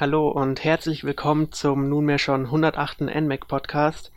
Hallo 0.00 0.30
und 0.30 0.64
herzlich 0.64 1.04
willkommen 1.04 1.52
zum 1.52 1.90
nunmehr 1.90 2.16
schon 2.16 2.46
108. 2.46 3.02
NMAC 3.02 3.46
Podcast. 3.46 4.10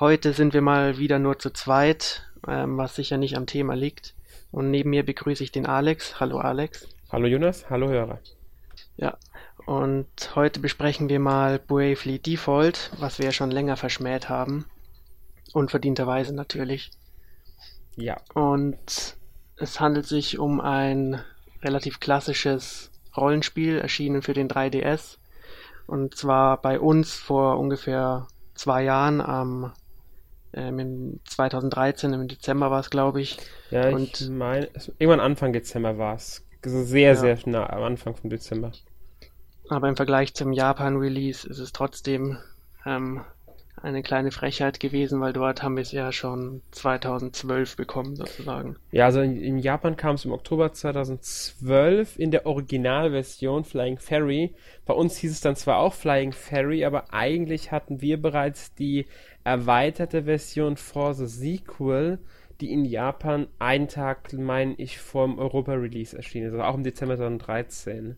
Heute 0.00 0.32
sind 0.32 0.54
wir 0.54 0.60
mal 0.60 0.98
wieder 0.98 1.20
nur 1.20 1.38
zu 1.38 1.50
zweit, 1.50 2.24
ähm, 2.48 2.76
was 2.78 2.96
sicher 2.96 3.16
nicht 3.16 3.36
am 3.36 3.46
Thema 3.46 3.74
liegt. 3.76 4.16
Und 4.50 4.72
neben 4.72 4.90
mir 4.90 5.06
begrüße 5.06 5.44
ich 5.44 5.52
den 5.52 5.66
Alex. 5.66 6.18
Hallo 6.18 6.38
Alex. 6.38 6.88
Hallo 7.12 7.28
Jonas, 7.28 7.70
hallo 7.70 7.88
Hörer. 7.90 8.18
Ja, 8.96 9.18
und 9.66 10.08
heute 10.34 10.58
besprechen 10.58 11.08
wir 11.08 11.20
mal 11.20 11.60
Bravely 11.60 12.18
Default, 12.18 12.90
was 12.98 13.20
wir 13.20 13.26
ja 13.26 13.32
schon 13.32 13.52
länger 13.52 13.76
verschmäht 13.76 14.28
haben. 14.28 14.64
Unverdienterweise 15.52 16.34
natürlich. 16.34 16.90
Ja. 17.94 18.20
Und 18.34 19.14
es 19.54 19.78
handelt 19.78 20.06
sich 20.06 20.40
um 20.40 20.60
ein 20.60 21.22
relativ 21.62 22.00
klassisches 22.00 22.90
Rollenspiel, 23.16 23.78
erschienen 23.78 24.22
für 24.22 24.34
den 24.34 24.48
3DS. 24.48 25.19
Und 25.90 26.14
zwar 26.14 26.62
bei 26.62 26.78
uns 26.78 27.16
vor 27.16 27.58
ungefähr 27.58 28.28
zwei 28.54 28.84
Jahren, 28.84 29.20
am 29.20 29.72
ähm, 30.52 31.18
2013, 31.24 32.12
im 32.12 32.28
Dezember 32.28 32.70
war 32.70 32.78
es, 32.78 32.90
glaube 32.90 33.20
ich. 33.20 33.38
Ja, 33.72 33.88
ich 33.96 34.30
meine, 34.30 34.68
irgendwann 35.00 35.18
Anfang 35.18 35.52
Dezember 35.52 35.98
war 35.98 36.14
es. 36.14 36.46
Sehr, 36.62 37.14
ja. 37.14 37.16
sehr 37.16 37.38
nah 37.46 37.68
am 37.68 37.82
Anfang 37.82 38.14
von 38.14 38.30
Dezember. 38.30 38.70
Aber 39.68 39.88
im 39.88 39.96
Vergleich 39.96 40.32
zum 40.32 40.52
Japan-Release 40.52 41.48
ist 41.48 41.58
es 41.58 41.72
trotzdem 41.72 42.38
ähm, 42.86 43.24
eine 43.82 44.02
kleine 44.02 44.30
Frechheit 44.30 44.80
gewesen, 44.80 45.20
weil 45.20 45.32
dort 45.32 45.62
haben 45.62 45.76
wir 45.76 45.82
es 45.82 45.92
ja 45.92 46.12
schon 46.12 46.62
2012 46.70 47.76
bekommen, 47.76 48.16
sozusagen. 48.16 48.76
Ja, 48.92 49.06
also 49.06 49.20
in, 49.20 49.36
in 49.36 49.58
Japan 49.58 49.96
kam 49.96 50.16
es 50.16 50.24
im 50.24 50.32
Oktober 50.32 50.72
2012 50.72 52.18
in 52.18 52.30
der 52.30 52.46
Originalversion 52.46 53.64
Flying 53.64 53.98
Ferry. 53.98 54.54
Bei 54.86 54.94
uns 54.94 55.16
hieß 55.16 55.30
es 55.30 55.40
dann 55.40 55.56
zwar 55.56 55.78
auch 55.78 55.94
Flying 55.94 56.32
Ferry, 56.32 56.84
aber 56.84 57.12
eigentlich 57.12 57.72
hatten 57.72 58.00
wir 58.00 58.20
bereits 58.20 58.74
die 58.74 59.06
erweiterte 59.44 60.24
Version 60.24 60.76
for 60.76 61.14
the 61.14 61.26
Sequel, 61.26 62.18
die 62.60 62.72
in 62.72 62.84
Japan 62.84 63.46
einen 63.58 63.88
Tag, 63.88 64.32
meine 64.34 64.74
ich, 64.74 64.98
vor 64.98 65.26
dem 65.26 65.38
Europa-Release 65.38 66.16
erschien 66.16 66.44
also 66.44 66.62
auch 66.62 66.74
im 66.74 66.84
Dezember 66.84 67.16
2013. 67.16 68.16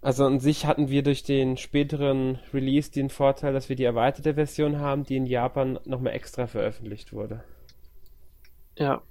Also 0.00 0.24
an 0.24 0.38
sich 0.38 0.64
hatten 0.64 0.88
wir 0.88 1.02
durch 1.02 1.24
den 1.24 1.56
späteren 1.56 2.38
Release 2.54 2.90
den 2.90 3.10
Vorteil, 3.10 3.52
dass 3.52 3.68
wir 3.68 3.76
die 3.76 3.84
erweiterte 3.84 4.34
Version 4.34 4.78
haben, 4.78 5.04
die 5.04 5.16
in 5.16 5.26
Japan 5.26 5.78
nochmal 5.84 6.12
extra 6.12 6.46
veröffentlicht 6.46 7.12
wurde. 7.12 7.42
Ja. 8.76 9.02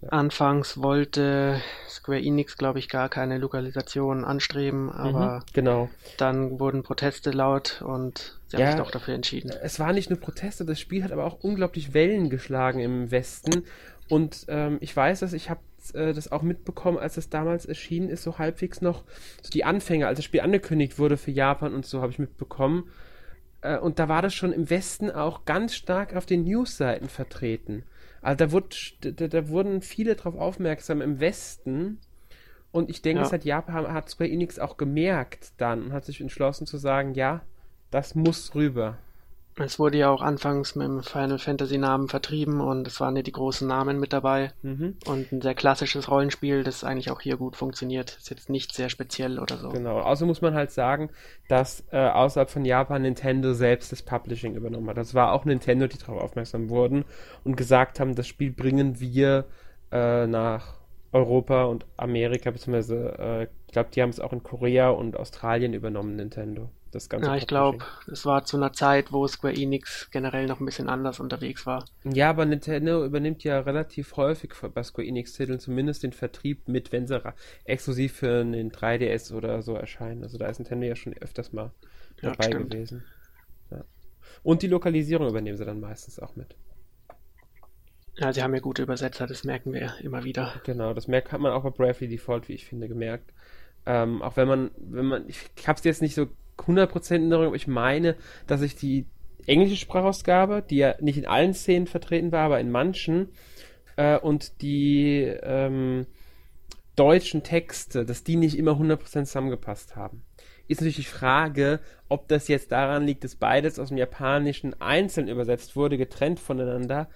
ja. 0.00 0.08
Anfangs 0.08 0.82
wollte 0.82 1.60
Square 1.86 2.22
Enix, 2.22 2.56
glaube 2.56 2.78
ich, 2.78 2.88
gar 2.88 3.10
keine 3.10 3.36
Lokalisation 3.36 4.24
anstreben, 4.24 4.90
aber 4.90 5.40
mhm, 5.40 5.42
genau. 5.52 5.90
dann 6.16 6.58
wurden 6.58 6.82
Proteste 6.82 7.30
laut 7.30 7.82
und 7.82 8.40
sie 8.46 8.56
ja, 8.56 8.64
haben 8.64 8.72
sich 8.72 8.84
doch 8.84 8.90
dafür 8.90 9.14
entschieden. 9.14 9.50
Es 9.62 9.78
waren 9.78 9.96
nicht 9.96 10.08
nur 10.08 10.18
Proteste, 10.18 10.64
das 10.64 10.80
Spiel 10.80 11.04
hat 11.04 11.12
aber 11.12 11.24
auch 11.24 11.40
unglaublich 11.42 11.92
Wellen 11.92 12.30
geschlagen 12.30 12.80
im 12.80 13.10
Westen. 13.10 13.64
Und 14.08 14.46
ähm, 14.48 14.78
ich 14.80 14.96
weiß, 14.96 15.20
dass 15.20 15.34
ich 15.34 15.50
habe 15.50 15.60
äh, 15.94 16.12
das 16.12 16.32
auch 16.32 16.42
mitbekommen, 16.42 16.98
als 16.98 17.16
es 17.16 17.28
damals 17.28 17.66
erschienen 17.66 18.08
ist, 18.08 18.22
so 18.22 18.38
halbwegs 18.38 18.80
noch 18.80 19.04
so 19.42 19.50
die 19.50 19.64
Anfänge, 19.64 20.06
als 20.06 20.18
das 20.18 20.24
Spiel 20.24 20.40
angekündigt 20.40 20.98
wurde 20.98 21.16
für 21.16 21.30
Japan 21.30 21.74
und 21.74 21.86
so, 21.86 22.02
habe 22.02 22.12
ich 22.12 22.18
mitbekommen. 22.18 22.90
Äh, 23.60 23.78
und 23.78 23.98
da 23.98 24.08
war 24.08 24.22
das 24.22 24.34
schon 24.34 24.52
im 24.52 24.70
Westen 24.70 25.10
auch 25.10 25.44
ganz 25.44 25.74
stark 25.74 26.14
auf 26.14 26.26
den 26.26 26.44
Newsseiten 26.44 27.08
vertreten. 27.08 27.84
Also 28.22 28.44
da, 28.44 28.52
wurde, 28.52 28.68
da, 29.00 29.28
da 29.28 29.48
wurden 29.48 29.82
viele 29.82 30.16
darauf 30.16 30.36
aufmerksam 30.36 31.00
im 31.00 31.20
Westen. 31.20 31.98
Und 32.72 32.90
ich 32.90 33.00
denke, 33.00 33.22
ja. 33.22 33.28
seit 33.28 33.44
Japan 33.44 33.92
hat 33.92 34.10
Square 34.10 34.30
Enix 34.30 34.58
auch 34.58 34.76
gemerkt 34.76 35.52
dann 35.58 35.84
und 35.84 35.92
hat 35.92 36.04
sich 36.04 36.20
entschlossen 36.20 36.66
zu 36.66 36.76
sagen, 36.76 37.14
ja, 37.14 37.42
das 37.90 38.14
muss 38.14 38.54
rüber. 38.54 38.98
Es 39.58 39.78
wurde 39.78 39.96
ja 39.96 40.10
auch 40.10 40.20
anfangs 40.20 40.74
mit 40.76 40.86
dem 40.86 41.02
Final 41.02 41.38
Fantasy 41.38 41.78
Namen 41.78 42.08
vertrieben 42.08 42.60
und 42.60 42.86
es 42.86 43.00
waren 43.00 43.16
ja 43.16 43.22
die 43.22 43.32
großen 43.32 43.66
Namen 43.66 43.98
mit 43.98 44.12
dabei. 44.12 44.52
Mhm. 44.62 44.96
Und 45.06 45.32
ein 45.32 45.40
sehr 45.40 45.54
klassisches 45.54 46.10
Rollenspiel, 46.10 46.62
das 46.62 46.84
eigentlich 46.84 47.10
auch 47.10 47.22
hier 47.22 47.38
gut 47.38 47.56
funktioniert. 47.56 48.16
Ist 48.18 48.28
jetzt 48.28 48.50
nicht 48.50 48.74
sehr 48.74 48.90
speziell 48.90 49.38
oder 49.38 49.56
so. 49.56 49.70
Genau. 49.70 49.98
Außer 50.00 50.26
muss 50.26 50.42
man 50.42 50.54
halt 50.54 50.72
sagen, 50.72 51.08
dass 51.48 51.84
äh, 51.90 51.96
außerhalb 51.96 52.50
von 52.50 52.66
Japan 52.66 53.02
Nintendo 53.02 53.54
selbst 53.54 53.92
das 53.92 54.02
Publishing 54.02 54.56
übernommen 54.56 54.90
hat. 54.90 54.98
Das 54.98 55.14
war 55.14 55.32
auch 55.32 55.46
Nintendo, 55.46 55.86
die 55.86 55.98
darauf 55.98 56.20
aufmerksam 56.20 56.68
wurden 56.68 57.06
und 57.42 57.56
gesagt 57.56 57.98
haben, 57.98 58.14
das 58.14 58.26
Spiel 58.26 58.52
bringen 58.52 59.00
wir 59.00 59.46
äh, 59.90 60.26
nach 60.26 60.74
Europa 61.12 61.64
und 61.64 61.86
Amerika, 61.96 62.50
beziehungsweise 62.50 63.18
äh, 63.18 63.42
ich 63.66 63.72
glaube, 63.72 63.88
die 63.94 64.02
haben 64.02 64.10
es 64.10 64.20
auch 64.20 64.32
in 64.32 64.42
Korea 64.42 64.90
und 64.90 65.16
Australien 65.16 65.72
übernommen, 65.72 66.16
Nintendo 66.16 66.68
das 66.96 67.08
Ganze. 67.08 67.28
Ja, 67.28 67.36
ich 67.36 67.46
glaube, 67.46 67.84
es 68.10 68.26
war 68.26 68.44
zu 68.44 68.56
einer 68.56 68.72
Zeit, 68.72 69.12
wo 69.12 69.26
Square 69.28 69.54
Enix 69.54 70.10
generell 70.10 70.46
noch 70.46 70.60
ein 70.60 70.66
bisschen 70.66 70.88
anders 70.88 71.20
unterwegs 71.20 71.66
war. 71.66 71.84
Ja, 72.04 72.30
aber 72.30 72.44
Nintendo 72.44 73.04
übernimmt 73.04 73.44
ja 73.44 73.60
relativ 73.60 74.16
häufig 74.16 74.52
bei 74.74 74.82
Square 74.82 75.06
Enix-Titeln 75.06 75.60
zumindest 75.60 76.02
den 76.02 76.12
Vertrieb 76.12 76.68
mit, 76.68 76.92
wenn 76.92 77.06
sie 77.06 77.20
exklusiv 77.64 78.14
für 78.14 78.44
den 78.44 78.72
3DS 78.72 79.32
oder 79.32 79.62
so 79.62 79.74
erscheinen. 79.74 80.22
Also 80.22 80.38
da 80.38 80.46
ist 80.46 80.58
Nintendo 80.58 80.86
ja 80.86 80.96
schon 80.96 81.14
öfters 81.14 81.52
mal 81.52 81.72
ja, 82.20 82.30
dabei 82.30 82.44
stimmt. 82.44 82.70
gewesen. 82.70 83.04
Ja. 83.70 83.84
Und 84.42 84.62
die 84.62 84.68
Lokalisierung 84.68 85.28
übernehmen 85.28 85.56
sie 85.56 85.64
dann 85.64 85.80
meistens 85.80 86.18
auch 86.18 86.34
mit. 86.36 86.56
Ja, 88.18 88.32
sie 88.32 88.42
haben 88.42 88.54
ja 88.54 88.60
gute 88.60 88.82
Übersetzer, 88.82 89.26
das 89.26 89.44
merken 89.44 89.74
wir 89.74 89.92
immer 90.00 90.24
wieder. 90.24 90.54
Genau, 90.64 90.94
das 90.94 91.06
merkt, 91.06 91.32
hat 91.32 91.40
man 91.40 91.52
auch 91.52 91.64
bei 91.64 91.70
Bravely 91.70 92.08
Default, 92.08 92.48
wie 92.48 92.54
ich 92.54 92.64
finde, 92.64 92.88
gemerkt. 92.88 93.30
Ähm, 93.84 94.22
auch 94.22 94.36
wenn 94.36 94.48
man, 94.48 94.70
wenn 94.78 95.04
man, 95.04 95.28
ich, 95.28 95.48
ich 95.56 95.68
habe 95.68 95.78
es 95.78 95.84
jetzt 95.84 96.02
nicht 96.02 96.14
so 96.14 96.26
100% 96.58 97.14
in 97.14 97.22
Erinnerung, 97.22 97.46
aber 97.46 97.56
ich 97.56 97.66
meine, 97.66 98.16
dass 98.46 98.62
ich 98.62 98.76
die 98.76 99.06
englische 99.46 99.76
Sprachausgabe, 99.76 100.62
die 100.68 100.76
ja 100.76 100.94
nicht 101.00 101.18
in 101.18 101.26
allen 101.26 101.54
Szenen 101.54 101.86
vertreten 101.86 102.32
war, 102.32 102.46
aber 102.46 102.60
in 102.60 102.70
manchen, 102.70 103.28
äh, 103.96 104.18
und 104.18 104.60
die 104.62 105.22
ähm, 105.42 106.06
deutschen 106.96 107.42
Texte, 107.42 108.04
dass 108.04 108.24
die 108.24 108.36
nicht 108.36 108.58
immer 108.58 108.72
100% 108.72 108.98
zusammengepasst 109.24 109.96
haben. 109.96 110.22
Ist 110.68 110.80
natürlich 110.80 110.96
die 110.96 111.04
Frage, 111.04 111.80
ob 112.08 112.26
das 112.26 112.48
jetzt 112.48 112.72
daran 112.72 113.06
liegt, 113.06 113.22
dass 113.22 113.36
beides 113.36 113.78
aus 113.78 113.88
dem 113.88 113.98
Japanischen 113.98 114.80
einzeln 114.80 115.28
übersetzt 115.28 115.76
wurde, 115.76 115.96
getrennt 115.96 116.40
voneinander, 116.40 117.08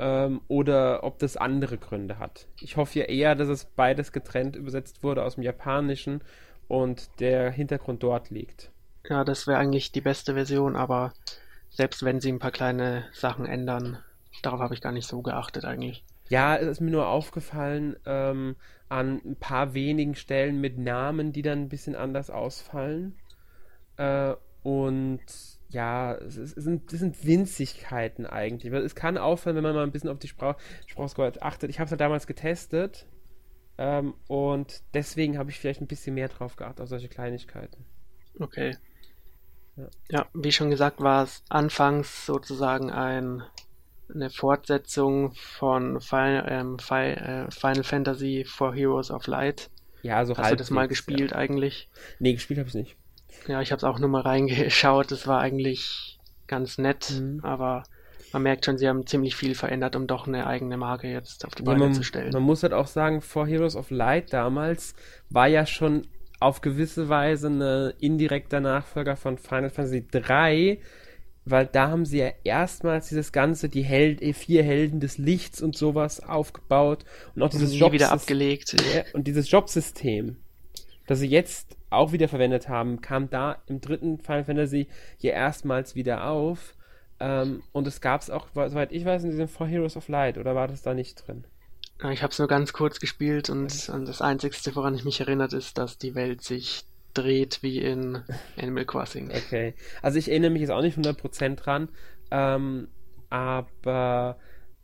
ähm, 0.00 0.40
oder 0.48 1.04
ob 1.04 1.18
das 1.18 1.36
andere 1.36 1.78
Gründe 1.78 2.18
hat. 2.18 2.48
Ich 2.60 2.76
hoffe 2.76 3.00
ja 3.00 3.04
eher, 3.04 3.34
dass 3.34 3.48
es 3.48 3.66
beides 3.66 4.12
getrennt 4.12 4.56
übersetzt 4.56 5.02
wurde 5.02 5.22
aus 5.22 5.34
dem 5.34 5.44
Japanischen 5.44 6.22
und 6.70 7.10
der 7.18 7.50
Hintergrund 7.50 8.04
dort 8.04 8.30
liegt. 8.30 8.70
Ja, 9.08 9.24
das 9.24 9.48
wäre 9.48 9.58
eigentlich 9.58 9.90
die 9.90 10.00
beste 10.00 10.34
Version, 10.34 10.76
aber 10.76 11.12
selbst 11.68 12.04
wenn 12.04 12.20
sie 12.20 12.30
ein 12.30 12.38
paar 12.38 12.52
kleine 12.52 13.06
Sachen 13.12 13.44
ändern, 13.44 13.98
darauf 14.42 14.60
habe 14.60 14.74
ich 14.74 14.80
gar 14.80 14.92
nicht 14.92 15.08
so 15.08 15.20
geachtet 15.20 15.64
eigentlich. 15.64 16.04
Ja, 16.28 16.56
es 16.56 16.68
ist 16.68 16.80
mir 16.80 16.92
nur 16.92 17.08
aufgefallen 17.08 17.96
ähm, 18.06 18.54
an 18.88 19.20
ein 19.24 19.34
paar 19.34 19.74
wenigen 19.74 20.14
Stellen 20.14 20.60
mit 20.60 20.78
Namen, 20.78 21.32
die 21.32 21.42
dann 21.42 21.62
ein 21.62 21.68
bisschen 21.68 21.96
anders 21.96 22.30
ausfallen. 22.30 23.16
Äh, 23.96 24.34
und 24.62 25.22
ja, 25.70 26.14
es, 26.14 26.36
ist, 26.36 26.56
es, 26.56 26.62
sind, 26.62 26.92
es 26.92 27.00
sind 27.00 27.26
Winzigkeiten 27.26 28.26
eigentlich. 28.26 28.72
Es 28.72 28.94
kann 28.94 29.18
auffallen, 29.18 29.56
wenn 29.56 29.64
man 29.64 29.74
mal 29.74 29.82
ein 29.82 29.90
bisschen 29.90 30.10
auf 30.10 30.20
die 30.20 30.28
Sprach 30.28 30.56
Sprachscore 30.86 31.32
achtet. 31.42 31.68
Ich 31.68 31.80
habe 31.80 31.86
es 31.86 31.90
halt 31.90 32.00
damals 32.00 32.28
getestet 32.28 33.06
ähm, 33.80 34.12
und 34.28 34.82
deswegen 34.92 35.38
habe 35.38 35.48
ich 35.48 35.58
vielleicht 35.58 35.80
ein 35.80 35.86
bisschen 35.86 36.14
mehr 36.14 36.28
drauf 36.28 36.56
geachtet, 36.56 36.82
auf 36.82 36.90
solche 36.90 37.08
Kleinigkeiten. 37.08 37.86
Okay. 38.38 38.76
Ja. 39.76 39.88
ja, 40.10 40.26
wie 40.34 40.52
schon 40.52 40.68
gesagt, 40.68 41.00
war 41.00 41.24
es 41.24 41.42
anfangs 41.48 42.26
sozusagen 42.26 42.90
ein, 42.90 43.42
eine 44.14 44.28
Fortsetzung 44.28 45.32
von 45.32 46.02
Final, 46.02 46.44
ähm, 46.50 46.76
äh, 46.90 47.50
Final 47.50 47.82
Fantasy 47.82 48.44
for 48.46 48.74
Heroes 48.74 49.10
of 49.10 49.26
Light. 49.26 49.70
Ja, 50.02 50.26
so 50.26 50.36
Hast 50.36 50.52
du 50.52 50.56
das 50.56 50.68
mal 50.68 50.86
gespielt 50.86 51.30
ja. 51.30 51.38
eigentlich? 51.38 51.88
Nee, 52.18 52.34
gespielt 52.34 52.58
habe 52.58 52.68
ich 52.68 52.74
nicht. 52.74 52.96
Ja, 53.48 53.62
ich 53.62 53.72
habe 53.72 53.78
es 53.78 53.84
auch 53.84 53.98
nur 53.98 54.10
mal 54.10 54.20
reingeschaut. 54.20 55.10
Das 55.10 55.26
war 55.26 55.40
eigentlich 55.40 56.18
ganz 56.46 56.76
nett, 56.76 57.12
mhm. 57.18 57.40
aber 57.42 57.84
man 58.32 58.42
merkt 58.42 58.64
schon, 58.64 58.78
sie 58.78 58.88
haben 58.88 59.06
ziemlich 59.06 59.34
viel 59.36 59.54
verändert, 59.54 59.96
um 59.96 60.06
doch 60.06 60.26
eine 60.26 60.46
eigene 60.46 60.76
Marke 60.76 61.08
jetzt 61.08 61.44
auf 61.44 61.54
die 61.54 61.62
Beine 61.62 61.80
ja, 61.80 61.86
man, 61.86 61.94
zu 61.94 62.02
stellen. 62.02 62.32
Man 62.32 62.42
muss 62.42 62.62
halt 62.62 62.72
auch 62.72 62.86
sagen, 62.86 63.20
For 63.20 63.46
Heroes 63.46 63.76
of 63.76 63.90
Light 63.90 64.32
damals 64.32 64.94
war 65.28 65.46
ja 65.46 65.66
schon 65.66 66.06
auf 66.38 66.62
gewisse 66.62 67.08
Weise 67.08 67.48
ein 67.48 67.92
indirekter 68.00 68.60
Nachfolger 68.60 69.16
von 69.16 69.36
Final 69.36 69.70
Fantasy 69.70 70.06
3, 70.10 70.78
weil 71.44 71.66
da 71.66 71.88
haben 71.88 72.04
sie 72.04 72.18
ja 72.18 72.30
erstmals 72.44 73.08
dieses 73.08 73.32
ganze, 73.32 73.68
die 73.68 73.82
Held, 73.82 74.22
äh, 74.22 74.32
vier 74.32 74.62
Helden 74.62 75.00
des 75.00 75.18
Lichts 75.18 75.60
und 75.60 75.76
sowas 75.76 76.20
aufgebaut 76.20 77.04
und 77.34 77.42
auch 77.42 77.50
dieses 77.50 77.78
Job 77.78 77.92
wieder 77.92 78.12
abgelegt. 78.12 78.74
und 79.12 79.26
dieses 79.26 79.50
Jobsystem, 79.50 80.36
das 81.06 81.18
sie 81.18 81.28
jetzt 81.28 81.76
auch 81.90 82.12
wieder 82.12 82.28
verwendet 82.28 82.68
haben, 82.68 83.00
kam 83.00 83.28
da 83.28 83.58
im 83.66 83.80
dritten 83.80 84.18
Final 84.18 84.44
Fantasy 84.44 84.86
ja 85.18 85.32
erstmals 85.32 85.94
wieder 85.94 86.26
auf 86.26 86.74
ähm, 87.20 87.62
und 87.72 87.86
es 87.86 88.00
gab 88.00 88.22
es 88.22 88.30
auch, 88.30 88.46
soweit 88.54 88.92
ich 88.92 89.04
weiß, 89.04 89.24
in 89.24 89.30
diesem 89.30 89.48
For 89.48 89.66
Heroes 89.66 89.96
of 89.96 90.08
Light, 90.08 90.38
oder 90.38 90.54
war 90.54 90.68
das 90.68 90.82
da 90.82 90.94
nicht 90.94 91.26
drin? 91.26 91.44
Ich 92.10 92.22
habe 92.22 92.32
es 92.32 92.38
nur 92.38 92.48
ganz 92.48 92.72
kurz 92.72 92.98
gespielt 92.98 93.50
und, 93.50 93.90
und 93.90 94.08
das 94.08 94.22
Einzige, 94.22 94.56
woran 94.74 94.94
ich 94.94 95.04
mich 95.04 95.20
erinnert, 95.20 95.52
ist, 95.52 95.76
dass 95.76 95.98
die 95.98 96.14
Welt 96.14 96.42
sich 96.42 96.84
dreht 97.12 97.62
wie 97.62 97.78
in 97.78 98.22
Animal 98.56 98.86
Crossing. 98.86 99.30
Okay. 99.30 99.74
Also 100.00 100.18
ich 100.18 100.30
erinnere 100.30 100.50
mich 100.50 100.62
jetzt 100.62 100.70
auch 100.70 100.80
nicht 100.80 100.96
100% 100.96 101.56
dran, 101.56 101.90
ähm, 102.30 102.88
aber 103.28 104.38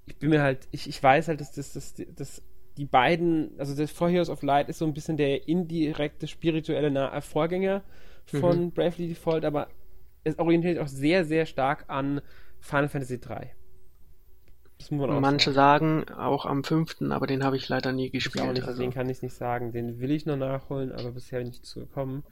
ich 0.04 0.16
bin 0.16 0.30
mir 0.30 0.42
halt, 0.42 0.68
ich, 0.72 0.88
ich 0.88 1.02
weiß 1.02 1.28
halt, 1.28 1.40
dass, 1.40 1.52
dass, 1.52 1.72
dass, 1.72 1.94
dass 2.14 2.42
die 2.76 2.84
beiden, 2.84 3.58
also 3.58 3.74
das 3.74 3.90
For 3.90 4.10
Heroes 4.10 4.28
of 4.28 4.42
Light 4.42 4.68
ist 4.68 4.78
so 4.78 4.84
ein 4.84 4.92
bisschen 4.92 5.16
der 5.16 5.48
indirekte 5.48 6.26
spirituelle 6.26 7.22
Vorgänger 7.22 7.82
von 8.26 8.66
mhm. 8.66 8.70
Bravely 8.72 9.08
Default, 9.08 9.46
aber 9.46 9.68
es 10.26 10.38
orientiert 10.38 10.78
auch 10.78 10.88
sehr, 10.88 11.24
sehr 11.24 11.46
stark 11.46 11.84
an 11.88 12.20
Final 12.60 12.88
Fantasy 12.88 13.20
3. 13.20 13.54
Manche 14.90 15.52
sagen. 15.52 16.04
sagen 16.04 16.18
auch 16.18 16.44
am 16.44 16.62
fünften, 16.62 17.12
aber 17.12 17.26
den 17.26 17.42
habe 17.44 17.56
ich 17.56 17.68
leider 17.68 17.92
nie 17.92 18.10
gespielt. 18.10 18.44
Ich 18.44 18.52
nicht, 18.52 18.64
also. 18.64 18.82
Den 18.82 18.92
kann 18.92 19.08
ich 19.08 19.22
nicht 19.22 19.34
sagen. 19.34 19.72
Den 19.72 20.00
will 20.00 20.10
ich 20.10 20.26
noch 20.26 20.36
nachholen, 20.36 20.92
aber 20.92 21.12
bisher 21.12 21.42
nicht 21.42 21.64
zugekommen. 21.64 22.24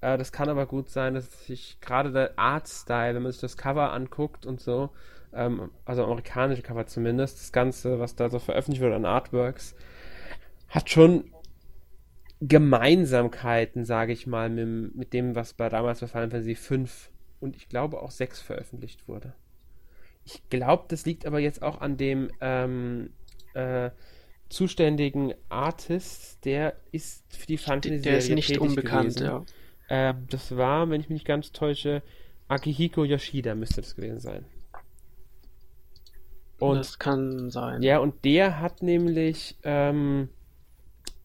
Äh, 0.00 0.18
das 0.18 0.32
kann 0.32 0.48
aber 0.48 0.66
gut 0.66 0.88
sein, 0.88 1.14
dass 1.14 1.48
ich 1.48 1.80
gerade 1.80 2.10
der 2.10 2.36
Artstyle, 2.36 3.14
wenn 3.14 3.22
man 3.22 3.32
sich 3.32 3.40
das 3.40 3.56
Cover 3.56 3.92
anguckt 3.92 4.44
und 4.44 4.60
so, 4.60 4.90
ähm, 5.32 5.70
also 5.84 6.04
amerikanische 6.04 6.62
Cover 6.62 6.86
zumindest, 6.86 7.38
das 7.38 7.52
Ganze, 7.52 8.00
was 8.00 8.16
da 8.16 8.28
so 8.28 8.38
veröffentlicht 8.38 8.82
wird 8.82 8.94
an 8.94 9.04
Artworks, 9.04 9.76
hat 10.68 10.90
schon 10.90 11.30
Gemeinsamkeiten, 12.40 13.84
sage 13.84 14.12
ich 14.12 14.26
mal, 14.26 14.50
mit, 14.50 14.96
mit 14.96 15.12
dem, 15.12 15.36
was 15.36 15.54
bei 15.54 15.68
damals 15.68 16.00
bei 16.00 16.08
Final 16.08 16.30
Fantasy 16.30 16.56
5 16.56 17.10
und 17.44 17.56
ich 17.56 17.68
glaube 17.68 18.00
auch 18.02 18.10
6 18.10 18.40
veröffentlicht 18.40 19.06
wurde. 19.06 19.34
Ich 20.24 20.42
glaube, 20.48 20.84
das 20.88 21.04
liegt 21.04 21.26
aber 21.26 21.38
jetzt 21.38 21.62
auch 21.62 21.80
an 21.80 21.96
dem 21.96 22.30
ähm, 22.40 23.10
äh, 23.52 23.90
zuständigen 24.48 25.34
Artist, 25.50 26.44
der 26.44 26.74
ist 26.90 27.24
für 27.28 27.46
die 27.46 27.58
Fantasy 27.58 28.00
Der 28.00 28.18
ist 28.18 28.30
nicht 28.30 28.58
unbekannt, 28.58 29.16
gewesen. 29.16 29.26
ja. 29.26 29.44
Ähm, 29.90 30.26
das 30.30 30.56
war, 30.56 30.88
wenn 30.88 31.00
ich 31.00 31.08
mich 31.08 31.16
nicht 31.16 31.26
ganz 31.26 31.52
täusche, 31.52 32.02
Akihiko 32.48 33.04
Yoshida 33.04 33.54
müsste 33.54 33.82
das 33.82 33.94
gewesen 33.94 34.20
sein. 34.20 34.44
Und, 36.58 36.78
das 36.78 36.98
kann 36.98 37.50
sein. 37.50 37.82
Ja, 37.82 37.98
und 37.98 38.24
der 38.24 38.60
hat 38.60 38.82
nämlich 38.82 39.58
ähm, 39.64 40.30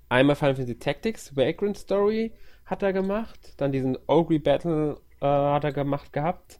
einmal 0.09 0.35
Final 0.35 0.55
Fantasy 0.55 0.77
Tactics, 0.77 1.35
Vagrant 1.37 1.77
Story 1.77 2.33
hat 2.65 2.83
er 2.83 2.93
gemacht, 2.93 3.53
dann 3.57 3.71
diesen 3.71 3.97
Ogre 4.07 4.39
Battle 4.39 4.99
äh, 5.21 5.25
hat 5.25 5.63
er 5.63 5.71
gemacht 5.71 6.13
gehabt. 6.13 6.59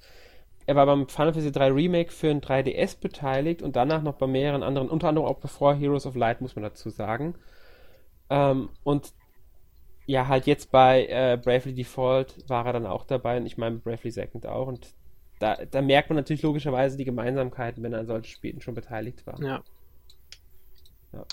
Er 0.65 0.75
war 0.75 0.85
beim 0.85 1.07
Final 1.07 1.33
Fantasy 1.33 1.51
3 1.51 1.71
Remake 1.71 2.11
für 2.11 2.29
ein 2.29 2.41
3DS 2.41 2.99
beteiligt 2.99 3.61
und 3.61 3.75
danach 3.75 4.03
noch 4.03 4.15
bei 4.15 4.27
mehreren 4.27 4.61
anderen, 4.61 4.89
unter 4.89 5.07
anderem 5.07 5.27
auch 5.27 5.39
bevor 5.39 5.73
Heroes 5.73 6.05
of 6.05 6.15
Light, 6.15 6.41
muss 6.41 6.55
man 6.55 6.63
dazu 6.63 6.89
sagen. 6.89 7.35
Ähm, 8.29 8.69
und 8.83 9.13
ja, 10.05 10.27
halt 10.27 10.45
jetzt 10.47 10.71
bei 10.71 11.05
äh, 11.05 11.39
Bravely 11.43 11.73
Default 11.73 12.49
war 12.49 12.65
er 12.65 12.73
dann 12.73 12.85
auch 12.85 13.05
dabei 13.05 13.37
und 13.37 13.45
ich 13.45 13.57
meine 13.57 13.77
Bravely 13.77 14.11
Second 14.11 14.45
auch 14.45 14.67
und 14.67 14.93
da, 15.39 15.55
da 15.55 15.81
merkt 15.81 16.09
man 16.09 16.17
natürlich 16.17 16.41
logischerweise 16.41 16.97
die 16.97 17.05
Gemeinsamkeiten, 17.05 17.81
wenn 17.81 17.93
er 17.93 17.99
an 17.99 18.07
solchen 18.07 18.25
Spielen 18.25 18.61
schon 18.61 18.75
beteiligt 18.75 19.25
war. 19.25 19.41
Ja. 19.41 19.63
Ja. 21.13 21.25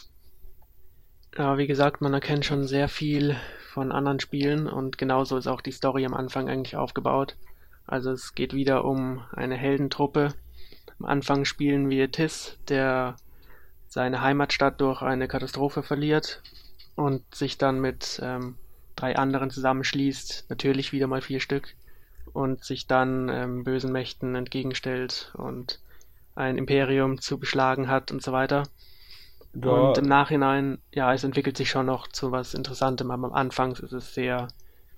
Ja, 1.38 1.58
wie 1.58 1.66
gesagt, 1.66 2.00
man 2.00 2.14
erkennt 2.14 2.46
schon 2.46 2.66
sehr 2.66 2.88
viel 2.88 3.36
von 3.68 3.92
anderen 3.92 4.20
Spielen 4.20 4.66
und 4.66 4.96
genauso 4.96 5.36
ist 5.36 5.46
auch 5.46 5.60
die 5.60 5.72
Story 5.72 6.06
am 6.06 6.14
Anfang 6.14 6.48
eigentlich 6.48 6.76
aufgebaut. 6.76 7.36
Also 7.86 8.10
es 8.10 8.34
geht 8.34 8.54
wieder 8.54 8.86
um 8.86 9.22
eine 9.32 9.54
Heldentruppe. 9.54 10.32
Am 10.98 11.04
Anfang 11.04 11.44
spielen 11.44 11.90
wir 11.90 12.10
Tis, 12.10 12.56
der 12.68 13.16
seine 13.86 14.22
Heimatstadt 14.22 14.80
durch 14.80 15.02
eine 15.02 15.28
Katastrophe 15.28 15.82
verliert 15.82 16.42
und 16.94 17.22
sich 17.34 17.58
dann 17.58 17.80
mit 17.80 18.18
ähm, 18.22 18.56
drei 18.96 19.16
anderen 19.16 19.50
zusammenschließt, 19.50 20.46
natürlich 20.48 20.92
wieder 20.92 21.06
mal 21.06 21.20
vier 21.20 21.40
Stück, 21.40 21.74
und 22.32 22.64
sich 22.64 22.86
dann 22.86 23.28
ähm, 23.28 23.62
bösen 23.62 23.92
Mächten 23.92 24.34
entgegenstellt 24.36 25.34
und 25.36 25.80
ein 26.34 26.56
Imperium 26.56 27.20
zu 27.20 27.38
beschlagen 27.38 27.88
hat 27.88 28.10
und 28.10 28.22
so 28.22 28.32
weiter. 28.32 28.62
Ja. 29.64 29.70
Und 29.70 29.98
im 29.98 30.06
Nachhinein, 30.06 30.78
ja, 30.92 31.12
es 31.12 31.24
entwickelt 31.24 31.56
sich 31.56 31.70
schon 31.70 31.86
noch 31.86 32.08
zu 32.08 32.32
was 32.32 32.54
Interessantem, 32.54 33.10
aber 33.10 33.28
am 33.28 33.32
Anfang 33.32 33.72
ist 33.72 33.92
es 33.92 34.14
sehr 34.14 34.48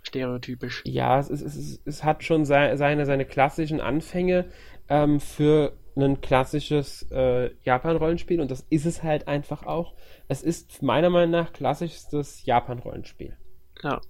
stereotypisch. 0.02 0.82
Ja, 0.86 1.18
es, 1.18 1.28
ist, 1.30 1.42
es, 1.42 1.56
ist, 1.56 1.86
es 1.86 2.04
hat 2.04 2.24
schon 2.24 2.44
seine, 2.44 2.76
seine 2.76 3.24
klassischen 3.24 3.80
Anfänge 3.80 4.46
ähm, 4.88 5.20
für 5.20 5.74
ein 5.96 6.20
klassisches 6.20 7.06
äh, 7.10 7.50
Japan-Rollenspiel 7.64 8.40
und 8.40 8.50
das 8.50 8.64
ist 8.70 8.86
es 8.86 9.02
halt 9.02 9.26
einfach 9.28 9.64
auch. 9.64 9.94
Es 10.28 10.42
ist 10.42 10.82
meiner 10.82 11.10
Meinung 11.10 11.30
nach 11.30 11.52
klassischstes 11.52 12.44
Japan-Rollenspiel. 12.44 13.36
Ja. 13.82 14.00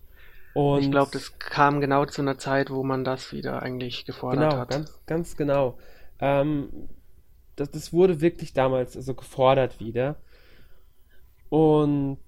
Und 0.55 0.83
ich 0.83 0.91
glaube, 0.91 1.11
das 1.12 1.39
kam 1.39 1.81
genau 1.81 2.05
zu 2.05 2.23
einer 2.23 2.39
Zeit, 2.39 2.71
wo 2.71 2.83
man 2.83 3.05
das 3.05 3.33
wieder 3.33 3.62
eigentlich 3.62 4.05
gefordert 4.05 4.51
genau, 4.51 4.61
hat. 4.61 4.71
Ganz, 4.71 5.01
ganz 5.06 5.37
genau. 5.37 5.79
Ähm, 6.21 6.89
das, 7.56 7.71
das 7.71 7.93
wurde 7.93 8.21
wirklich 8.21 8.53
damals 8.53 8.97
also 8.97 9.15
gefordert 9.15 9.81
wieder. 9.81 10.17
Und 11.49 12.19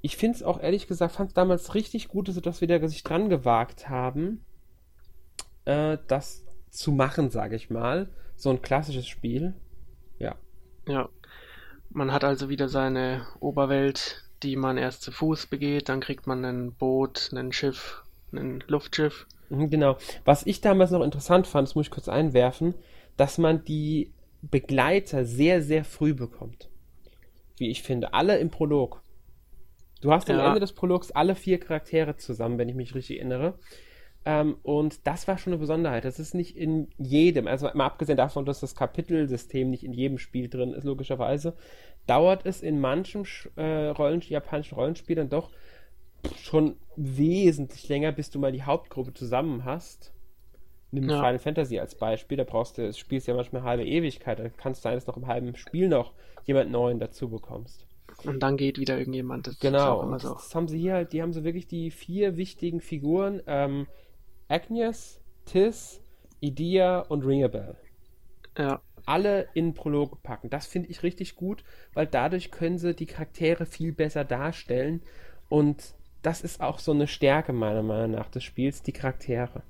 ich 0.00 0.16
finde 0.16 0.36
es 0.36 0.42
auch 0.42 0.60
ehrlich 0.60 0.86
gesagt, 0.86 1.14
fand 1.14 1.30
es 1.30 1.34
damals 1.34 1.74
richtig 1.74 2.08
gut, 2.08 2.28
dass 2.28 2.60
wir 2.60 2.68
da 2.68 2.88
sich 2.88 3.02
dran 3.02 3.28
gewagt 3.28 3.88
haben, 3.88 4.44
äh, 5.64 5.98
das 6.06 6.44
zu 6.70 6.92
machen, 6.92 7.30
sage 7.30 7.56
ich 7.56 7.70
mal. 7.70 8.08
So 8.36 8.50
ein 8.50 8.62
klassisches 8.62 9.08
Spiel. 9.08 9.54
Ja. 10.18 10.36
Ja. 10.86 11.08
Man 11.90 12.12
hat 12.12 12.22
also 12.22 12.48
wieder 12.48 12.68
seine 12.68 13.26
Oberwelt, 13.40 14.24
die 14.42 14.56
man 14.56 14.78
erst 14.78 15.02
zu 15.02 15.10
Fuß 15.10 15.46
begeht, 15.46 15.88
dann 15.88 16.00
kriegt 16.00 16.26
man 16.26 16.44
ein 16.44 16.72
Boot, 16.72 17.30
ein 17.32 17.52
Schiff, 17.52 18.04
ein 18.32 18.62
Luftschiff. 18.68 19.26
Mhm, 19.48 19.70
genau. 19.70 19.96
Was 20.24 20.46
ich 20.46 20.60
damals 20.60 20.90
noch 20.90 21.02
interessant 21.02 21.46
fand, 21.46 21.66
das 21.66 21.74
muss 21.74 21.86
ich 21.86 21.90
kurz 21.90 22.08
einwerfen, 22.08 22.74
dass 23.16 23.38
man 23.38 23.64
die 23.64 24.12
Begleiter 24.42 25.24
sehr, 25.24 25.62
sehr 25.62 25.84
früh 25.84 26.14
bekommt 26.14 26.68
wie 27.60 27.70
ich 27.70 27.82
finde. 27.82 28.14
Alle 28.14 28.38
im 28.38 28.50
Prolog. 28.50 29.02
Du 30.00 30.12
hast 30.12 30.30
am 30.30 30.38
Ende 30.38 30.60
des 30.60 30.72
Prologs 30.72 31.10
alle 31.10 31.34
vier 31.34 31.58
Charaktere 31.58 32.16
zusammen, 32.16 32.58
wenn 32.58 32.68
ich 32.68 32.76
mich 32.76 32.94
richtig 32.94 33.18
erinnere. 33.18 33.58
Ähm, 34.24 34.56
und 34.62 35.06
das 35.06 35.26
war 35.26 35.38
schon 35.38 35.52
eine 35.52 35.60
Besonderheit. 35.60 36.04
Das 36.04 36.18
ist 36.18 36.34
nicht 36.34 36.56
in 36.56 36.88
jedem, 36.98 37.46
also 37.46 37.68
mal 37.74 37.86
abgesehen 37.86 38.16
davon, 38.16 38.44
dass 38.44 38.60
das 38.60 38.74
Kapitelsystem 38.74 39.70
nicht 39.70 39.84
in 39.84 39.92
jedem 39.92 40.18
Spiel 40.18 40.48
drin 40.48 40.72
ist, 40.72 40.84
logischerweise, 40.84 41.56
dauert 42.06 42.46
es 42.46 42.62
in 42.62 42.80
manchen 42.80 43.26
äh, 43.56 43.86
Rollen, 43.88 44.20
japanischen 44.20 44.74
Rollenspielern 44.74 45.28
doch 45.28 45.50
schon 46.42 46.76
wesentlich 46.96 47.88
länger, 47.88 48.12
bis 48.12 48.30
du 48.30 48.38
mal 48.38 48.52
die 48.52 48.62
Hauptgruppe 48.62 49.14
zusammen 49.14 49.64
hast. 49.64 50.12
Nimm 50.90 51.08
ja. 51.08 51.16
Final 51.16 51.38
Fantasy 51.38 51.78
als 51.78 51.94
Beispiel, 51.94 52.38
da 52.38 52.44
brauchst 52.44 52.78
du, 52.78 52.86
das 52.86 52.98
spielst 52.98 53.26
ja 53.26 53.34
manchmal 53.34 53.62
halbe 53.62 53.84
Ewigkeit, 53.84 54.38
da 54.38 54.48
kannst 54.48 54.80
du 54.80 54.82
sein, 54.84 54.94
dass 54.94 55.06
noch 55.06 55.16
im 55.16 55.26
halben 55.26 55.54
Spiel 55.54 55.88
noch 55.88 56.14
jemand 56.44 56.70
Neuen 56.70 56.98
dazu 56.98 57.28
bekommst. 57.28 57.86
Und 58.24 58.42
dann 58.42 58.56
geht 58.56 58.78
wieder 58.78 58.98
irgendjemand. 58.98 59.46
Das 59.46 59.60
genau. 59.60 60.10
Das, 60.10 60.22
so. 60.22 60.34
das, 60.34 60.54
haben 60.54 60.66
sie 60.66 60.78
hier 60.78 60.94
halt, 60.94 61.12
die 61.12 61.22
haben 61.22 61.32
so 61.32 61.44
wirklich 61.44 61.66
die 61.66 61.90
vier 61.90 62.36
wichtigen 62.36 62.80
Figuren, 62.80 63.42
ähm, 63.46 63.86
Agnes, 64.48 65.20
Tis, 65.44 66.00
Idia 66.40 67.00
und 67.00 67.24
Ringabel. 67.24 67.76
Ja. 68.56 68.80
Alle 69.04 69.48
in 69.54 69.74
Prolog 69.74 70.22
packen. 70.22 70.50
Das 70.50 70.66
finde 70.66 70.88
ich 70.88 71.02
richtig 71.02 71.36
gut, 71.36 71.64
weil 71.94 72.06
dadurch 72.06 72.50
können 72.50 72.78
sie 72.78 72.94
die 72.94 73.06
Charaktere 73.06 73.66
viel 73.66 73.92
besser 73.92 74.24
darstellen 74.24 75.02
und 75.48 75.94
das 76.22 76.40
ist 76.40 76.60
auch 76.60 76.78
so 76.78 76.92
eine 76.92 77.06
Stärke 77.06 77.52
meiner 77.52 77.82
Meinung 77.82 78.12
nach 78.12 78.28
des 78.28 78.42
Spiels, 78.42 78.82
die 78.82 78.92
Charaktere. 78.92 79.62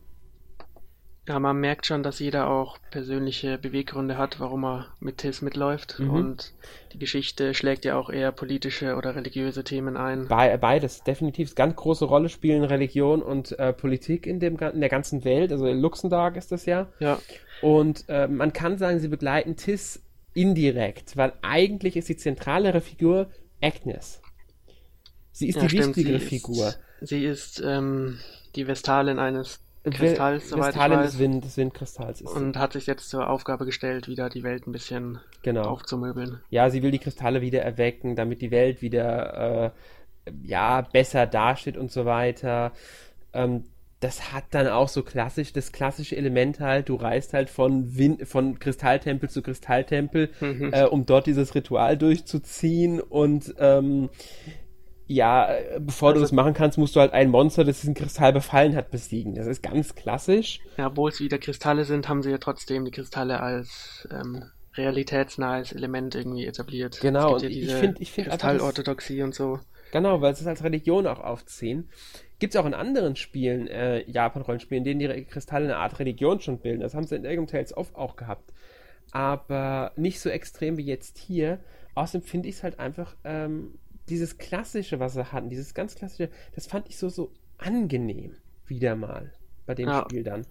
Ja, 1.29 1.39
man 1.39 1.61
merkt 1.61 1.85
schon, 1.85 2.03
dass 2.03 2.21
jeder 2.21 2.49
auch 2.49 2.79
persönliche 2.91 3.59
Beweggründe 3.59 4.17
hat, 4.17 4.41
warum 4.41 4.65
er 4.65 4.87
mit 4.99 5.19
TIS 5.19 5.43
mitläuft. 5.43 5.99
Mhm. 5.99 6.11
Und 6.11 6.55
die 6.95 6.99
Geschichte 6.99 7.53
schlägt 7.53 7.85
ja 7.85 7.99
auch 7.99 8.09
eher 8.09 8.33
politische 8.33 8.97
oder 8.97 9.15
religiöse 9.15 9.63
Themen 9.63 9.99
ein. 9.99 10.27
Be 10.29 10.59
beides, 10.59 11.03
definitiv. 11.03 11.55
Ganz 11.55 11.77
große 11.77 12.07
Rolle 12.07 12.31
spielen 12.31 12.65
Religion 12.65 13.21
und 13.21 13.59
äh, 13.59 13.75
Politik 13.75 14.27
in, 14.27 14.41
dem, 14.41 14.57
in 14.57 14.81
der 14.81 14.89
ganzen 14.89 15.23
Welt. 15.25 15.53
Also 15.53 15.67
in 15.67 15.79
Luxemburg 15.79 16.37
ist 16.37 16.51
das 16.51 16.65
ja. 16.65 16.89
Ja. 16.99 17.19
Und 17.61 18.07
äh, 18.09 18.27
man 18.27 18.55
kann 18.55 18.79
sagen, 18.79 18.99
sie 18.99 19.09
begleiten 19.09 19.57
TIS 19.57 20.03
indirekt, 20.33 21.19
weil 21.19 21.35
eigentlich 21.43 21.97
ist 21.97 22.09
die 22.09 22.17
zentralere 22.17 22.81
Figur 22.81 23.29
Agnes. 23.61 24.23
Sie 25.33 25.49
ist 25.49 25.57
ja, 25.57 25.63
die 25.63 25.69
stimmt, 25.69 25.97
wichtigere 25.97 26.21
sie 26.21 26.27
Figur. 26.27 26.69
Ist, 26.69 26.81
sie 27.09 27.25
ist 27.27 27.63
ähm, 27.63 28.19
die 28.57 28.65
Vestalin 28.65 29.19
eines 29.19 29.61
Kristalls, 29.85 30.51
soweit 30.51 30.73
Kristallen 30.73 30.93
ich 30.93 30.99
weiß. 30.99 31.11
Des, 31.13 31.19
Wind, 31.19 31.45
des 31.45 31.57
Windkristalls 31.57 32.21
ist 32.21 32.31
Und 32.31 32.57
hat 32.57 32.73
sich 32.73 32.87
jetzt 32.87 33.09
zur 33.09 33.29
Aufgabe 33.29 33.65
gestellt, 33.65 34.09
wieder 34.09 34.29
die 34.29 34.43
Welt 34.43 34.67
ein 34.67 34.73
bisschen 34.73 35.21
genau. 35.43 35.63
aufzumöbeln. 35.63 36.41
Ja, 36.51 36.71
sie 36.71 36.83
will 36.83 36.91
die 36.91 36.99
Kristalle 36.99 37.41
wieder 37.41 37.63
erwecken, 37.63 38.17
damit 38.17 38.41
die 38.43 38.51
Welt 38.51 38.83
wieder 38.83 39.67
äh, 39.67 39.71
ja, 40.43 40.83
besser 40.83 41.27
dasteht 41.27 41.77
und 41.77 41.91
so 41.91 42.05
weiter. 42.05 42.73
Ähm, 43.33 43.65
das 44.01 44.33
hat 44.33 44.45
dann 44.53 44.69
auch 44.69 44.89
so 44.89 45.03
klassisch, 45.03 45.53
das 45.53 45.73
klassische 45.73 46.17
Element 46.17 46.61
halt, 46.61 46.89
du 46.89 46.95
reist 46.95 47.35
halt 47.35 47.51
von, 47.51 47.97
Wind, 47.97 48.29
von 48.29 48.59
Kristalltempel 48.59 49.29
zu 49.29 49.43
Kristalltempel, 49.43 50.31
mhm. 50.41 50.73
äh, 50.73 50.85
um 50.85 51.05
dort 51.05 51.27
dieses 51.27 51.55
Ritual 51.55 51.97
durchzuziehen 51.97 53.01
und 53.01 53.55
ähm, 53.59 54.09
ja, 55.09 55.51
äh, 55.55 55.81
bevor 55.81 56.11
also, 56.11 56.21
du 56.21 56.23
das 56.23 56.33
machen 56.33 56.53
kannst, 56.53 56.77
musst 56.77 56.95
du 56.95 57.01
halt 57.01 57.15
ein 57.15 57.31
Monster, 57.31 57.65
das 57.65 57.81
diesen 57.81 57.95
Kristall 57.95 58.33
befallen 58.33 58.77
hat, 58.77 58.91
besiegen. 58.91 59.35
Das 59.35 59.47
ist 59.47 59.63
ganz 59.63 59.95
klassisch. 59.95 60.61
Ja, 60.77 60.89
obwohl 60.89 61.11
es 61.11 61.19
wieder 61.19 61.39
Kristalle 61.39 61.85
sind, 61.85 62.09
haben 62.09 62.23
sie 62.23 62.31
ja 62.31 62.39
trotzdem 62.39 62.85
die 62.85 62.91
Kristalle 62.91 63.41
als 63.41 64.07
ähm, 64.13 64.45
realitätsnahes 64.75 65.73
Element 65.73 66.15
irgendwie 66.15 66.45
etabliert. 66.45 67.01
Genau, 67.01 67.35
und 67.35 67.43
ja 67.43 67.49
ich 67.49 67.73
finde, 67.73 68.03
ich 68.03 68.13
finde 68.13 68.31
Kristallorthodoxie 68.31 69.23
und 69.23 69.35
so. 69.35 69.59
Genau, 69.93 70.21
weil 70.21 70.37
sie 70.37 70.43
es 70.43 70.47
als 70.47 70.63
Religion 70.63 71.07
auch 71.07 71.21
aufziehen. 71.21 71.89
Gibt 72.39 72.55
es 72.55 72.61
auch 72.61 72.67
in 72.67 72.75
anderen 72.75 73.17
Spielen, 73.17 73.67
äh, 73.67 74.09
Japan-Rollenspielen, 74.11 74.85
in 74.85 74.99
denen 74.99 75.17
die 75.17 75.25
Kristalle 75.25 75.65
eine 75.65 75.79
Art 75.79 75.99
Religion 75.99 76.41
schon 76.41 76.59
bilden. 76.59 76.81
Das 76.81 76.95
haben 76.95 77.07
sie 77.07 77.17
in 77.17 77.25
Elgum 77.25 77.47
Tales 77.47 77.75
of 77.75 77.95
auch 77.95 78.17
gehabt. 78.17 78.53
Aber 79.11 79.93
nicht 79.97 80.21
so 80.21 80.29
extrem 80.29 80.77
wie 80.77 80.85
jetzt 80.85 81.17
hier. 81.17 81.61
Außerdem 81.95 82.27
finde 82.27 82.49
ich 82.49 82.57
es 82.57 82.63
halt 82.63 82.79
einfach 82.79 83.17
ähm, 83.25 83.79
dieses 84.11 84.39
Klassische, 84.39 85.01
was 85.01 85.15
sie 85.15 85.33
hatten, 85.33 85.49
dieses 85.49 85.75
ganz 85.75 85.95
Klassische, 85.95 86.31
das 86.55 86.67
fand 86.67 86.89
ich 86.89 86.97
so, 86.97 87.09
so 87.09 87.33
angenehm, 87.59 88.37
wieder 88.67 88.97
mal, 88.97 89.33
bei 89.67 89.75
dem 89.75 89.89
ja. 89.89 90.03
Spiel 90.03 90.23
dann. 90.23 90.47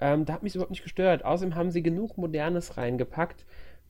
Ähm, 0.00 0.24
da 0.24 0.32
hat 0.32 0.42
mich 0.42 0.54
überhaupt 0.54 0.70
nicht 0.70 0.82
gestört. 0.82 1.24
Außerdem 1.24 1.54
haben 1.54 1.70
sie 1.70 1.82
genug 1.82 2.16
Modernes 2.16 2.76
reingepackt. 2.76 3.44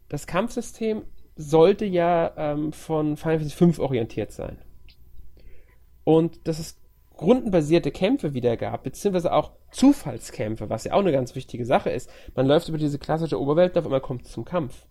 Das 0.08 0.26
Kampfsystem 0.26 1.02
sollte 1.36 1.84
ja 1.84 2.32
ähm, 2.36 2.72
von 2.72 3.16
Final 3.16 3.38
Fantasy 3.38 3.72
V 3.72 3.82
orientiert 3.82 4.32
sein. 4.32 4.58
Und 6.04 6.48
dass 6.48 6.58
es 6.58 6.80
rundenbasierte 7.20 7.90
Kämpfe 7.90 8.34
wieder 8.34 8.56
gab, 8.56 8.82
beziehungsweise 8.82 9.32
auch 9.32 9.52
Zufallskämpfe, 9.70 10.70
was 10.70 10.84
ja 10.84 10.94
auch 10.94 11.00
eine 11.00 11.12
ganz 11.12 11.34
wichtige 11.34 11.64
Sache 11.64 11.90
ist. 11.90 12.10
Man 12.34 12.46
läuft 12.46 12.68
über 12.68 12.78
diese 12.78 12.98
klassische 12.98 13.40
Oberwelt, 13.40 13.76
auf 13.76 13.84
einmal 13.84 14.00
kommt 14.00 14.24
es 14.24 14.32
zum 14.32 14.44
Kampf. 14.44 14.86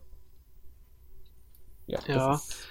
Ja, 1.87 1.99
ja. 2.07 2.13
Das 2.13 2.45
ist, 2.45 2.67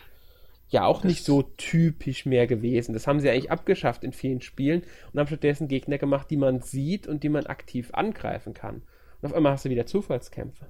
ja 0.69 0.85
auch 0.85 1.03
nicht 1.03 1.25
so 1.25 1.43
typisch 1.43 2.27
mehr 2.27 2.47
gewesen. 2.47 2.93
Das 2.93 3.07
haben 3.07 3.21
sie 3.21 3.31
eigentlich 3.31 3.51
abgeschafft 3.51 4.05
in 4.05 4.13
vielen 4.13 4.41
Spielen 4.41 4.83
und 5.13 5.19
haben 5.19 5.27
stattdessen 5.27 5.69
Gegner 5.69 5.99
gemacht, 5.99 6.31
die 6.31 6.37
man 6.37 6.61
sieht 6.61 7.07
und 7.07 7.23
die 7.23 7.31
man 7.31 7.47
aktiv 7.47 7.91
angreifen 7.93 8.55
kann. 8.55 8.83
Und 9.21 9.31
auf 9.31 9.35
einmal 9.35 9.53
hast 9.53 9.65
du 9.65 9.71
wieder 9.71 9.87
Zufallskämpfe. 9.87 10.67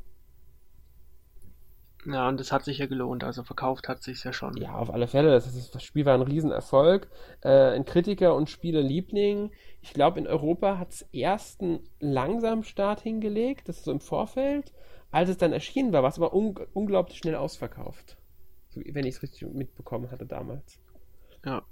Ja, 2.06 2.28
und 2.28 2.38
das 2.38 2.52
hat 2.52 2.64
sich 2.64 2.78
ja 2.78 2.86
gelohnt, 2.86 3.24
also 3.24 3.42
verkauft 3.42 3.88
hat 3.88 4.02
sich 4.02 4.22
ja 4.22 4.32
schon. 4.32 4.56
Ja, 4.56 4.76
auf 4.76 4.88
alle 4.88 5.08
Fälle. 5.08 5.30
Das, 5.30 5.52
ist, 5.52 5.74
das 5.74 5.82
Spiel 5.82 6.06
war 6.06 6.14
ein 6.14 6.22
Riesenerfolg. 6.22 7.08
Äh, 7.42 7.74
ein 7.74 7.84
Kritiker 7.84 8.34
und 8.36 8.48
Spielerliebling. 8.48 9.50
Ich 9.82 9.92
glaube, 9.94 10.20
in 10.20 10.28
Europa 10.28 10.78
hat 10.78 10.92
es 10.92 11.02
erst 11.12 11.60
einen 11.60 11.80
langsamen 11.98 12.62
Start 12.62 13.00
hingelegt, 13.00 13.68
das 13.68 13.78
ist 13.78 13.84
so 13.84 13.92
im 13.92 14.00
Vorfeld. 14.00 14.72
Als 15.10 15.28
es 15.28 15.38
dann 15.38 15.52
erschienen 15.52 15.92
war, 15.92 16.02
war 16.02 16.10
es 16.10 16.18
aber 16.18 16.34
un 16.34 16.54
unglaublich 16.72 17.18
schnell 17.18 17.34
ausverkauft 17.34 18.17
wenn 18.86 19.06
ich 19.06 19.16
es 19.16 19.22
richtig 19.22 19.48
mitbekommen 19.52 20.10
hatte 20.10 20.26
damals. 20.26 20.78
Ja. 21.44 21.64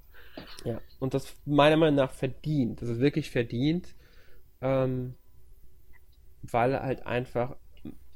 Ja, 0.64 0.80
und 0.98 1.14
das 1.14 1.34
meiner 1.46 1.76
Meinung 1.76 1.96
nach 1.96 2.12
verdient. 2.12 2.82
Das 2.82 2.88
ist 2.88 3.00
wirklich 3.00 3.30
verdient, 3.30 3.94
ähm, 4.60 5.14
weil 6.42 6.78
halt 6.80 7.06
einfach, 7.06 7.56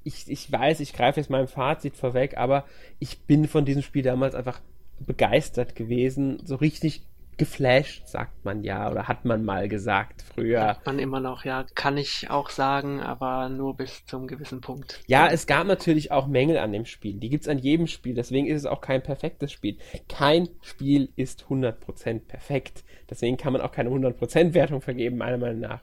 ich, 0.04 0.30
ich 0.30 0.50
weiß, 0.50 0.80
ich 0.80 0.92
greife 0.92 1.20
jetzt 1.20 1.30
meinem 1.30 1.49
Fazit 1.49 1.97
vorweg, 1.97 2.37
aber 2.37 2.66
ich 2.99 3.23
bin 3.23 3.49
von 3.49 3.64
diesem 3.64 3.82
Spiel 3.82 4.02
damals 4.02 4.35
einfach 4.35 4.61
begeistert 4.99 5.75
gewesen, 5.75 6.40
so 6.44 6.56
richtig 6.56 7.06
geflasht, 7.37 8.06
sagt 8.06 8.44
man 8.44 8.64
ja, 8.64 8.90
oder 8.90 9.08
hat 9.08 9.25
man 9.25 9.44
mal 9.44 9.68
gesagt 9.68 10.22
früher. 10.22 10.66
Hat 10.66 10.87
man 10.87 10.99
immer 10.99 11.20
noch, 11.20 11.44
ja, 11.44 11.64
kann 11.75 11.96
ich 11.96 12.28
auch 12.30 12.50
sagen, 12.50 13.00
aber 13.00 13.49
nur 13.49 13.76
bis 13.76 14.04
zum 14.04 14.26
gewissen 14.26 14.60
Punkt. 14.60 15.00
Ja, 15.06 15.28
es 15.28 15.46
gab 15.46 15.66
natürlich 15.66 16.12
auch 16.12 16.26
Mängel 16.26 16.58
an 16.58 16.72
dem 16.72 16.84
Spiel. 16.84 17.14
Die 17.14 17.30
gibt 17.30 17.44
es 17.44 17.49
an 17.49 17.58
jedem 17.58 17.87
Spiel, 17.87 18.14
deswegen 18.14 18.46
ist 18.46 18.58
es 18.58 18.66
auch 18.66 18.80
kein 18.80 19.02
perfektes 19.02 19.52
Spiel. 19.52 19.78
Kein 20.08 20.49
Spiel 20.62 21.10
ist 21.16 21.44
100% 21.49 22.20
perfekt. 22.26 22.84
Deswegen 23.08 23.37
kann 23.37 23.52
man 23.52 23.60
auch 23.62 23.72
keine 23.72 23.90
100% 23.90 24.54
Wertung 24.54 24.80
vergeben, 24.80 25.18
meiner 25.18 25.38
Meinung 25.38 25.60
nach. 25.60 25.80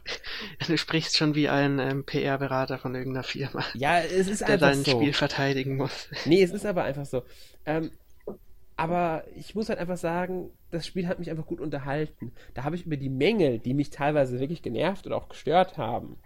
Du 0.65 0.77
sprichst 0.77 1.17
schon 1.17 1.35
wie 1.35 1.49
ein 1.49 1.79
ähm, 1.79 2.05
PR-Berater 2.05 2.77
von 2.77 2.95
irgendeiner 2.95 3.23
Firma. 3.23 3.65
Ja, 3.73 3.99
es 3.99 4.27
ist 4.27 4.43
einfach 4.43 4.73
so. 4.73 4.83
Der 4.83 4.83
sein 4.83 4.85
Spiel 4.85 5.13
verteidigen 5.13 5.75
muss. 5.75 6.07
Nee, 6.25 6.41
es 6.41 6.51
ist 6.51 6.65
aber 6.65 6.83
einfach 6.83 7.05
so. 7.05 7.23
Ähm, 7.65 7.91
aber 8.77 9.23
ich 9.35 9.55
muss 9.55 9.69
halt 9.69 9.79
einfach 9.79 9.97
sagen, 9.97 10.51
das 10.69 10.85
Spiel 10.85 11.07
hat 11.07 11.17
mich 11.17 11.31
einfach 11.31 11.47
gut 11.47 11.59
unterhalten. 11.59 12.31
Da 12.53 12.63
habe 12.63 12.75
ich 12.75 12.85
über 12.85 12.95
die 12.95 13.09
Mängel, 13.09 13.57
die 13.57 13.73
mich 13.73 13.89
teilweise 13.89 14.39
wirklich 14.39 14.61
genervt 14.61 15.07
oder 15.07 15.17
auch 15.17 15.29
gestört 15.29 15.79
haben, 15.79 16.17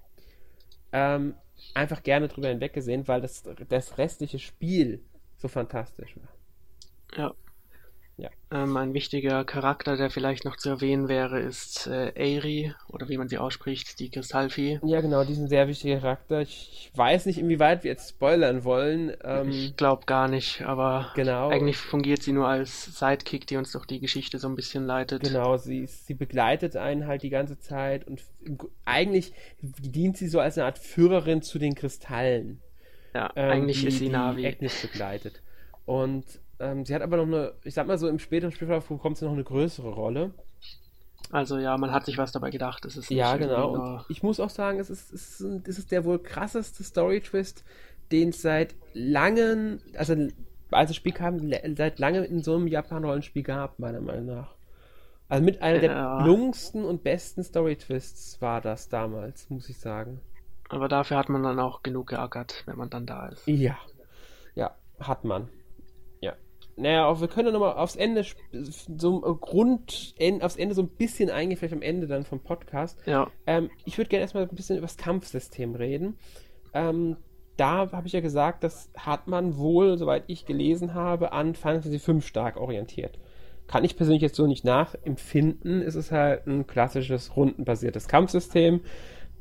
ähm, 0.92 1.36
einfach 1.74 2.04
gerne 2.04 2.28
drüber 2.28 2.50
hinweggesehen, 2.50 3.08
weil 3.08 3.22
das, 3.22 3.44
das 3.70 3.98
restliche 3.98 4.38
Spiel 4.38 5.02
so 5.38 5.48
fantastisch 5.48 6.18
war. 6.18 7.18
Ja. 7.18 7.34
Ja. 8.22 8.30
Ähm, 8.52 8.78
ein 8.78 8.94
wichtiger 8.94 9.44
Charakter, 9.46 9.98
der 9.98 10.12
vielleicht 10.12 10.46
noch 10.46 10.56
zu 10.56 10.70
erwähnen 10.70 11.08
wäre, 11.08 11.40
ist 11.40 11.88
äh, 11.88 12.14
Eiri, 12.16 12.72
oder 12.88 13.10
wie 13.10 13.18
man 13.18 13.28
sie 13.28 13.40
ausspricht, 13.40 14.00
die 14.00 14.12
Kristallfee. 14.12 14.80
Ja, 14.84 15.02
genau, 15.02 15.24
diesen 15.24 15.48
sehr 15.48 15.68
wichtigen 15.68 16.02
Charakter. 16.02 16.42
Ich, 16.42 16.92
ich 16.92 16.98
weiß 16.98 17.26
nicht, 17.26 17.40
inwieweit 17.40 17.84
wir 17.84 17.90
jetzt 17.90 18.10
spoilern 18.10 18.64
wollen. 18.64 19.12
Ähm, 19.24 19.50
ich 19.50 19.76
glaube 19.76 20.06
gar 20.06 20.28
nicht, 20.28 20.62
aber 20.62 21.12
genau. 21.16 21.50
eigentlich 21.50 21.78
fungiert 21.78 22.22
sie 22.22 22.32
nur 22.32 22.48
als 22.48 23.00
Sidekick, 23.00 23.48
die 23.48 23.58
uns 23.58 23.72
durch 23.72 23.88
die 23.88 24.00
Geschichte 24.00 24.38
so 24.38 24.48
ein 24.48 24.56
bisschen 24.56 24.86
leitet. 24.86 25.24
Genau, 25.24 25.58
sie, 25.58 25.88
sie 25.88 26.14
begleitet 26.14 26.76
einen 26.76 27.08
halt 27.08 27.24
die 27.24 27.32
ganze 27.32 27.58
Zeit 27.58 28.06
und 28.06 28.22
eigentlich 28.86 29.34
dient 29.62 30.16
sie 30.16 30.28
so 30.28 30.40
als 30.40 30.60
eine 30.60 30.68
Art 30.68 30.78
Führerin 30.78 31.42
zu 31.42 31.58
den 31.58 31.74
Kristallen. 31.74 32.62
Ja, 33.16 33.32
ähm, 33.36 33.50
eigentlich 33.50 33.82
die, 33.82 33.88
ist 33.88 33.98
sie 33.98 34.10
Navi. 34.10 34.42
Die 34.42 34.48
Agnes 34.48 34.80
begleitet. 34.80 35.42
Und 35.86 36.26
ähm, 36.62 36.86
sie 36.86 36.94
hat 36.96 37.02
aber 37.02 37.18
noch 37.18 37.26
eine, 37.26 37.54
ich 37.64 37.74
sag 37.74 37.88
mal 37.88 37.98
so, 37.98 38.08
im 38.08 38.20
späteren 38.20 38.52
Spielverlauf 38.52 38.88
bekommt 38.88 39.18
sie 39.18 39.26
noch 39.26 39.34
eine 39.34 39.44
größere 39.44 39.90
Rolle. 39.90 40.32
Also 41.32 41.58
ja, 41.58 41.78
man 41.78 41.92
hat 41.92 42.06
sich 42.06 42.18
was 42.18 42.32
dabei 42.32 42.50
gedacht. 42.50 42.86
Es 42.86 42.98
ist 42.98 43.10
ja, 43.10 43.38
genau. 43.38 43.74
Und 43.74 44.06
ich 44.10 44.22
muss 44.22 44.40
auch 44.40 44.50
sagen, 44.50 44.80
es 44.80 44.90
ist, 44.90 45.14
es 45.14 45.42
ist, 45.42 45.68
es 45.68 45.80
ist 45.80 45.92
der 45.92 46.04
wohl 46.04 46.20
krasseste 46.20 46.84
Story-Twist, 46.84 47.64
den 48.12 48.30
es 48.30 48.42
seit 48.42 48.76
langen, 48.94 49.82
also 49.96 50.14
als 50.72 50.90
das 50.90 50.96
Spiel 50.96 51.14
kam, 51.14 51.52
seit 51.76 52.00
langem 52.00 52.24
in 52.24 52.44
so 52.44 52.56
einem 52.56 52.68
Japan-Rollenspiel 52.68 53.44
gab, 53.44 53.80
meiner 53.80 54.02
Meinung 54.02 54.26
nach. 54.26 54.56
Also 55.30 55.46
mit 55.46 55.62
einer 55.62 55.82
ja. 55.82 56.18
der 56.18 56.24
gelungensten 56.24 56.84
und 56.84 57.04
besten 57.04 57.44
Story-Twists 57.44 58.42
war 58.42 58.60
das 58.60 58.90
damals, 58.90 59.50
muss 59.50 59.70
ich 59.70 59.80
sagen. 59.80 60.20
Aber 60.68 60.90
dafür 60.90 61.18
hat 61.18 61.30
man 61.30 61.44
dann 61.44 61.60
auch 61.60 61.84
genug 61.84 62.08
geackert, 62.08 62.64
wenn 62.66 62.78
man 62.78 62.90
dann 62.90 63.06
da 63.06 63.28
ist. 63.28 63.48
Ja. 63.48 63.78
Ja, 64.56 64.76
hat 65.00 65.24
man. 65.24 65.48
Naja, 66.82 67.06
auch 67.06 67.22
wir 67.22 67.28
können 67.28 67.48
ja 67.48 67.54
nochmal 67.54 67.74
aufs 67.74 67.96
Ende, 67.96 68.26
so 68.52 69.22
Grund, 69.22 70.16
aufs 70.42 70.56
Ende 70.56 70.76
so 70.76 70.82
ein 70.82 70.90
bisschen 70.90 71.30
eingehen, 71.30 71.58
vielleicht 71.58 71.74
am 71.74 71.82
Ende 71.82 72.08
dann 72.08 72.26
vom 72.26 72.40
Podcast. 72.40 72.98
Ja. 73.06 73.28
Ähm, 73.46 73.70
ich 73.86 73.98
würde 73.98 74.10
gerne 74.10 74.24
erstmal 74.24 74.44
ein 74.44 74.56
bisschen 74.56 74.78
über 74.78 74.88
das 74.88 74.98
Kampfsystem 74.98 75.76
reden. 75.76 76.18
Ähm, 76.74 77.18
da 77.58 77.92
habe 77.92 78.08
ich 78.08 78.14
ja 78.14 78.22
gesagt, 78.22 78.64
das 78.64 78.90
hat 78.98 79.28
man 79.28 79.58
wohl, 79.58 79.98
soweit 79.98 80.24
ich 80.26 80.46
gelesen 80.46 80.96
habe, 80.96 81.32
an 81.32 81.54
Final 81.54 81.82
Fantasy 81.82 82.00
V 82.00 82.20
stark 82.22 82.58
orientiert. 82.58 83.20
Kann 83.68 83.84
ich 83.84 83.96
persönlich 83.96 84.24
jetzt 84.24 84.36
so 84.36 84.48
nicht 84.48 84.66
nachempfinden. 84.66 85.82
Es 85.82 85.94
ist 85.94 86.12
halt 86.12 86.48
ein 86.48 86.66
klassisches 86.66 87.36
rundenbasiertes 87.36 88.08
Kampfsystem. 88.08 88.82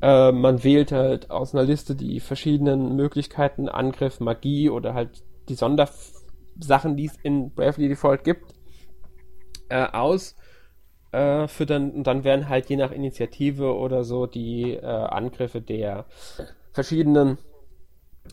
Äh, 0.01 0.31
man 0.31 0.63
wählt 0.63 0.91
halt 0.91 1.31
aus 1.31 1.55
einer 1.55 1.63
Liste 1.63 1.95
die 1.95 2.19
verschiedenen 2.19 2.95
Möglichkeiten, 2.95 3.67
Angriff, 3.67 4.19
Magie 4.19 4.69
oder 4.69 4.93
halt 4.93 5.23
die 5.49 5.55
Sonder 5.55 5.89
Sachen, 6.59 6.95
die 6.97 7.05
es 7.05 7.17
in 7.23 7.51
Bravely 7.53 7.87
Default 7.87 8.23
gibt, 8.23 8.53
äh, 9.69 9.85
aus. 9.85 10.35
Äh, 11.11 11.47
für 11.47 11.65
dann, 11.65 11.91
und 11.91 12.07
dann 12.07 12.23
werden 12.23 12.47
halt 12.47 12.69
je 12.69 12.77
nach 12.77 12.91
Initiative 12.91 13.75
oder 13.75 14.03
so 14.03 14.27
die 14.27 14.73
äh, 14.73 14.85
Angriffe 14.85 15.61
der 15.61 16.05
verschiedenen 16.71 17.37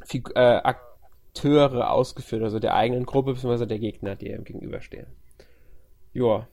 Fig 0.04 0.30
äh, 0.36 0.60
Akteure 0.62 1.90
ausgeführt, 1.90 2.42
also 2.42 2.58
der 2.58 2.74
eigenen 2.74 3.04
Gruppe 3.04 3.34
bzw. 3.34 3.66
der 3.66 3.78
Gegner, 3.78 4.14
die 4.14 4.30
ihm 4.30 4.44
gegenüberstehen. 4.44 5.06
Joa. 6.12 6.48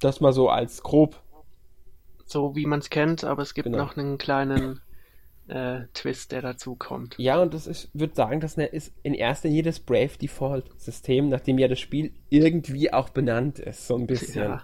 Das 0.00 0.20
mal 0.20 0.32
so 0.32 0.50
als 0.50 0.82
grob. 0.82 1.22
So 2.26 2.54
wie 2.54 2.66
man 2.66 2.80
es 2.80 2.90
kennt, 2.90 3.24
aber 3.24 3.42
es 3.42 3.54
gibt 3.54 3.66
genau. 3.66 3.78
noch 3.78 3.96
einen 3.96 4.18
kleinen 4.18 4.80
äh, 5.48 5.82
Twist, 5.94 6.32
der 6.32 6.42
dazu 6.42 6.74
kommt. 6.74 7.14
Ja, 7.18 7.40
und 7.40 7.54
das 7.54 7.66
ist, 7.66 7.90
würde 7.92 8.14
sagen, 8.14 8.40
das 8.40 8.56
ist 8.56 8.92
in 9.02 9.14
erster 9.14 9.48
Linie 9.48 9.64
das 9.64 9.80
Brave 9.80 10.18
Default 10.20 10.80
System, 10.80 11.28
nachdem 11.28 11.58
ja 11.58 11.68
das 11.68 11.80
Spiel 11.80 12.12
irgendwie 12.30 12.92
auch 12.92 13.10
benannt 13.10 13.58
ist, 13.58 13.86
so 13.86 13.96
ein 13.96 14.06
bisschen. 14.06 14.44
Ja. 14.44 14.62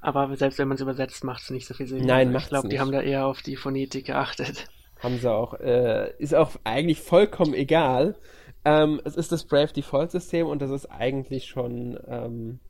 Aber 0.00 0.36
selbst 0.36 0.58
wenn 0.58 0.68
man 0.68 0.76
es 0.76 0.80
übersetzt, 0.80 1.24
macht 1.24 1.42
es 1.42 1.50
nicht 1.50 1.66
so 1.66 1.74
viel 1.74 1.86
Sinn. 1.86 2.04
Nein, 2.04 2.30
macht 2.30 2.44
Ich 2.44 2.48
glaube, 2.50 2.68
die 2.68 2.78
haben 2.78 2.92
da 2.92 3.00
eher 3.00 3.26
auf 3.26 3.42
die 3.42 3.56
Phonetik 3.56 4.06
geachtet. 4.06 4.68
Haben 5.00 5.18
sie 5.18 5.30
auch. 5.30 5.54
Äh, 5.54 6.12
ist 6.18 6.34
auch 6.34 6.52
eigentlich 6.64 7.00
vollkommen 7.00 7.54
egal. 7.54 8.16
Ähm, 8.64 9.00
es 9.04 9.16
ist 9.16 9.32
das 9.32 9.44
Brave 9.44 9.72
Default 9.72 10.10
System 10.10 10.46
und 10.46 10.62
das 10.62 10.70
ist 10.70 10.86
eigentlich 10.86 11.46
schon. 11.46 11.98
Ähm, 12.06 12.60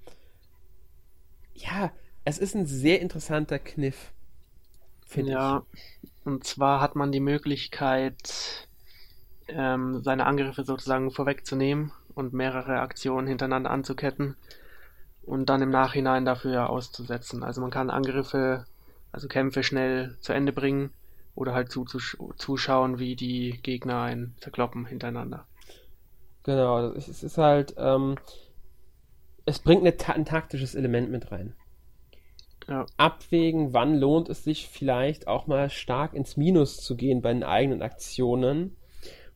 ja, 1.54 1.92
es 2.24 2.38
ist 2.38 2.54
ein 2.54 2.66
sehr 2.66 3.00
interessanter 3.00 3.58
Kniff. 3.58 4.12
Ja, 5.14 5.62
ich. 6.02 6.10
Und 6.24 6.44
zwar 6.44 6.80
hat 6.80 6.96
man 6.96 7.12
die 7.12 7.20
Möglichkeit, 7.20 8.68
ähm, 9.48 10.02
seine 10.02 10.26
Angriffe 10.26 10.64
sozusagen 10.64 11.10
vorwegzunehmen 11.10 11.92
und 12.14 12.32
mehrere 12.32 12.80
Aktionen 12.80 13.26
hintereinander 13.26 13.70
anzuketten. 13.70 14.36
und 15.22 15.46
dann 15.50 15.62
im 15.62 15.70
Nachhinein 15.70 16.24
dafür 16.24 16.70
auszusetzen. 16.70 17.42
Also 17.42 17.60
man 17.60 17.70
kann 17.70 17.90
Angriffe, 17.90 18.66
also 19.12 19.28
Kämpfe 19.28 19.62
schnell 19.62 20.16
zu 20.20 20.32
Ende 20.32 20.52
bringen 20.52 20.92
oder 21.34 21.54
halt 21.54 21.70
zuzusch 21.70 22.16
zuschauen, 22.36 22.98
wie 22.98 23.16
die 23.16 23.58
Gegner 23.62 24.02
einen 24.02 24.36
zerkloppen 24.40 24.86
hintereinander. 24.86 25.46
Genau, 26.44 26.92
es 26.92 27.08
ist 27.22 27.38
halt, 27.38 27.74
ähm, 27.76 28.16
es 29.46 29.58
bringt 29.58 29.82
eine, 29.82 29.94
ein 30.14 30.24
taktisches 30.24 30.74
Element 30.74 31.10
mit 31.10 31.32
rein. 31.32 31.54
Ja. 32.68 32.86
Abwägen, 32.96 33.72
wann 33.72 33.96
lohnt 33.96 34.28
es 34.28 34.42
sich 34.42 34.68
vielleicht 34.68 35.28
auch 35.28 35.46
mal 35.46 35.70
stark 35.70 36.14
ins 36.14 36.36
Minus 36.36 36.78
zu 36.78 36.96
gehen 36.96 37.22
bei 37.22 37.32
den 37.32 37.44
eigenen 37.44 37.80
Aktionen, 37.80 38.76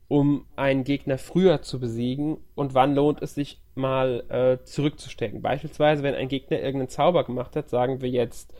um 0.09 0.47
einen 0.57 0.83
Gegner 0.83 1.17
früher 1.17 1.63
zu 1.63 1.79
besiegen 1.79 2.39
und 2.57 2.75
wann 2.75 2.95
lohnt 2.95 3.23
es 3.23 3.37
sich 3.37 3.61
mal 3.77 4.25
äh, 4.29 4.65
zurückzustecken. 4.65 5.43
Beispielsweise, 5.43 6.03
wenn 6.03 6.17
ein 6.17 6.29
Gegner 6.29 6.59
irgendeinen 6.59 6.89
Zauber 6.89 7.23
gemacht 7.23 7.55
hat, 7.55 7.71
sagen 7.71 8.01
wir 8.01 8.09
jetzt, 8.09 8.53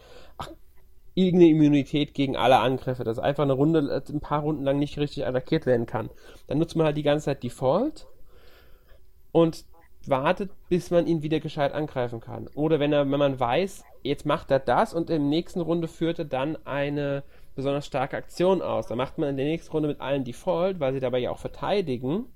irgendeine 1.15 1.51
Immunität 1.51 2.15
gegen 2.15 2.37
alle 2.37 2.59
Angriffe, 2.59 3.05
dass 3.05 3.19
einfach 3.19 3.43
eine 3.43 3.53
Runde, 3.53 3.81
äh, 3.91 4.13
ein 4.13 4.21
paar 4.21 4.43
Runden 4.43 4.65
lang 4.65 4.79
nicht 4.79 4.99
richtig 4.99 5.27
attackiert 5.27 5.67
werden 5.67 5.87
kann. 5.87 6.11
Dann 6.47 6.59
nutzt 6.59 6.77
man 6.77 6.87
halt 6.87 6.97
die 6.97 7.03
ganze 7.03 7.27
Zeit 7.27 7.43
Default 7.43 8.07
und 9.33 9.65
wartet, 10.07 10.51
bis 10.69 10.91
man 10.91 11.07
ihn 11.07 11.23
wieder 11.23 11.41
gescheit 11.41 11.73
angreifen 11.73 12.21
kann. 12.21 12.49
Oder 12.55 12.81
wenn 12.81 12.93
er, 12.93 13.11
wenn 13.11 13.19
man 13.19 13.39
weiß, 13.39 13.85
jetzt 14.03 14.27
macht 14.27 14.51
er 14.51 14.59
das 14.59 14.95
und 14.95 15.09
der 15.09 15.19
nächsten 15.19 15.61
Runde 15.61 15.89
führt 15.89 16.19
er 16.19 16.25
dann 16.25 16.57
eine 16.65 17.23
besonders 17.55 17.87
starke 17.87 18.17
Aktion 18.17 18.63
aus. 18.63 18.87
Dann 18.87 18.99
macht 18.99 19.19
man 19.19 19.31
in 19.31 19.37
der 19.37 19.47
nächsten 19.47 19.73
Runde 19.73 19.89
mit 19.89 20.01
allen 20.01 20.25
Default, 20.25 20.81
weil 20.81 20.93
sie 20.93 21.01
dabei 21.01 21.19
ja 21.19 21.31
auch 21.31 21.39
verteidigen. 21.39 22.27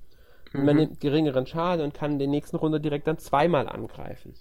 Mhm. 0.53 0.65
Man 0.65 0.77
nimmt 0.77 1.01
geringeren 1.01 1.47
Schaden 1.47 1.85
und 1.85 1.95
kann 1.95 2.13
in 2.13 2.19
der 2.19 2.29
nächsten 2.29 2.57
Runde 2.57 2.81
direkt 2.81 3.07
dann 3.07 3.19
zweimal 3.19 3.69
angreifen. 3.69 4.35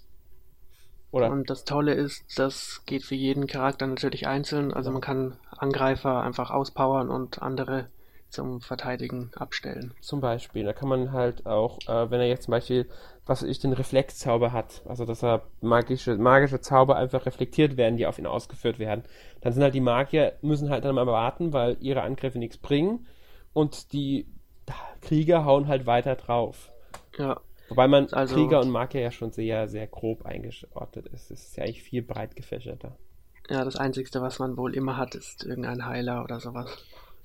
Oder? 1.10 1.30
Und 1.30 1.48
das 1.48 1.64
Tolle 1.64 1.94
ist, 1.94 2.38
das 2.38 2.82
geht 2.86 3.04
für 3.04 3.14
jeden 3.14 3.46
Charakter 3.46 3.86
natürlich 3.86 4.26
einzeln. 4.26 4.74
Also 4.74 4.90
man 4.90 5.00
kann 5.00 5.36
Angreifer 5.56 6.22
einfach 6.22 6.50
auspowern 6.50 7.08
und 7.08 7.40
andere 7.40 7.86
zum 8.30 8.60
Verteidigen 8.60 9.30
abstellen. 9.36 9.94
Zum 10.00 10.20
Beispiel. 10.20 10.64
Da 10.64 10.72
kann 10.72 10.88
man 10.88 11.12
halt 11.12 11.46
auch, 11.46 11.78
äh, 11.86 12.10
wenn 12.10 12.20
er 12.20 12.26
jetzt 12.26 12.44
zum 12.44 12.52
Beispiel, 12.52 12.88
was 13.26 13.42
ich 13.42 13.58
den 13.58 13.72
Reflexzauber 13.72 14.52
hat, 14.52 14.82
also 14.86 15.04
dass 15.04 15.22
er 15.22 15.42
magische, 15.60 16.16
magische 16.16 16.60
Zauber 16.60 16.96
einfach 16.96 17.24
reflektiert 17.26 17.76
werden, 17.76 17.96
die 17.96 18.06
auf 18.06 18.18
ihn 18.18 18.26
ausgeführt 18.26 18.78
werden, 18.78 19.04
dann 19.40 19.52
sind 19.52 19.62
halt 19.62 19.74
die 19.74 19.80
Magier, 19.80 20.34
müssen 20.42 20.70
halt 20.70 20.84
dann 20.84 20.94
mal 20.94 21.06
warten, 21.06 21.52
weil 21.52 21.76
ihre 21.80 22.02
Angriffe 22.02 22.38
nichts 22.38 22.58
bringen 22.58 23.06
und 23.52 23.92
die 23.92 24.26
Krieger 25.00 25.44
hauen 25.44 25.68
halt 25.68 25.86
weiter 25.86 26.16
drauf. 26.16 26.70
Ja. 27.18 27.40
Wobei 27.68 27.88
man 27.88 28.08
also, 28.12 28.34
Krieger 28.34 28.60
und 28.60 28.70
Magier 28.70 29.00
ja 29.00 29.10
schon 29.10 29.32
sehr, 29.32 29.68
sehr 29.68 29.86
grob 29.86 30.26
eingeordnet 30.26 31.06
ist. 31.06 31.30
Es 31.30 31.46
ist 31.46 31.56
ja 31.56 31.64
eigentlich 31.64 31.82
viel 31.82 32.02
breit 32.02 32.36
gefächerter. 32.36 32.96
Ja, 33.48 33.64
das 33.64 33.76
Einzige, 33.76 34.08
was 34.20 34.38
man 34.38 34.56
wohl 34.56 34.74
immer 34.74 34.96
hat, 34.96 35.14
ist 35.14 35.44
irgendein 35.44 35.86
Heiler 35.86 36.24
oder 36.24 36.40
sowas. 36.40 36.68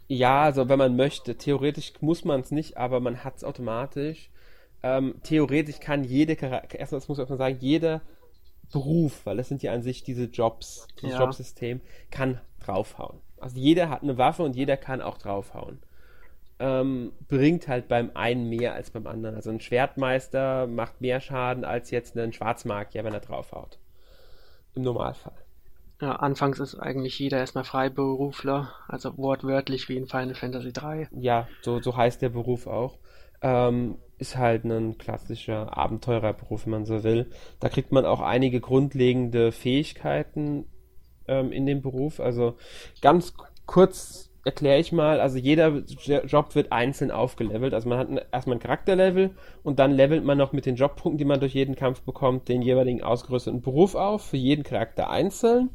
Ja, 0.07 0.43
also 0.43 0.67
wenn 0.69 0.79
man 0.79 0.95
möchte. 0.95 1.37
Theoretisch 1.37 1.93
muss 2.01 2.25
man 2.25 2.41
es 2.41 2.51
nicht, 2.51 2.77
aber 2.77 2.99
man 2.99 3.23
hat 3.23 3.37
es 3.37 3.43
automatisch. 3.43 4.31
Ähm, 4.81 5.15
theoretisch 5.23 5.79
kann 5.79 6.03
jede 6.03 6.35
Charakter, 6.35 6.79
erstmal 6.79 7.01
muss 7.07 7.17
man 7.17 7.37
sagen, 7.37 7.57
jeder 7.59 8.01
Beruf, 8.71 9.25
weil 9.25 9.37
das 9.37 9.47
sind 9.47 9.63
ja 9.63 9.73
an 9.73 9.81
sich 9.81 10.03
diese 10.03 10.25
Jobs, 10.25 10.87
das 11.01 11.11
ja. 11.11 11.19
Jobsystem, 11.19 11.81
kann 12.11 12.39
draufhauen. 12.59 13.19
Also 13.39 13.57
jeder 13.57 13.89
hat 13.89 14.03
eine 14.03 14.17
Waffe 14.17 14.43
und 14.43 14.55
jeder 14.55 14.77
kann 14.77 15.01
auch 15.01 15.17
draufhauen. 15.17 15.79
Ähm, 16.59 17.13
bringt 17.27 17.67
halt 17.67 17.87
beim 17.87 18.11
einen 18.15 18.49
mehr 18.49 18.73
als 18.73 18.91
beim 18.91 19.07
anderen. 19.07 19.35
Also 19.35 19.49
ein 19.49 19.61
Schwertmeister 19.61 20.67
macht 20.67 20.99
mehr 20.99 21.21
Schaden 21.21 21.63
als 21.63 21.89
jetzt 21.89 22.17
ein 22.17 22.33
Schwarzmagier, 22.33 23.03
wenn 23.03 23.13
er 23.13 23.21
draufhaut. 23.21 23.79
Im 24.75 24.83
Normalfall. 24.83 25.37
Ja, 26.01 26.15
anfangs 26.17 26.59
ist 26.59 26.75
eigentlich 26.75 27.17
jeder 27.19 27.39
erstmal 27.39 27.65
Freiberufler, 27.65 28.73
also 28.87 29.17
wortwörtlich 29.17 29.89
wie 29.89 29.97
in 29.97 30.07
Final 30.07 30.35
Fantasy 30.35 30.71
3. 30.71 31.09
Ja, 31.11 31.47
so, 31.61 31.81
so 31.81 31.95
heißt 31.95 32.21
der 32.21 32.29
Beruf 32.29 32.67
auch. 32.67 32.97
Ähm, 33.41 33.97
ist 34.19 34.37
halt 34.37 34.65
ein 34.65 34.97
klassischer 34.97 35.77
Abenteurerberuf, 35.77 36.65
wenn 36.65 36.71
man 36.71 36.85
so 36.85 37.03
will. 37.03 37.27
Da 37.59 37.69
kriegt 37.69 37.91
man 37.91 38.05
auch 38.05 38.21
einige 38.21 38.59
grundlegende 38.59 39.51
Fähigkeiten 39.51 40.65
ähm, 41.27 41.51
in 41.51 41.65
dem 41.65 41.81
Beruf. 41.81 42.19
Also 42.19 42.55
ganz 43.01 43.33
kurz 43.65 44.29
erkläre 44.45 44.79
ich 44.79 44.91
mal, 44.91 45.19
also 45.19 45.37
jeder 45.37 45.83
Job 46.25 46.55
wird 46.55 46.71
einzeln 46.71 47.11
aufgelevelt. 47.11 47.73
Also 47.73 47.87
man 47.87 47.99
hat 47.99 48.27
erstmal 48.31 48.57
ein 48.57 48.61
Charakterlevel 48.61 49.31
und 49.63 49.79
dann 49.79 49.91
levelt 49.91 50.23
man 50.23 50.37
noch 50.37 50.53
mit 50.53 50.65
den 50.65 50.75
Jobpunkten, 50.75 51.17
die 51.17 51.25
man 51.25 51.39
durch 51.39 51.53
jeden 51.53 51.75
Kampf 51.75 52.01
bekommt, 52.01 52.49
den 52.49 52.61
jeweiligen 52.61 53.03
ausgerüsteten 53.03 53.61
Beruf 53.61 53.95
auf, 53.95 54.23
für 54.25 54.37
jeden 54.37 54.63
Charakter 54.63 55.09
einzeln. 55.09 55.69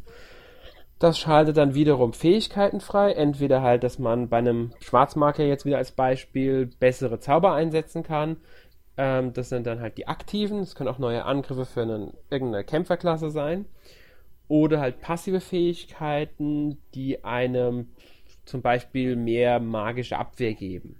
Das 1.05 1.19
schaltet 1.19 1.59
dann 1.59 1.75
wiederum 1.75 2.15
Fähigkeiten 2.15 2.81
frei. 2.81 3.13
Entweder 3.13 3.61
halt, 3.61 3.85
dass 3.85 3.99
man 3.99 4.31
bei 4.31 4.39
einem 4.39 4.71
Schwarzmarker 4.81 5.45
jetzt 5.45 5.67
wieder 5.67 5.77
als 5.77 5.93
Beispiel 5.93 6.65
bessere 6.81 7.21
Zauber 7.21 7.53
einsetzen 7.53 8.03
kann. 8.03 8.39
Ähm, 8.97 9.35
das 9.35 9.51
sind 9.51 9.67
dann 9.67 9.81
halt 9.81 9.99
die 9.99 10.09
aktiven. 10.09 10.61
Das 10.61 10.75
können 10.75 10.89
auch 10.89 10.99
neue 10.99 11.27
Angriffe 11.27 11.67
für 11.67 11.83
einen, 11.83 12.15
irgendeine 12.31 12.65
Kämpferklasse 12.65 13.29
sein. 13.29 13.67
Oder 14.49 14.81
halt 14.81 15.03
passive 15.03 15.41
Fähigkeiten, 15.41 16.79
die 16.95 17.23
einem 17.23 17.89
zum 18.47 18.63
Beispiel 18.63 19.15
mehr 19.15 19.61
magische 19.61 20.17
Abwehr 20.17 20.55
geben. 20.55 20.99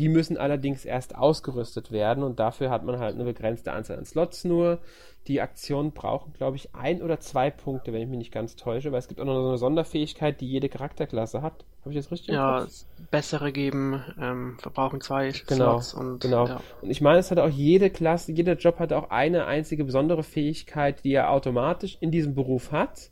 Die 0.00 0.08
müssen 0.08 0.38
allerdings 0.38 0.86
erst 0.86 1.14
ausgerüstet 1.14 1.92
werden 1.92 2.24
und 2.24 2.40
dafür 2.40 2.70
hat 2.70 2.84
man 2.84 2.98
halt 2.98 3.14
eine 3.14 3.24
begrenzte 3.24 3.72
Anzahl 3.72 3.98
an 3.98 4.06
Slots 4.06 4.44
nur. 4.44 4.78
Die 5.26 5.42
Aktionen 5.42 5.92
brauchen, 5.92 6.32
glaube 6.32 6.56
ich, 6.56 6.74
ein 6.74 7.02
oder 7.02 7.20
zwei 7.20 7.50
Punkte, 7.50 7.92
wenn 7.92 8.00
ich 8.00 8.08
mich 8.08 8.18
nicht 8.18 8.32
ganz 8.32 8.56
täusche, 8.56 8.92
weil 8.92 8.98
es 9.00 9.08
gibt 9.08 9.20
auch 9.20 9.26
noch 9.26 9.42
so 9.42 9.48
eine 9.48 9.58
Sonderfähigkeit, 9.58 10.40
die 10.40 10.48
jede 10.48 10.70
Charakterklasse 10.70 11.42
hat. 11.42 11.66
Habe 11.82 11.90
ich 11.90 11.96
das 11.96 12.10
richtig? 12.10 12.34
Ja, 12.34 12.66
bessere 13.10 13.52
geben, 13.52 14.02
ähm, 14.18 14.56
verbrauchen 14.58 15.02
zwei 15.02 15.32
genau, 15.46 15.80
Slots 15.80 15.92
und 15.92 16.20
genau. 16.20 16.46
Ja. 16.46 16.60
Und 16.80 16.90
ich 16.90 17.02
meine, 17.02 17.18
es 17.18 17.30
hat 17.30 17.38
auch 17.38 17.50
jede 17.50 17.90
Klasse, 17.90 18.32
jeder 18.32 18.54
Job 18.54 18.78
hat 18.78 18.94
auch 18.94 19.10
eine 19.10 19.44
einzige 19.44 19.84
besondere 19.84 20.22
Fähigkeit, 20.22 21.04
die 21.04 21.12
er 21.12 21.30
automatisch 21.30 21.98
in 22.00 22.10
diesem 22.10 22.34
Beruf 22.34 22.72
hat 22.72 23.10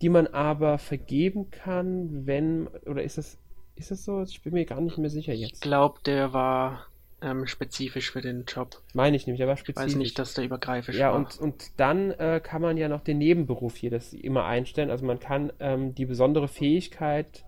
die 0.00 0.08
man 0.08 0.28
aber 0.28 0.78
vergeben 0.78 1.50
kann, 1.50 2.26
wenn, 2.26 2.68
oder 2.86 3.02
ist 3.02 3.18
das, 3.18 3.38
ist 3.80 3.90
das 3.90 4.04
so? 4.04 4.22
Ich 4.22 4.42
bin 4.42 4.54
mir 4.54 4.64
gar 4.64 4.80
nicht 4.80 4.98
mehr 4.98 5.10
sicher 5.10 5.32
jetzt. 5.32 5.54
Ich 5.54 5.60
glaube, 5.60 6.00
der 6.04 6.32
war 6.32 6.86
ähm, 7.22 7.46
spezifisch 7.46 8.10
für 8.10 8.20
den 8.20 8.44
Job. 8.44 8.80
Meine 8.94 9.16
ich 9.16 9.26
nämlich, 9.26 9.38
der 9.38 9.48
war 9.48 9.56
spezifisch. 9.56 9.88
Ich 9.88 9.94
weiß 9.94 9.98
nicht, 9.98 10.18
dass 10.18 10.34
der 10.34 10.44
übergreifend 10.44 10.96
ja, 10.96 11.08
war. 11.08 11.12
Ja, 11.12 11.18
und, 11.18 11.38
und 11.38 11.78
dann 11.78 12.12
äh, 12.12 12.40
kann 12.42 12.62
man 12.62 12.76
ja 12.76 12.88
noch 12.88 13.00
den 13.00 13.18
Nebenberuf 13.18 13.76
hier 13.76 13.90
das 13.90 14.12
immer 14.12 14.44
einstellen. 14.44 14.90
Also 14.90 15.04
man 15.04 15.18
kann 15.18 15.52
ähm, 15.60 15.94
die 15.94 16.06
besondere 16.06 16.48
Fähigkeit 16.48 17.44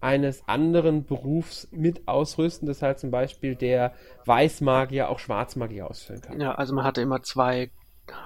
eines 0.00 0.46
anderen 0.46 1.04
Berufs 1.04 1.68
mit 1.70 2.06
ausrüsten, 2.06 2.66
dass 2.66 2.82
halt 2.82 2.98
zum 2.98 3.10
Beispiel 3.10 3.54
der 3.54 3.94
Weißmagier 4.26 5.08
auch 5.08 5.18
Schwarzmagier 5.18 5.88
ausführen 5.88 6.20
kann. 6.20 6.40
Ja, 6.40 6.54
also 6.54 6.74
man 6.74 6.84
hatte 6.84 7.00
immer 7.00 7.22
zwei 7.22 7.70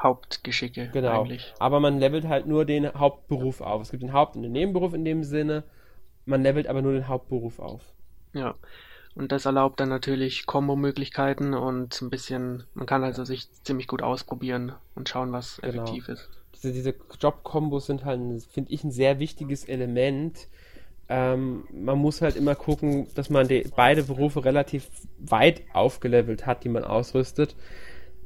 Hauptgeschicke 0.03 0.91
genau. 0.93 1.23
eigentlich. 1.23 1.55
Aber 1.61 1.79
man 1.79 2.01
levelt 2.01 2.27
halt 2.27 2.47
nur 2.47 2.65
den 2.65 2.93
Hauptberuf 2.95 3.61
auf. 3.61 3.83
Es 3.83 3.91
gibt 3.91 4.03
den 4.03 4.13
Haupt- 4.13 4.35
und 4.35 4.43
den 4.43 4.53
Nebenberuf 4.53 4.93
in 4.93 5.05
dem 5.05 5.23
Sinne. 5.23 5.63
Man 6.29 6.43
levelt 6.43 6.67
aber 6.67 6.83
nur 6.83 6.93
den 6.93 7.09
Hauptberuf 7.09 7.59
auf. 7.59 7.81
Ja. 8.35 8.55
Und 9.15 9.33
das 9.33 9.47
erlaubt 9.47 9.81
dann 9.81 9.89
natürlich 9.89 10.47
Kombo-Möglichkeiten 10.47 11.55
und 11.55 12.01
ein 12.03 12.11
bisschen, 12.11 12.65
man 12.75 12.87
kann 12.87 13.03
also 13.03 13.25
sich 13.25 13.51
ziemlich 13.65 13.89
gut 13.89 14.03
ausprobieren 14.03 14.73
und 14.95 15.09
schauen, 15.09 15.33
was 15.33 15.57
genau. 15.61 15.83
effektiv 15.83 16.09
ist. 16.09 16.29
Diese, 16.55 16.73
diese 16.73 16.95
Job-Kombos 17.19 17.87
sind 17.87 18.05
halt, 18.05 18.21
finde 18.45 18.71
ich, 18.71 18.85
ein 18.85 18.93
sehr 18.93 19.19
wichtiges 19.19 19.65
Element. 19.65 20.47
Ähm, 21.09 21.65
man 21.73 21.99
muss 21.99 22.21
halt 22.21 22.37
immer 22.37 22.55
gucken, 22.55 23.09
dass 23.15 23.31
man 23.31 23.49
die, 23.49 23.67
beide 23.75 24.03
Berufe 24.03 24.45
relativ 24.45 24.89
weit 25.19 25.63
aufgelevelt 25.73 26.47
hat, 26.47 26.63
die 26.63 26.69
man 26.69 26.85
ausrüstet. 26.85 27.57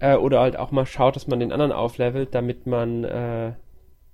Äh, 0.01 0.17
oder 0.17 0.41
halt 0.41 0.57
auch 0.57 0.73
mal 0.73 0.87
schaut, 0.87 1.15
dass 1.15 1.29
man 1.29 1.39
den 1.39 1.53
anderen 1.53 1.73
auflevelt, 1.73 2.35
damit 2.35 2.67
man 2.67 3.05
äh, 3.05 3.53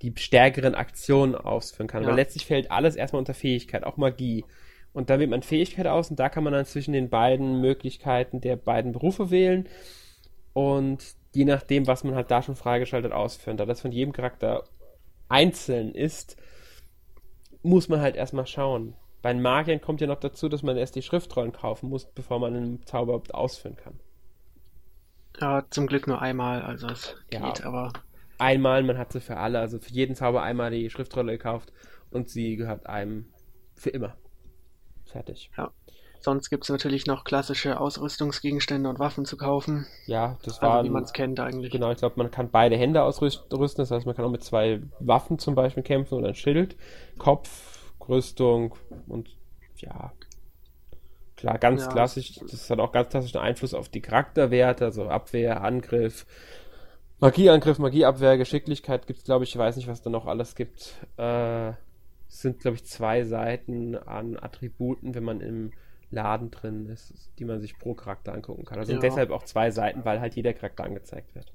die 0.02 0.12
stärkeren 0.16 0.74
Aktionen 0.74 1.34
ausführen 1.34 1.88
kann. 1.88 2.02
Ja. 2.02 2.08
Weil 2.08 2.16
letztlich 2.16 2.46
fällt 2.46 2.70
alles 2.70 2.96
erstmal 2.96 3.20
unter 3.20 3.34
Fähigkeit, 3.34 3.84
auch 3.84 3.96
Magie. 3.96 4.44
Und 4.92 5.10
da 5.10 5.18
wählt 5.18 5.30
man 5.30 5.42
Fähigkeit 5.42 5.86
aus 5.86 6.10
und 6.10 6.18
da 6.18 6.28
kann 6.28 6.44
man 6.44 6.52
dann 6.52 6.64
zwischen 6.64 6.92
den 6.92 7.10
beiden 7.10 7.60
Möglichkeiten 7.60 8.40
der 8.40 8.56
beiden 8.56 8.92
Berufe 8.92 9.30
wählen. 9.30 9.68
Und 10.52 11.04
je 11.34 11.44
nachdem, 11.44 11.86
was 11.86 12.04
man 12.04 12.14
halt 12.14 12.30
da 12.30 12.42
schon 12.42 12.56
freigeschaltet 12.56 13.12
ausführen. 13.12 13.56
Da 13.56 13.66
das 13.66 13.80
von 13.80 13.92
jedem 13.92 14.12
Charakter 14.12 14.64
einzeln 15.28 15.94
ist, 15.94 16.36
muss 17.62 17.88
man 17.88 18.00
halt 18.00 18.16
erstmal 18.16 18.46
schauen. 18.46 18.94
Bei 19.20 19.32
den 19.32 19.42
Magiern 19.42 19.80
kommt 19.80 20.00
ja 20.00 20.06
noch 20.06 20.20
dazu, 20.20 20.48
dass 20.48 20.62
man 20.62 20.76
erst 20.76 20.94
die 20.94 21.02
Schriftrollen 21.02 21.52
kaufen 21.52 21.88
muss, 21.88 22.06
bevor 22.06 22.38
man 22.38 22.54
einen 22.56 22.86
Zauber 22.86 23.20
ausführen 23.32 23.76
kann. 23.76 24.00
Ja, 25.40 25.64
zum 25.70 25.86
Glück 25.86 26.06
nur 26.06 26.20
einmal, 26.20 26.62
also 26.62 26.88
es 26.88 27.16
ja, 27.32 27.40
geht, 27.40 27.64
aber. 27.64 27.92
Einmal, 28.38 28.82
man 28.82 28.98
hat 28.98 29.12
sie 29.12 29.20
für 29.20 29.36
alle, 29.36 29.58
also 29.58 29.78
für 29.78 29.90
jeden 29.92 30.14
Zauber 30.14 30.42
einmal 30.42 30.70
die 30.70 30.90
Schriftrolle 30.90 31.32
gekauft 31.32 31.72
und 32.10 32.28
sie 32.28 32.56
gehört 32.56 32.86
einem 32.86 33.26
für 33.74 33.90
immer. 33.90 34.16
Fertig. 35.04 35.50
Ja. 35.56 35.72
Sonst 36.20 36.50
gibt 36.50 36.64
es 36.64 36.70
natürlich 36.70 37.06
noch 37.06 37.22
klassische 37.24 37.80
Ausrüstungsgegenstände 37.80 38.88
und 38.88 38.98
Waffen 38.98 39.24
zu 39.24 39.36
kaufen. 39.36 39.86
Ja, 40.06 40.36
das 40.42 40.60
war. 40.60 40.78
Also 40.78 40.88
wie 40.88 40.92
man 40.92 41.04
es 41.04 41.12
kennt 41.12 41.38
eigentlich. 41.38 41.72
Genau, 41.72 41.92
ich 41.92 41.98
glaube, 41.98 42.14
man 42.16 42.30
kann 42.30 42.50
beide 42.50 42.76
Hände 42.76 43.02
ausrüsten. 43.02 43.46
Das 43.76 43.90
heißt, 43.90 44.04
man 44.04 44.16
kann 44.16 44.24
auch 44.24 44.30
mit 44.30 44.42
zwei 44.42 44.82
Waffen 44.98 45.38
zum 45.38 45.54
Beispiel 45.54 45.84
kämpfen 45.84 46.14
oder 46.14 46.28
ein 46.28 46.34
Schild. 46.34 46.76
Kopf, 47.18 47.92
Rüstung 48.08 48.74
und 49.06 49.30
ja. 49.76 50.12
Klar, 51.36 51.58
ganz 51.58 51.82
Ja. 51.82 51.92
klassisch. 51.92 52.40
Das 52.50 52.68
hat 52.68 52.80
auch 52.80 52.90
ganz 52.90 53.10
klassischen 53.10 53.38
Einfluss 53.38 53.72
auf 53.72 53.88
die 53.88 54.00
Charakterwerte, 54.00 54.86
also 54.86 55.08
Abwehr, 55.08 55.62
Angriff, 55.62 56.26
Magieangriff, 57.20 57.78
Magieabwehr, 57.78 58.36
Geschicklichkeit 58.38 59.06
gibt's, 59.06 59.24
glaube 59.24 59.44
ich, 59.44 59.50
ich 59.50 59.58
weiß 59.58 59.76
nicht, 59.76 59.88
was 59.88 60.02
da 60.02 60.10
noch 60.10 60.26
alles 60.26 60.54
gibt. 60.54 60.94
Äh, 61.16 61.70
es 62.28 62.42
sind, 62.42 62.60
glaube 62.60 62.76
ich, 62.76 62.84
zwei 62.84 63.24
Seiten 63.24 63.96
an 63.96 64.36
Attributen, 64.38 65.14
wenn 65.14 65.24
man 65.24 65.40
im 65.40 65.72
Laden 66.10 66.50
drin 66.50 66.86
ist, 66.86 67.12
die 67.38 67.44
man 67.44 67.60
sich 67.60 67.78
pro 67.78 67.94
Charakter 67.94 68.32
angucken 68.32 68.64
kann. 68.64 68.78
Also 68.78 68.92
Ja. 68.92 68.98
deshalb 68.98 69.30
auch 69.30 69.42
zwei 69.44 69.70
Seiten, 69.70 70.04
weil 70.04 70.20
halt 70.20 70.34
jeder 70.36 70.52
Charakter 70.54 70.84
angezeigt 70.84 71.34
wird. 71.34 71.52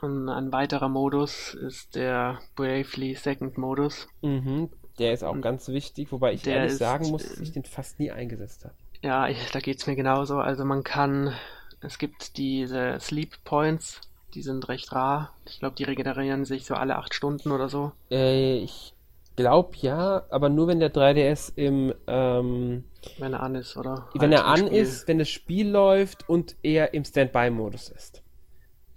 Und 0.00 0.28
ein 0.28 0.52
weiterer 0.52 0.88
Modus 0.88 1.54
ist 1.54 1.96
der 1.96 2.40
Bravely 2.54 3.14
Second 3.14 3.58
Modus. 3.58 4.08
Mhm. 4.22 4.68
Der 4.98 5.12
ist 5.12 5.24
auch 5.24 5.32
Und 5.32 5.42
ganz 5.42 5.68
wichtig, 5.68 6.12
wobei 6.12 6.32
ich 6.32 6.46
ehrlich 6.46 6.72
ist, 6.72 6.78
sagen 6.78 7.08
muss, 7.08 7.22
dass 7.22 7.38
äh, 7.38 7.42
ich 7.42 7.52
den 7.52 7.64
fast 7.64 7.98
nie 7.98 8.10
eingesetzt 8.10 8.64
habe. 8.64 8.74
Ja, 9.02 9.28
ich, 9.28 9.50
da 9.50 9.60
geht's 9.60 9.86
mir 9.86 9.96
genauso. 9.96 10.38
Also 10.38 10.64
man 10.64 10.84
kann, 10.84 11.34
es 11.80 11.98
gibt 11.98 12.36
diese 12.36 12.98
Sleep 13.00 13.42
Points, 13.44 14.00
die 14.34 14.42
sind 14.42 14.68
recht 14.68 14.92
rar. 14.92 15.32
Ich 15.46 15.58
glaube, 15.58 15.76
die 15.76 15.84
regenerieren 15.84 16.44
sich 16.44 16.66
so 16.66 16.74
alle 16.74 16.96
acht 16.96 17.14
Stunden 17.14 17.50
oder 17.50 17.68
so. 17.68 17.92
Äh, 18.10 18.58
ich 18.58 18.94
glaube 19.36 19.76
ja, 19.80 20.24
aber 20.30 20.48
nur 20.48 20.66
wenn 20.68 20.80
der 20.80 20.90
3DS 20.90 21.52
im, 21.56 21.94
ähm, 22.06 22.84
Wenn 23.18 23.32
er 23.34 23.42
an 23.42 23.54
ist, 23.54 23.76
oder? 23.76 24.08
wenn 24.14 24.32
halt 24.32 24.32
er 24.32 24.44
an 24.46 24.66
Spiel. 24.66 24.72
ist, 24.72 25.08
wenn 25.08 25.18
das 25.18 25.28
Spiel 25.28 25.68
läuft 25.68 26.28
und 26.28 26.56
er 26.62 26.94
im 26.94 27.04
Standby-Modus 27.04 27.88
ist. 27.90 28.22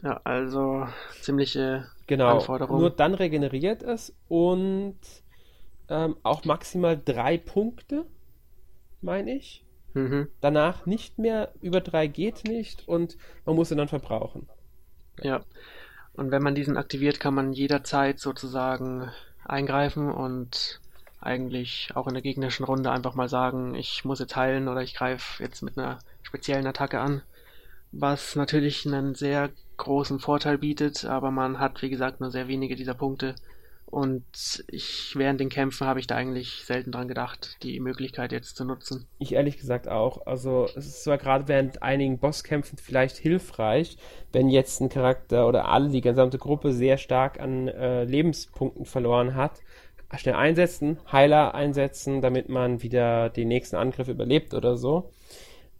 Ja, 0.04 0.20
also 0.24 0.88
ziemliche 1.22 1.89
Genau. 2.08 2.39
Anforderung. 2.39 2.80
Nur 2.80 2.89
dann 2.89 3.13
regeneriert 3.13 3.84
es 3.84 4.13
und 4.28 4.98
ähm, 5.89 6.17
auch 6.24 6.46
maximal 6.46 7.00
drei 7.04 7.38
Punkte, 7.38 8.06
meine 9.02 9.36
ich. 9.36 9.63
Mhm. 9.93 10.27
Danach 10.39 10.86
nicht 10.86 11.19
mehr, 11.19 11.54
über 11.62 11.82
drei 11.82 12.08
geht 12.08 12.43
nicht 12.45 12.88
und 12.88 13.17
man 13.45 13.56
muss 13.56 13.71
ihn 13.71 13.77
dann 13.77 13.88
verbrauchen. 13.88 14.47
Ja. 15.21 15.43
Und 16.13 16.32
wenn 16.32 16.43
man 16.43 16.56
diesen 16.56 16.77
aktiviert, 16.77 17.19
kann 17.19 17.34
man 17.34 17.54
jederzeit 17.54 18.19
sozusagen 18.19 19.12
eingreifen 19.45 20.12
und 20.12 20.82
eigentlich 21.19 21.91
auch 21.93 22.08
in 22.08 22.13
der 22.13 22.23
gegnerischen 22.23 22.65
Runde 22.65 22.91
einfach 22.91 23.15
mal 23.15 23.30
sagen, 23.30 23.75
ich 23.75 24.04
muss 24.04 24.19
jetzt 24.19 24.36
heilen 24.36 24.67
oder 24.67 24.82
ich 24.82 24.95
greife 24.95 25.41
jetzt 25.41 25.62
mit 25.62 25.77
einer 25.77 25.99
speziellen 26.23 26.65
Attacke 26.65 26.99
an. 26.99 27.21
Was 27.91 28.36
natürlich 28.36 28.86
einen 28.86 29.15
sehr 29.15 29.49
großen 29.77 30.19
Vorteil 30.19 30.58
bietet, 30.58 31.06
aber 31.06 31.32
man 31.32 31.60
hat, 31.60 31.82
wie 31.82 31.89
gesagt, 31.89 32.21
nur 32.21 32.32
sehr 32.32 32.47
wenige 32.47 32.75
dieser 32.75 32.93
Punkte. 32.93 33.36
Und 33.91 34.63
ich, 34.69 35.13
während 35.15 35.41
den 35.41 35.49
Kämpfen 35.49 35.86
habe 35.86 35.99
ich 35.99 36.08
da 36.08 36.15
eigentlich 36.15 36.63
selten 36.65 36.91
dran 36.91 37.10
gedacht, 37.10 37.58
die 37.62 37.80
Möglichkeit 37.82 38.32
jetzt 38.32 38.56
zu 38.56 38.63
nutzen. 38.63 39.06
Ich 39.19 39.34
ehrlich 39.34 39.58
gesagt 39.58 39.89
auch. 39.89 40.25
Also 40.25 40.67
es 40.75 40.88
ist 40.88 41.04
zwar 41.04 41.17
gerade 41.17 41.49
während 41.49 41.84
einigen 41.84 42.17
Bosskämpfen 42.17 42.77
vielleicht 42.77 43.17
hilfreich, 43.17 43.97
wenn 44.32 44.47
jetzt 44.47 44.80
ein 44.80 44.88
Charakter 44.88 45.45
oder 45.45 45.67
alle, 45.67 45.89
die 45.89 45.99
gesamte 45.99 46.38
Gruppe 46.38 46.71
sehr 46.71 46.97
stark 46.97 47.41
an 47.41 47.67
äh, 47.67 48.06
Lebenspunkten 48.06 48.86
verloren 48.86 49.36
hat, 49.36 49.60
schnell 50.15 50.36
einsetzen, 50.36 50.99
Heiler 51.12 51.54
einsetzen, 51.54 52.21
damit 52.21 52.47
man 52.47 52.82
wieder 52.82 53.30
den 53.30 53.49
nächsten 53.49 53.75
Angriff 53.75 54.08
überlebt 54.08 54.54
oder 54.54 54.77
so. 54.77 55.12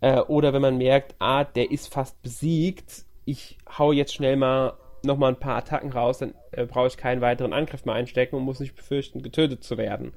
Äh, 0.02 0.20
oder 0.20 0.52
wenn 0.52 0.62
man 0.62 0.78
merkt, 0.78 1.16
ah, 1.20 1.46
der 1.46 1.72
ist 1.72 1.94
fast 1.94 2.22
besiegt, 2.22 3.06
ich 3.24 3.58
hau 3.78 3.94
jetzt 3.94 4.14
schnell 4.14 4.36
mal 4.36 4.74
nochmal 5.04 5.32
ein 5.34 5.40
paar 5.40 5.58
Attacken 5.58 5.92
raus, 5.92 6.20
dann 6.20 6.34
äh, 6.52 6.66
brauche 6.66 6.88
ich 6.88 6.98
keinen 6.98 7.22
weiteren 7.22 7.54
Angriff 7.54 7.86
mehr 7.86 7.96
einstecken 7.96 8.36
und 8.36 8.44
muss 8.44 8.60
nicht 8.60 8.76
befürchten, 8.76 9.22
getötet 9.24 9.64
zu 9.64 9.78
werden. 9.78 10.14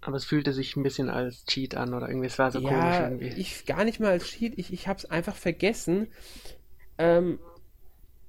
Aber 0.00 0.16
es 0.16 0.24
fühlte 0.24 0.52
sich 0.52 0.76
ein 0.76 0.82
bisschen 0.82 1.10
als 1.10 1.44
Cheat 1.44 1.74
an 1.74 1.92
oder 1.92 2.08
irgendwie, 2.08 2.26
es 2.28 2.38
war 2.38 2.50
so 2.50 2.60
komisch 2.60 2.72
Ja, 2.72 3.08
irgendwie. 3.08 3.28
ich 3.36 3.66
gar 3.66 3.84
nicht 3.84 3.98
mal 4.00 4.10
als 4.12 4.26
Cheat, 4.26 4.54
ich, 4.56 4.72
ich 4.72 4.86
habe 4.86 4.98
es 4.98 5.10
einfach 5.10 5.34
vergessen, 5.34 6.08
ähm, 6.98 7.38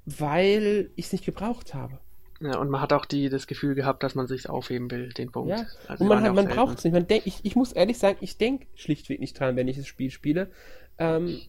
weil 0.06 0.92
ich 0.96 1.06
es 1.08 1.12
nicht 1.12 1.26
gebraucht 1.26 1.74
habe. 1.74 2.00
Ja, 2.42 2.58
und 2.58 2.70
man 2.70 2.82
hat 2.82 2.94
auch 2.94 3.06
die, 3.06 3.30
das 3.30 3.48
Gefühl 3.48 3.76
gehabt, 3.76 4.02
dass 4.02 4.16
man 4.16 4.26
sich 4.28 4.50
aufheben 4.50 4.90
will, 4.90 5.10
den 5.10 5.32
Punkt. 5.32 5.50
Ja, 5.50 5.66
Also 5.88 6.04
und 6.04 6.08
man, 6.08 6.24
hat, 6.24 6.34
man 6.34 6.48
braucht 6.48 6.78
es 6.80 6.84
nicht. 6.86 6.94
Man 6.94 7.06
denk, 7.06 7.28
ich, 7.28 7.40
ich 7.44 7.56
muss 7.56 7.74
ehrlich 7.74 7.98
sagen, 7.98 8.18
ich 8.22 8.38
denke 8.38 8.66
schlichtweg 8.76 9.20
nicht 9.20 9.38
dran, 9.40 9.56
wenn 9.58 9.68
ich 9.68 9.78
das 9.78 9.88
Spiel 9.88 10.10
spiele. 10.10 10.50
Ähm, 10.98 11.42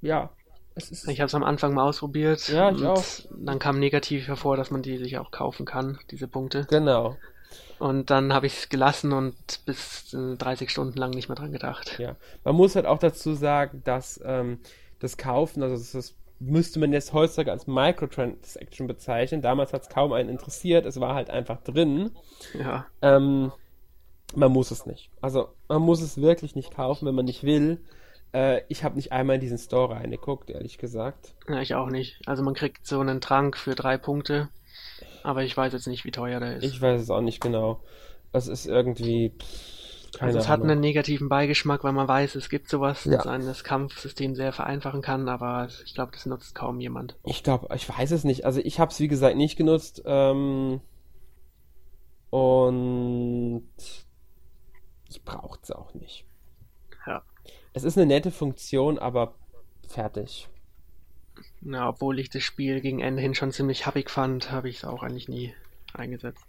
ja. 0.00 0.30
Ich 0.78 1.20
habe 1.20 1.26
es 1.26 1.34
am 1.34 1.44
Anfang 1.44 1.74
mal 1.74 1.84
ausprobiert. 1.84 2.48
Ja, 2.48 2.70
ich 2.70 2.78
und 2.78 2.86
auch. 2.86 3.04
Dann 3.30 3.58
kam 3.58 3.78
negativ 3.78 4.28
hervor, 4.28 4.56
dass 4.56 4.70
man 4.70 4.82
die 4.82 4.96
sich 4.98 5.18
auch 5.18 5.30
kaufen 5.30 5.66
kann, 5.66 5.98
diese 6.10 6.28
Punkte. 6.28 6.66
Genau. 6.68 7.16
Und 7.78 8.10
dann 8.10 8.32
habe 8.32 8.46
ich 8.46 8.58
es 8.58 8.68
gelassen 8.68 9.12
und 9.12 9.34
bis 9.64 10.12
äh, 10.12 10.36
30 10.36 10.70
Stunden 10.70 10.98
lang 10.98 11.10
nicht 11.10 11.28
mehr 11.28 11.36
dran 11.36 11.52
gedacht. 11.52 11.98
Ja, 11.98 12.16
man 12.44 12.56
muss 12.56 12.74
halt 12.74 12.86
auch 12.86 12.98
dazu 12.98 13.34
sagen, 13.34 13.82
dass 13.84 14.20
ähm, 14.24 14.58
das 14.98 15.16
Kaufen, 15.16 15.62
also 15.62 15.76
das, 15.76 15.92
das 15.92 16.14
müsste 16.40 16.78
man 16.80 16.92
jetzt 16.92 17.12
heutzutage 17.12 17.52
als 17.52 17.66
Microtransaction 17.66 18.86
bezeichnen. 18.86 19.42
Damals 19.42 19.72
hat 19.72 19.82
es 19.82 19.88
kaum 19.88 20.12
einen 20.12 20.28
interessiert, 20.28 20.86
es 20.86 21.00
war 21.00 21.14
halt 21.14 21.30
einfach 21.30 21.62
drin. 21.62 22.10
Ja, 22.54 22.86
Ähm, 23.00 23.52
man 24.34 24.52
muss 24.52 24.70
es 24.70 24.86
nicht. 24.86 25.10
Also 25.20 25.48
man 25.68 25.82
muss 25.82 26.02
es 26.02 26.20
wirklich 26.20 26.54
nicht 26.54 26.74
kaufen, 26.74 27.06
wenn 27.06 27.14
man 27.14 27.24
nicht 27.24 27.44
will. 27.44 27.80
Äh, 28.32 28.62
ich 28.68 28.84
habe 28.84 28.96
nicht 28.96 29.12
einmal 29.12 29.36
in 29.36 29.40
diesen 29.40 29.58
Store 29.58 29.94
reingeguckt, 29.94 30.50
ehrlich 30.50 30.78
gesagt. 30.78 31.34
ja, 31.48 31.60
ich 31.60 31.74
auch 31.74 31.88
nicht. 31.88 32.20
Also 32.26 32.42
man 32.42 32.54
kriegt 32.54 32.86
so 32.86 33.00
einen 33.00 33.20
Trank 33.20 33.56
für 33.56 33.74
drei 33.74 33.96
Punkte, 33.98 34.48
aber 35.22 35.42
ich 35.44 35.56
weiß 35.56 35.72
jetzt 35.72 35.86
nicht, 35.86 36.04
wie 36.04 36.10
teuer 36.10 36.40
der 36.40 36.56
ist. 36.56 36.64
Ich 36.64 36.80
weiß 36.80 37.00
es 37.00 37.10
auch 37.10 37.20
nicht 37.22 37.40
genau. 37.40 37.80
Es 38.32 38.46
ist 38.46 38.66
irgendwie. 38.66 39.30
Pff, 39.38 40.12
keine 40.18 40.28
also 40.28 40.38
es 40.38 40.48
hat 40.48 40.60
Ahnung. 40.60 40.70
einen 40.72 40.80
negativen 40.80 41.28
Beigeschmack, 41.28 41.84
weil 41.84 41.92
man 41.92 42.08
weiß, 42.08 42.34
es 42.34 42.48
gibt 42.48 42.68
sowas, 42.68 43.04
Ja. 43.04 43.16
das 43.18 43.26
einen 43.26 43.46
das 43.46 43.62
Kampfsystem 43.64 44.34
sehr 44.34 44.52
vereinfachen 44.52 45.02
kann, 45.02 45.28
aber 45.28 45.68
ich 45.84 45.94
glaube, 45.94 46.12
das 46.12 46.24
nutzt 46.26 46.54
kaum 46.54 46.80
jemand. 46.80 47.16
Ich 47.24 47.42
glaube, 47.42 47.68
ich 47.74 47.88
weiß 47.88 48.10
es 48.12 48.24
nicht. 48.24 48.44
Also 48.44 48.60
ich 48.60 48.80
habe 48.80 48.90
es 48.90 49.00
wie 49.00 49.08
gesagt 49.08 49.36
nicht 49.36 49.56
genutzt. 49.56 50.02
Ähm, 50.06 50.80
und 52.30 53.64
ich 55.08 55.24
brauche 55.24 55.58
es 55.62 55.70
auch 55.70 55.94
nicht. 55.94 56.26
Es 57.72 57.84
ist 57.84 57.96
eine 57.96 58.06
nette 58.06 58.30
Funktion, 58.30 58.98
aber 58.98 59.34
fertig. 59.88 60.48
Ja, 61.60 61.88
obwohl 61.88 62.18
ich 62.18 62.30
das 62.30 62.42
Spiel 62.42 62.80
gegen 62.80 63.00
Ende 63.00 63.22
hin 63.22 63.34
schon 63.34 63.52
ziemlich 63.52 63.86
happig 63.86 64.10
fand, 64.10 64.50
habe 64.50 64.68
ich 64.68 64.78
es 64.78 64.84
auch 64.84 65.02
eigentlich 65.02 65.28
nie 65.28 65.54
eingesetzt. 65.92 66.44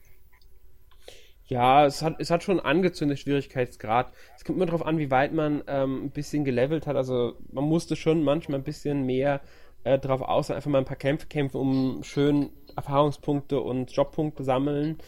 Ja, 1.46 1.86
es 1.86 2.04
hat, 2.04 2.20
es 2.20 2.30
hat 2.30 2.44
schon 2.44 2.60
einen 2.60 2.78
angezündeten 2.78 3.22
Schwierigkeitsgrad. 3.22 4.14
Es 4.38 4.44
kommt 4.44 4.58
immer 4.58 4.68
darauf 4.68 4.86
an, 4.86 5.00
wie 5.00 5.10
weit 5.10 5.34
man 5.34 5.64
ähm, 5.68 6.06
ein 6.06 6.12
bisschen 6.12 6.46
gelevelt 6.46 6.86
hat. 6.86 6.96
Also 6.96 7.38
man 7.52 7.64
musste 7.64 7.96
schon 7.96 8.24
manchmal 8.24 8.60
ein 8.60 8.64
bisschen 8.64 9.04
mehr 9.04 9.42
äh, 9.84 9.98
drauf 9.98 10.22
aus, 10.22 10.52
einfach 10.52 10.70
mal 10.70 10.78
ein 10.78 10.86
paar 10.86 10.96
Kämpfe 10.96 11.26
kämpfen, 11.26 11.58
um 11.58 12.04
schön 12.04 12.52
Erfahrungspunkte 12.76 13.60
und 13.62 13.92
Jobpunkte 13.92 14.44
sammeln. 14.44 15.00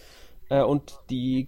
Äh, 0.49 0.63
und 0.63 0.99
die 1.11 1.47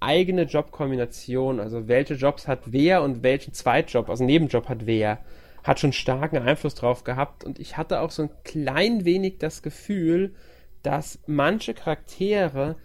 eigene 0.00 0.42
Jobkombination, 0.42 1.60
also 1.60 1.88
welche 1.88 2.14
Jobs 2.14 2.48
hat 2.48 2.60
wer 2.66 3.02
und 3.02 3.22
welchen 3.22 3.52
Zweitjob, 3.52 4.08
also 4.08 4.24
Nebenjob 4.24 4.68
hat 4.68 4.86
wer, 4.86 5.18
hat 5.62 5.80
schon 5.80 5.92
starken 5.92 6.38
Einfluss 6.38 6.74
drauf 6.74 7.04
gehabt. 7.04 7.44
Und 7.44 7.58
ich 7.58 7.76
hatte 7.76 8.00
auch 8.00 8.10
so 8.10 8.22
ein 8.22 8.30
klein 8.44 9.04
wenig 9.04 9.38
das 9.38 9.62
Gefühl, 9.62 10.34
dass 10.82 11.20
manche 11.26 11.74
Charaktere 11.74 12.76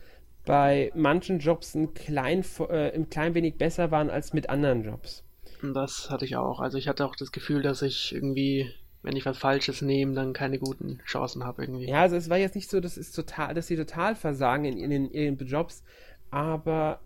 bei 0.46 0.92
manchen 0.96 1.40
Jobs 1.40 1.76
ein 1.76 1.94
klein, 1.94 2.44
äh, 2.70 2.94
ein 2.94 3.10
klein 3.10 3.34
wenig 3.34 3.58
besser 3.58 3.92
waren 3.92 4.10
als 4.10 4.34
mit 4.34 4.50
anderen 4.50 4.84
Jobs. 4.84 5.24
Das 5.62 6.10
hatte 6.10 6.26
ich 6.26 6.36
auch. 6.36 6.60
Also 6.60 6.78
ich 6.78 6.88
hatte 6.88 7.06
auch 7.06 7.16
das 7.16 7.32
Gefühl, 7.32 7.62
dass 7.62 7.82
ich 7.82 8.14
irgendwie, 8.14 8.72
wenn 9.02 9.16
ich 9.16 9.26
was 9.26 9.38
Falsches 9.38 9.82
nehme, 9.82 10.14
dann 10.14 10.34
keine 10.34 10.60
guten 10.60 11.00
Chancen 11.06 11.44
habe 11.44 11.64
irgendwie. 11.64 11.90
Ja, 11.90 12.02
also 12.02 12.16
es 12.16 12.30
war 12.30 12.38
jetzt 12.38 12.56
nicht 12.56 12.70
so, 12.70 12.80
dass, 12.80 12.96
es 12.96 13.12
total, 13.12 13.54
dass 13.54 13.68
sie 13.68 13.76
total 13.76 14.16
versagen 14.16 14.66
in, 14.66 14.78
in, 14.78 14.92
in 14.92 15.12
ihren 15.12 15.48
Jobs, 15.48 15.84
aber 16.32 17.00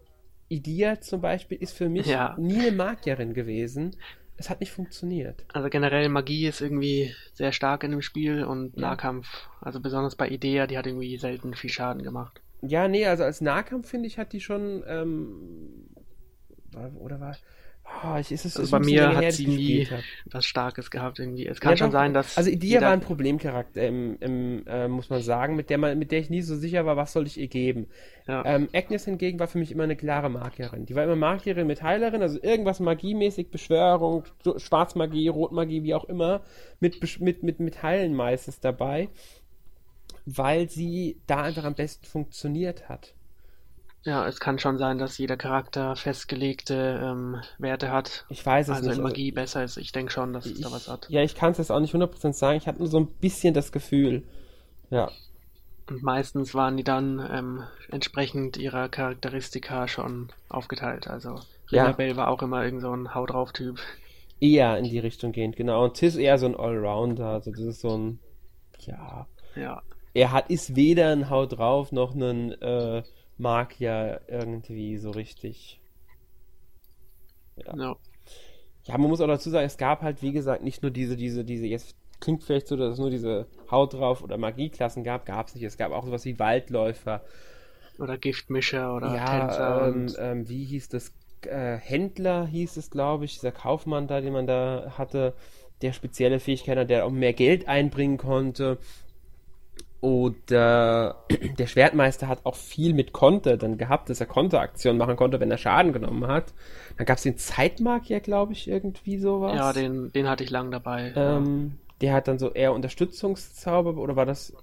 Idia 0.49 0.99
zum 1.01 1.21
Beispiel 1.21 1.57
ist 1.57 1.73
für 1.77 1.89
mich 1.89 2.07
Ja. 2.07 2.35
nie 2.37 2.59
eine 2.67 2.71
Magierin 2.71 3.33
gewesen. 3.33 3.95
Es 4.37 4.49
hat 4.49 4.59
nicht 4.59 4.71
funktioniert. 4.71 5.45
Also 5.53 5.69
generell 5.69 6.09
Magie 6.09 6.47
ist 6.47 6.61
irgendwie 6.61 7.13
sehr 7.33 7.51
stark 7.51 7.83
in 7.83 7.91
dem 7.91 8.01
Spiel 8.01 8.43
und 8.43 8.75
Ja. 8.75 8.81
Nahkampf, 8.89 9.27
also 9.61 9.79
besonders 9.79 10.15
bei 10.15 10.27
Idea, 10.29 10.67
die 10.67 10.77
hat 10.77 10.87
irgendwie 10.87 11.17
selten 11.17 11.53
viel 11.53 11.69
Schaden 11.69 12.03
gemacht. 12.03 12.41
Ja, 12.63 12.87
nee, 12.87 13.05
also 13.05 13.23
als 13.23 13.41
Nahkampf 13.41 13.89
finde 13.89 14.07
ich, 14.07 14.17
hat 14.17 14.33
die 14.33 14.41
schon, 14.41 14.83
ähm, 14.87 15.87
oder 16.99 17.19
war, 17.19 17.35
Oh, 18.03 18.15
ich, 18.17 18.31
ist 18.31 18.45
es, 18.45 18.55
Also 18.55 18.63
ist 18.63 18.71
bei 18.71 18.77
ein 18.77 18.81
bisschen 18.81 18.95
mir 18.95 19.15
hat 19.15 19.31
sie 19.33 19.47
nie 19.47 19.87
was 20.31 20.45
Starkes 20.45 20.89
gehabt 20.89 21.19
irgendwie. 21.19 21.45
Es 21.45 21.59
kann 21.59 21.71
Ja, 21.71 21.77
schon 21.77 21.87
doch. 21.87 21.93
sein, 21.93 22.13
dass 22.13 22.35
Also 22.37 22.49
Idia 22.49 22.69
jeder- 22.69 22.85
war 22.87 22.93
ein 22.93 23.01
Problemcharakter, 23.01 23.85
im, 23.85 24.17
im, 24.19 24.65
äh, 24.65 24.87
muss 24.87 25.09
man 25.09 25.21
sagen, 25.21 25.55
mit 25.55 25.69
der, 25.69 25.77
man, 25.77 25.99
mit 25.99 26.11
der 26.11 26.19
ich 26.19 26.29
nie 26.31 26.41
so 26.41 26.55
sicher 26.55 26.85
war, 26.85 26.97
was 26.97 27.13
soll 27.13 27.27
ich 27.27 27.37
ihr 27.39 27.47
geben. 27.47 27.87
ja, 28.27 28.43
Ähm, 28.45 28.69
Agnes 28.73 29.05
hingegen 29.05 29.39
war 29.39 29.47
für 29.47 29.59
mich 29.59 29.71
immer 29.71 29.83
eine 29.83 29.95
klare 29.95 30.29
Magierin. 30.29 30.85
Die 30.87 30.95
war 30.95 31.03
immer 31.03 31.15
Magierin 31.15 31.67
mit 31.67 31.83
Heilerin, 31.83 32.21
also 32.23 32.41
irgendwas 32.41 32.79
magiemäßig, 32.79 33.51
Beschwörung, 33.51 34.23
Sch- 34.43 34.59
Schwarzmagie, 34.59 35.27
Rotmagie, 35.27 35.83
wie 35.83 35.93
auch 35.93 36.05
immer, 36.05 36.41
mit, 36.79 36.99
mit, 37.19 37.43
mit, 37.43 37.59
mit 37.59 37.83
Heilen 37.83 38.15
meistens 38.15 38.59
dabei, 38.59 39.09
weil 40.25 40.69
sie 40.69 41.21
da 41.27 41.43
einfach 41.43 41.63
am 41.63 41.75
besten 41.75 42.05
funktioniert 42.05 42.89
hat. 42.89 43.13
Ja, 44.03 44.27
es 44.27 44.39
kann 44.39 44.59
schon 44.59 44.77
sein, 44.77 44.97
dass 44.99 45.17
jeder 45.17 45.37
Charakter 45.37 45.95
festgelegte 45.95 46.99
ähm, 47.03 47.41
Werte 47.57 47.91
hat. 47.91 48.25
Ich 48.29 48.43
weiß 48.45 48.69
es 48.69 48.77
Also 48.77 48.89
nicht. 48.89 48.99
also 48.99 49.01
Magie 49.01 49.31
besser 49.31 49.63
ist. 49.63 49.77
Ich 49.77 49.91
denke 49.91 50.11
schon, 50.11 50.33
dass 50.33 50.49
es 50.51 50.59
ich, 50.59 50.61
da 50.61 50.71
was 50.71 50.87
hat. 50.87 51.09
ja, 51.09 51.21
ich 51.23 51.35
kann 51.35 51.51
es 51.51 51.57
jetzt 51.59 51.71
auch 51.71 51.79
nicht 51.79 51.93
100% 51.93 52.37
sagen. 52.39 52.57
Ich 52.57 52.67
hatte 52.67 52.79
nur 52.79 52.87
so 52.87 52.99
ein 52.99 53.07
bisschen 53.07 53.53
das 53.53 53.71
Gefühl. 53.71 54.23
Ja. 54.91 55.11
Und 55.87 56.01
meistens 56.01 56.55
waren 56.55 56.75
die 56.75 56.83
dann 56.83 57.19
ähm, 57.31 57.63
entsprechend 57.87 58.57
ihrer 58.57 58.89
Charakteristika 58.89 59.87
schon 59.87 60.31
aufgeteilt. 60.49 61.07
Also 61.07 61.41
Ja. 61.69 61.93
Rinabel 61.93 62.15
war 62.15 62.29
auch 62.29 62.41
immer 62.41 62.63
irgend 62.65 62.81
so 62.81 62.91
ein 62.95 63.13
Haut 63.13 63.29
drauf 63.31 63.53
Typ. 63.53 63.79
Eher 64.41 64.77
in 64.77 64.89
die 64.89 64.99
Richtung 64.99 65.31
gehend, 65.31 65.55
genau. 65.55 65.83
Und 65.85 65.93
Tis 65.95 66.15
eher 66.17 66.37
so 66.37 66.47
ein 66.47 66.55
Allrounder. 66.55 67.27
Also 67.27 67.51
das 67.51 67.59
ist 67.61 67.81
so 67.81 67.97
ein, 67.97 68.19
ja, 68.79 69.27
Ja, 69.55 69.81
er 70.13 70.31
hat, 70.31 70.49
ist 70.49 70.75
weder 70.75 71.11
ein 71.11 71.29
Haut 71.29 71.57
drauf 71.57 71.91
noch 71.91 72.15
ein 72.15 72.53
äh, 72.61 73.03
Magier 73.41 74.21
irgendwie 74.27 74.97
so 74.97 75.11
richtig. 75.11 75.81
Ja. 77.57 77.75
ja. 77.77 77.95
Ja, 78.85 78.97
man 78.97 79.09
muss 79.09 79.21
auch 79.21 79.27
dazu 79.27 79.49
sagen, 79.49 79.65
es 79.65 79.77
gab 79.77 80.01
halt, 80.01 80.23
wie 80.23 80.31
gesagt, 80.31 80.63
nicht 80.63 80.81
nur 80.81 80.91
diese, 80.91 81.15
diese, 81.15 81.43
diese, 81.43 81.67
jetzt 81.67 81.95
klingt 82.19 82.43
vielleicht 82.43 82.67
so, 82.67 82.75
dass 82.75 82.93
es 82.93 82.99
nur 82.99 83.09
diese 83.09 83.47
Haut 83.69 83.93
drauf 83.93 84.23
oder 84.23 84.37
Magieklassen 84.37 85.03
gab, 85.03 85.25
gab 85.25 85.47
es 85.47 85.55
nicht. 85.55 85.63
Es 85.63 85.77
gab 85.77 85.91
auch 85.91 86.05
sowas 86.05 86.25
wie 86.25 86.39
Waldläufer. 86.39 87.21
Oder 87.99 88.17
Giftmischer 88.17 88.95
oder 88.95 89.13
ja, 89.15 89.25
Tänzer. 89.25 89.87
ähm, 89.87 90.15
ähm, 90.17 90.49
wie 90.49 90.63
hieß 90.63 90.89
das? 90.89 91.13
Äh, 91.45 91.77
Händler 91.77 92.47
hieß 92.47 92.77
es, 92.77 92.89
glaube 92.89 93.25
ich, 93.25 93.33
dieser 93.33 93.51
Kaufmann 93.51 94.07
da, 94.07 94.21
den 94.21 94.33
man 94.33 94.47
da 94.47 94.93
hatte, 94.97 95.33
der 95.81 95.93
spezielle 95.93 96.39
Fähigkeiten 96.39 96.81
hat, 96.81 96.89
der 96.89 97.05
auch 97.05 97.11
mehr 97.11 97.33
Geld 97.33 97.67
einbringen 97.67 98.17
konnte. 98.17 98.77
Oder 100.01 101.23
der 101.59 101.67
Schwertmeister 101.67 102.27
hat 102.27 102.45
auch 102.45 102.55
viel 102.55 102.93
mit 102.93 103.13
Konter 103.13 103.55
dann 103.57 103.77
gehabt, 103.77 104.09
dass 104.09 104.19
er 104.19 104.25
Konteraktionen 104.25 104.97
machen 104.97 105.15
konnte, 105.15 105.39
wenn 105.39 105.51
er 105.51 105.57
Schaden 105.57 105.93
genommen 105.93 106.27
hat. 106.27 106.53
Dann 106.97 107.05
gab 107.05 107.17
es 107.17 107.23
den 107.23 107.37
Zeitmagier, 107.37 108.19
glaube 108.19 108.53
ich, 108.53 108.67
irgendwie 108.67 109.19
sowas. 109.19 109.55
ja, 109.55 109.71
den, 109.73 110.11
den 110.11 110.27
hatte 110.27 110.43
ich 110.43 110.49
lang 110.49 110.71
dabei. 110.71 111.13
Ähm, 111.15 111.77
der 112.01 112.13
hat 112.13 112.27
dann 112.27 112.39
so 112.39 112.51
eher 112.51 112.73
Unterstützungszauber, 112.73 113.95
oder 113.95 114.15
war 114.15 114.25
das. 114.25 114.53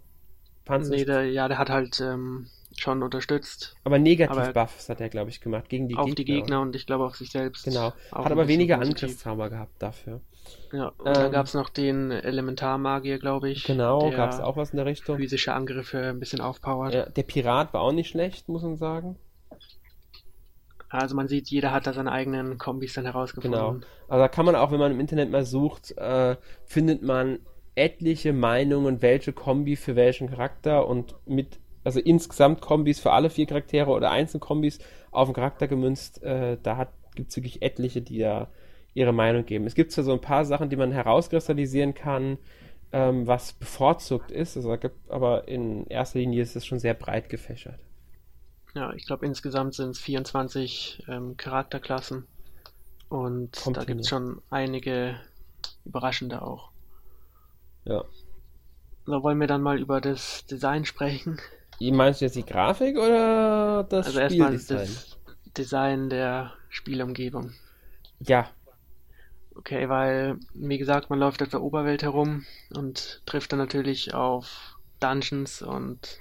Panzer? 0.65 0.97
Nee, 0.97 1.05
der, 1.05 1.31
ja, 1.31 1.49
der 1.49 1.59
hat 1.59 1.71
halt 1.71 2.01
ähm, 2.01 2.49
schon 2.81 3.03
unterstützt 3.03 3.75
aber 3.85 3.99
negativ 3.99 4.37
aber- 4.39 4.53
Buffs 4.53 4.89
hat 4.89 5.01
er, 5.01 5.09
glaube 5.09 5.31
ich, 5.31 5.41
gemacht, 5.41 5.69
gegen 5.69 5.89
die 5.89 5.97
auf 5.97 6.07
Gegner. 6.07 6.15
die 6.17 6.25
Gegner 6.25 6.61
und 6.61 6.77
ich 6.77 6.87
glaube 6.87 7.05
auf 7.05 7.17
sich 7.17 7.31
selbst. 7.31 7.65
Genau. 7.65 7.93
auch 8.13 8.25
Hat 8.25 8.33
aber 8.33 8.49
weniger. 8.49 8.81
Angriffszauber 8.81 9.51
gehabt 9.51 9.83
dafür. 9.83 10.21
Ja, 10.73 10.89
und 10.99 11.07
Ähm, 11.07 11.13
dann 11.15 11.33
gab 11.33 11.47
es 11.47 11.55
noch 11.55 11.69
den 11.69 12.11
Elementarmagier, 12.11 13.19
glaube 13.19 13.51
ich. 13.51 13.65
Genau, 13.65 14.11
gab 14.11 14.31
es 14.33 14.41
auch 14.41 14.57
was 14.57 14.71
in 14.71 14.77
der 14.79 14.87
Richtung. 14.87 15.17
physische 15.19 15.53
Angriffe 15.53 15.99
ein 16.01 16.21
bisschen 16.21 16.41
aufpowert. 16.41 16.95
Ja, 16.95 17.07
der 17.07 17.23
Pirat 17.23 17.75
war 17.75 17.83
auch 17.83 17.93
nicht 17.93 18.09
schlecht, 18.09 18.49
muss 18.49 18.63
man 18.63 18.77
sagen. 18.77 19.17
Also 20.91 21.15
man 21.15 21.29
sieht, 21.29 21.49
jeder 21.51 21.73
hat 21.73 21.87
da 21.87 21.93
seine 21.93 22.13
eigenen 22.13 22.57
Kombis 22.57 22.95
dann 22.95 23.05
herausgefunden. 23.05 23.61
Genau. 23.61 23.71
Also 24.09 24.23
da 24.23 24.29
kann 24.29 24.47
man 24.47 24.57
auch, 24.57 24.71
wenn 24.73 24.79
man 24.79 24.93
im 24.93 25.01
Internet 25.01 25.31
mal 25.31 25.45
sucht, 25.45 25.93
äh, 25.99 26.37
findet 26.65 27.03
man 27.03 27.41
etliche 27.75 28.33
Meinungen, 28.33 29.03
welche 29.03 29.33
Kombi 29.35 29.77
für 29.77 29.97
welchen 29.97 30.31
Charakter 30.31 30.87
und 30.89 31.15
mit, 31.27 31.59
also 31.85 32.01
insgesamt 32.01 32.61
Kombis 32.61 33.01
für 33.01 33.13
alle 33.13 33.31
vier 33.31 33.47
Charaktere 33.47 33.91
oder 33.91 34.11
Einzelkombis 34.11 34.79
auf 35.11 35.29
den 35.29 35.35
Charakter 35.35 35.69
gemünzt. 35.69 36.23
Äh, 36.23 36.59
da 36.63 36.89
gibt 37.15 37.31
es 37.31 37.37
wirklich 37.37 37.63
etliche, 37.63 38.03
die 38.03 38.19
da 38.19 38.49
ihre 38.95 39.13
Meinung 39.13 39.45
geben. 39.47 39.67
Es 39.67 39.75
gibt 39.75 39.93
zwar 39.93 40.05
so 40.05 40.13
ein 40.13 40.21
paar 40.21 40.45
Sachen, 40.45 40.71
die 40.71 40.77
man 40.77 40.93
herauskristallisieren 40.93 41.95
kann, 41.95 42.39
ähm, 42.93 43.27
was 43.27 43.53
bevorzugt 43.53 44.31
ist, 44.31 44.57
also, 44.57 44.71
da 44.71 44.77
gibt- 44.77 45.11
aber 45.11 45.47
in 45.49 45.87
erster 45.89 46.19
Linie 46.19 46.43
ist 46.43 46.57
es 46.57 46.67
schon 46.67 46.79
sehr 46.79 46.95
breit 46.95 47.29
gefächert. 47.29 47.79
Ja, 48.75 48.93
ich 48.95 49.05
glaube 49.05 49.27
insgesamt 49.27 49.75
sind 49.75 49.91
es 49.91 49.99
24 50.01 51.03
ähm, 51.07 51.37
Charakterklassen 51.37 52.27
und 53.09 53.57
Kommt 53.65 53.77
da 53.77 53.85
gibt 53.85 54.03
es 54.03 54.09
schon 54.09 54.43
einige 54.51 55.21
überraschende 55.85 56.43
auch. 56.43 56.71
Ja. 57.85 58.05
So, 59.07 59.25
wollen 59.25 59.41
wir 59.41 59.49
dann 59.49 59.63
mal 59.63 59.81
über 59.81 60.01
das 60.01 60.47
Design 60.47 60.85
sprechen? 60.85 61.41
Meinst 61.81 62.21
du 62.21 62.25
jetzt 62.25 62.37
die 62.37 62.45
Grafik 62.45 62.97
oder 62.97 63.85
das 63.85 64.07
also 64.07 64.19
erstmal 64.19 64.53
Spieldesign? 64.53 64.89
das 64.89 65.17
Design 65.57 66.11
der 66.11 66.53
Spielumgebung. 66.71 67.53
Ja, 68.21 68.51
Okay, 69.59 69.89
weil, 69.89 70.39
wie 70.55 70.79
gesagt, 70.79 71.11
man 71.11 71.19
läuft 71.19 71.43
auf 71.43 71.49
der 71.49 71.63
Oberwelt 71.63 72.03
herum 72.05 72.47
und 72.71 73.23
trifft 73.27 73.53
dann 73.53 73.59
natürlich 73.59 74.15
auf 74.15 74.77
Dungeons 75.01 75.63
und 75.63 76.19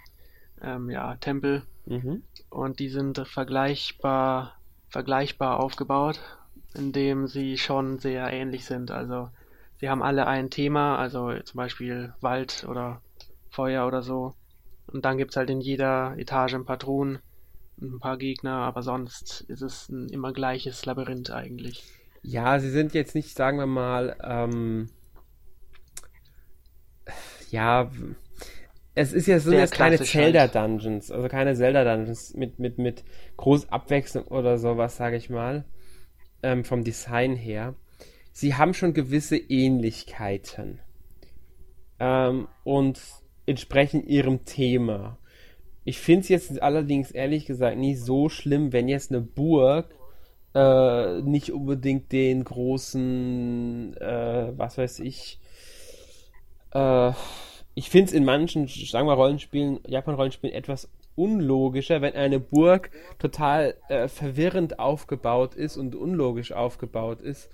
ähm, 0.61 0.89
ja, 0.89 1.15
Tempel. 1.17 1.61
mhm. 1.85 2.21
Und 2.49 2.79
die 2.79 2.89
sind 2.89 3.19
vergleichbar, 3.27 4.55
vergleichbar 4.89 5.59
aufgebaut, 5.59 6.19
indem 6.73 7.27
sie 7.27 7.57
schon 7.59 7.99
sehr 7.99 8.31
ähnlich 8.33 8.65
sind. 8.65 8.89
Also 8.89 9.29
sie 9.79 9.89
haben 9.89 10.01
alle 10.01 10.25
ein 10.25 10.49
Thema, 10.49 10.97
also 10.97 11.31
zum 11.43 11.57
Beispiel 11.57 12.13
Wald 12.21 12.65
oder 12.67 13.01
Feuer 13.51 13.85
oder 13.85 14.01
so. 14.01 14.33
Und 14.87 15.05
dann 15.05 15.17
gibt's 15.17 15.35
halt 15.35 15.49
in 15.49 15.61
jeder 15.61 16.15
Etage 16.17 16.55
ein 16.55 16.65
paar 16.65 16.79
Truhen 16.79 17.19
und 17.79 17.95
ein 17.95 17.99
paar 17.99 18.17
Gegner, 18.17 18.53
aber 18.53 18.81
sonst 18.81 19.41
ist 19.41 19.61
es 19.61 19.89
ein 19.89 20.09
immer 20.09 20.33
gleiches 20.33 20.85
Labyrinth 20.85 21.31
eigentlich. 21.31 21.83
Ja, 22.23 22.59
sie 22.59 22.69
sind 22.69 22.93
jetzt 22.93 23.15
nicht, 23.15 23.35
sagen 23.35 23.57
wir 23.57 23.67
mal, 23.67 24.17
ähm, 24.23 24.89
ja, 27.49 27.91
es 28.95 29.13
ist 29.13 29.27
ja, 29.27 29.39
Sehr 29.39 29.59
jetzt 29.59 29.73
keine 29.73 29.97
halt. 29.97 30.07
Zelda-Dungeons, 30.07 31.11
also 31.11 31.27
keine 31.27 31.55
Zelda-Dungeons 31.55 32.33
mit, 32.33 32.57
mit, 32.57 32.79
mit 32.79 33.03
groß 33.37 33.69
Abwechslung 33.69 34.25
oder 34.25 34.57
sowas, 34.57 34.97
sage 34.97 35.17
ich 35.17 35.29
mal, 35.29 35.65
ähm, 36.41 36.63
vom 36.63 36.83
Design 36.83 37.35
her. 37.35 37.75
Sie 38.31 38.55
haben 38.55 38.73
schon 38.73 38.93
gewisse 38.93 39.37
Ähnlichkeiten 39.37 40.79
ähm, 41.99 42.47
und 42.63 42.99
entsprechen 43.47 44.05
ihrem 44.05 44.45
Thema. 44.45 45.17
Ich 45.83 45.99
finde 45.99 46.21
es 46.21 46.29
jetzt 46.29 46.61
allerdings 46.61 47.11
ehrlich 47.11 47.45
gesagt 47.45 47.77
nicht 47.77 48.01
so 48.01 48.29
schlimm, 48.29 48.73
wenn 48.73 48.87
jetzt 48.87 49.11
eine 49.11 49.21
Burg 49.21 49.95
äh, 50.53 51.21
nicht 51.21 51.51
unbedingt 51.51 52.11
den 52.11 52.43
großen, 52.43 53.95
äh, 53.97 54.51
was 54.57 54.77
weiß 54.77 54.99
ich, 54.99 55.39
äh, 56.73 57.11
ich 57.73 57.89
finde 57.89 58.07
es 58.07 58.13
in 58.13 58.25
manchen, 58.25 58.67
sagen 58.67 59.07
wir 59.07 59.13
Rollenspielen, 59.13 59.79
Japan-Rollenspielen 59.87 60.55
etwas 60.55 60.89
unlogischer, 61.15 62.01
wenn 62.01 62.13
eine 62.15 62.39
Burg 62.39 62.91
total 63.17 63.75
äh, 63.87 64.07
verwirrend 64.07 64.79
aufgebaut 64.79 65.55
ist 65.55 65.77
und 65.77 65.95
unlogisch 65.95 66.51
aufgebaut 66.51 67.21
ist. 67.21 67.49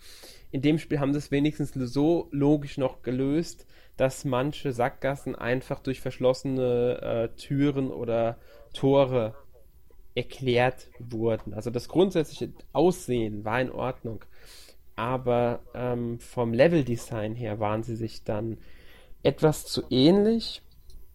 In 0.52 0.62
dem 0.62 0.80
Spiel 0.80 1.00
haben 1.00 1.14
sie 1.14 1.20
es 1.20 1.32
wenigstens 1.32 1.74
so 1.74 2.28
logisch 2.32 2.78
noch 2.78 3.02
gelöst, 3.02 3.68
dass 3.98 4.26
manche 4.26 4.74
Sackgassen 4.74 5.36
einfach 5.36 5.80
durch 5.80 6.02
verschlossene 6.02 7.02
äh, 7.02 7.38
Türen 7.38 7.92
oder 7.92 8.38
Tore 8.74 9.36
erklärt 10.16 10.88
wurden. 11.00 11.54
Also 11.54 11.70
das 11.70 11.88
grundsätzliche 11.88 12.54
Aussehen 12.72 13.46
war 13.46 13.62
in 13.62 13.72
Ordnung, 13.72 14.24
aber 14.96 15.62
ähm, 15.74 16.20
vom 16.20 16.54
Leveldesign 16.54 17.36
her 17.36 17.60
waren 17.60 17.84
sie 17.84 17.96
sich 17.96 18.24
dann 18.24 18.58
etwas 19.24 19.66
zu 19.66 19.84
ähnlich. 19.90 20.62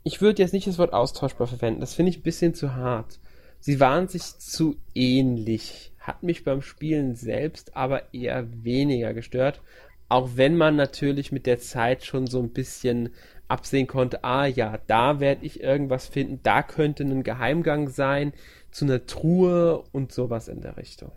Ich 0.03 0.21
würde 0.21 0.43
jetzt 0.43 0.53
nicht 0.53 0.67
das 0.67 0.79
Wort 0.79 0.93
austauschbar 0.93 1.47
verwenden, 1.47 1.81
das 1.81 1.95
finde 1.95 2.11
ich 2.11 2.19
ein 2.19 2.23
bisschen 2.23 2.55
zu 2.55 2.75
hart. 2.75 3.21
Sie 3.61 3.81
waren 3.81 4.09
sich 4.09 4.23
zu 4.39 4.77
ähnlich, 4.95 5.93
hat 5.99 6.23
mich 6.23 6.45
beim 6.45 6.63
Spielen 6.63 7.15
selbst 7.17 7.77
aber 7.77 8.15
eher 8.15 8.47
weniger 8.65 9.15
gestört, 9.15 9.61
auch 10.09 10.31
wenn 10.35 10.57
man 10.57 10.77
natürlich 10.77 11.33
mit 11.33 11.47
der 11.47 11.59
Zeit 11.59 12.05
schon 12.05 12.27
so 12.27 12.41
ein 12.41 12.51
bisschen 12.51 13.11
absehen 13.49 13.87
konnte, 13.87 14.25
ah 14.25 14.47
ja, 14.47 14.79
da 14.87 15.21
werde 15.21 15.45
ich 15.45 15.63
irgendwas 15.63 16.07
finden, 16.07 16.41
da 16.43 16.63
könnte 16.63 17.03
ein 17.05 17.23
Geheimgang 17.23 17.89
sein 17.89 18.33
zu 18.71 18.85
einer 18.85 19.07
Truhe 19.07 19.83
und 19.93 20.13
sowas 20.13 20.49
in 20.49 20.61
der 20.61 20.77
Richtung. 20.77 21.13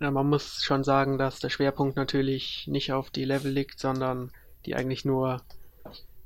Ja, 0.00 0.10
man 0.10 0.28
muss 0.28 0.62
schon 0.62 0.84
sagen, 0.84 1.18
dass 1.18 1.38
der 1.38 1.48
Schwerpunkt 1.48 1.96
natürlich 1.96 2.66
nicht 2.68 2.92
auf 2.92 3.10
die 3.10 3.24
Level 3.24 3.50
liegt, 3.50 3.78
sondern 3.78 4.30
die 4.66 4.74
eigentlich 4.74 5.04
nur 5.04 5.42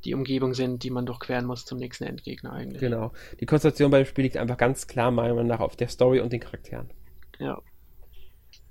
die 0.05 0.15
Umgebung 0.15 0.55
sind, 0.55 0.83
die 0.83 0.91
man 0.91 1.07
durchqueren 1.07 1.45
muss 1.45 1.67
zum 1.67 1.79
nächsten 1.79 2.05
Endgegner 2.05 2.53
eigentlich. 2.53 2.81
Genau. 2.81 3.13
Die 3.39 3.47
Konzentration 3.47 3.91
beim 3.91 4.07
Spiel 4.07 4.25
liegt 4.25 4.39
einfach 4.39 4.57
ganz 4.57 4.87
klar 4.87 5.11
meiner 5.11 5.35
Meinung 5.35 5.49
nach 5.49 5.61
auf 5.61 5.77
der 5.77 5.89
Story 5.89 6.21
und 6.21 6.33
den 6.33 6.41
Charakteren. 6.41 6.91
Ja. 7.39 7.61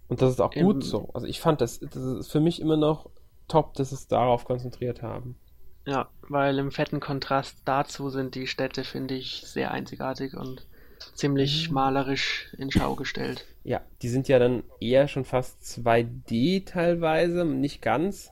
Und 0.10 0.22
das 0.22 0.32
ist 0.32 0.42
auch 0.42 0.58
gut 0.58 0.84
so. 0.84 1.10
Also 1.14 1.28
ich 1.28 1.40
fand 1.40 1.62
das, 1.62 1.80
das 1.80 1.96
ist 2.04 2.32
für 2.32 2.42
mich 2.42 2.60
immer 2.62 2.78
noch 2.78 3.10
top, 3.48 3.76
dass 3.76 3.92
es 3.94 4.08
darauf 4.08 4.46
konzentriert 4.46 5.02
haben. 5.04 5.38
Ja, 5.86 6.10
weil 6.22 6.58
im 6.58 6.72
fetten 6.72 7.02
Kontrast 7.02 7.64
dazu 7.66 8.10
sind 8.10 8.34
die 8.34 8.48
Städte, 8.48 8.86
finde 8.86 9.16
ich, 9.16 9.44
sehr 9.46 9.72
einzigartig 9.72 10.38
und 10.38 10.66
ziemlich 11.14 11.70
Mhm. 11.70 11.70
malerisch 11.70 12.54
in 12.58 12.72
Schau 12.72 12.96
gestellt. 12.96 13.46
Ja, 13.64 13.82
die 14.02 14.10
sind 14.10 14.28
ja 14.28 14.40
dann 14.40 14.64
eher 14.80 15.08
schon 15.08 15.26
fast 15.26 15.66
2D 15.66 16.64
teilweise, 16.66 17.46
nicht 17.46 17.82
ganz. 17.82 18.32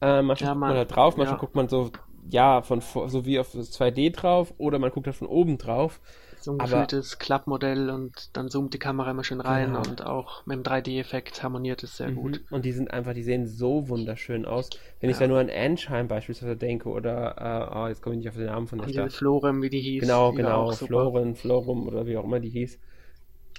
Äh, 0.00 0.22
manchmal 0.22 0.48
Ja, 0.48 0.52
guckt 0.52 0.66
man 0.66 0.76
da 0.76 0.84
drauf, 0.84 1.16
manchmal 1.16 1.38
ja. 1.38 1.40
guckt 1.40 1.54
man 1.54 1.68
so, 1.68 1.92
ja, 2.30 2.62
von 2.62 2.80
so 2.82 3.26
wie 3.26 3.38
auf 3.38 3.52
das 3.52 3.70
2D 3.72 4.10
drauf 4.10 4.54
oder 4.58 4.78
man 4.78 4.90
guckt 4.92 5.06
da 5.06 5.12
von 5.12 5.28
oben 5.28 5.58
drauf. 5.58 6.00
So 6.46 6.52
ein 6.52 6.58
gefühltes 6.58 7.18
Klappmodell 7.18 7.90
und 7.90 8.36
dann 8.36 8.48
zoomt 8.50 8.72
die 8.72 8.78
Kamera 8.78 9.10
immer 9.10 9.24
schön 9.24 9.40
rein 9.40 9.72
Genau. 9.72 9.82
und 9.82 10.06
auch 10.06 10.46
mit 10.46 10.54
dem 10.56 10.62
3D-Effekt 10.62 11.42
harmoniert 11.42 11.82
es 11.82 11.96
sehr 11.96 12.12
gut. 12.12 12.40
Mhm. 12.48 12.54
Und 12.54 12.64
die 12.64 12.70
sind 12.70 12.88
einfach, 12.92 13.14
die 13.14 13.24
sehen 13.24 13.48
so 13.48 13.88
wunderschön 13.88 14.44
aus. 14.44 14.70
Wenn 15.00 15.10
ich 15.10 15.16
Ja. 15.16 15.22
da 15.22 15.26
nur 15.26 15.40
an 15.40 15.50
Ansheim 15.50 16.06
beispielsweise 16.06 16.56
denke 16.56 16.88
oder, 16.88 17.34
äh, 17.72 17.76
oh, 17.76 17.88
jetzt 17.88 18.00
komme 18.00 18.14
ich 18.14 18.20
nicht 18.20 18.28
auf 18.28 18.36
den 18.36 18.46
Namen 18.46 18.68
von 18.68 18.78
der 18.78 18.86
Und 18.86 18.92
Stadt. 18.92 19.12
Florem, 19.12 19.60
wie 19.60 19.70
die 19.70 19.80
hieß, 19.80 20.02
Genau, 20.02 20.30
die 20.30 20.36
genau. 20.36 20.70
Floren, 20.70 21.34
Florum 21.34 21.88
oder 21.88 22.06
wie 22.06 22.16
auch 22.16 22.22
immer 22.22 22.38
die 22.38 22.50
hieß. 22.50 22.78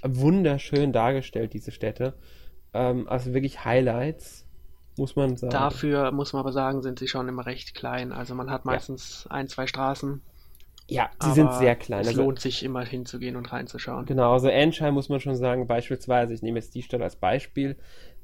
Wunderschön 0.04 0.94
dargestellt, 0.94 1.54
diese 1.54 1.72
Städte. 1.72 2.14
Ähm, 2.74 3.06
also 3.10 3.34
wirklich 3.34 3.66
Highlights, 3.66 4.46
muss 4.98 5.18
man 5.18 5.36
sagen. 5.36 5.52
Dafür 5.52 6.14
muss 6.14 6.32
man 6.32 6.40
aber 6.40 6.54
sagen, 6.54 6.82
sind 6.82 7.00
sie 7.00 7.10
schon 7.10 7.28
immer 7.28 7.46
recht 7.46 7.76
klein. 7.76 8.14
Also 8.14 8.34
man 8.34 8.50
hat 8.50 8.64
meistens 8.64 9.28
ein, 9.30 9.50
zwei 9.50 9.68
Straßen. 9.68 10.22
Ja, 10.90 11.10
die 11.22 11.26
aber 11.26 11.36
sind 11.36 11.54
sehr 11.54 11.76
klein. 11.76 12.00
Es 12.02 12.08
Also, 12.08 12.22
lohnt 12.22 12.40
sich 12.40 12.64
immer 12.64 12.84
hinzugehen 12.86 13.36
und 13.36 13.52
reinzuschauen. 13.52 14.06
genau, 14.06 14.34
also 14.34 14.50
Ansheim 14.50 14.94
muss 14.94 15.10
man 15.10 15.20
schon 15.20 15.36
sagen, 15.36 15.68
beispielsweise, 15.68 16.34
ich 16.34 16.42
nehme 16.42 16.60
jetzt 16.60 16.76
die 16.76 16.84
Stadt 16.84 17.02
als 17.02 17.16
Beispiel, 17.16 17.78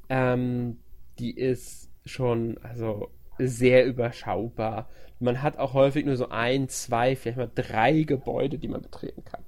ähm, 0.10 0.80
die 1.20 1.38
ist 1.38 1.90
schon, 2.06 2.58
also 2.64 3.10
sehr 3.38 3.86
überschaubar. 3.86 4.90
Man 5.20 5.42
hat 5.42 5.58
auch 5.58 5.74
häufig 5.74 6.06
nur 6.06 6.18
so 6.18 6.30
ein, 6.30 6.70
zwei, 6.70 7.16
vielleicht 7.16 7.38
mal 7.38 7.52
drei 7.54 8.04
Gebäude, 8.04 8.58
die 8.60 8.68
man 8.68 8.82
betreten 8.82 9.24
kann. 9.26 9.44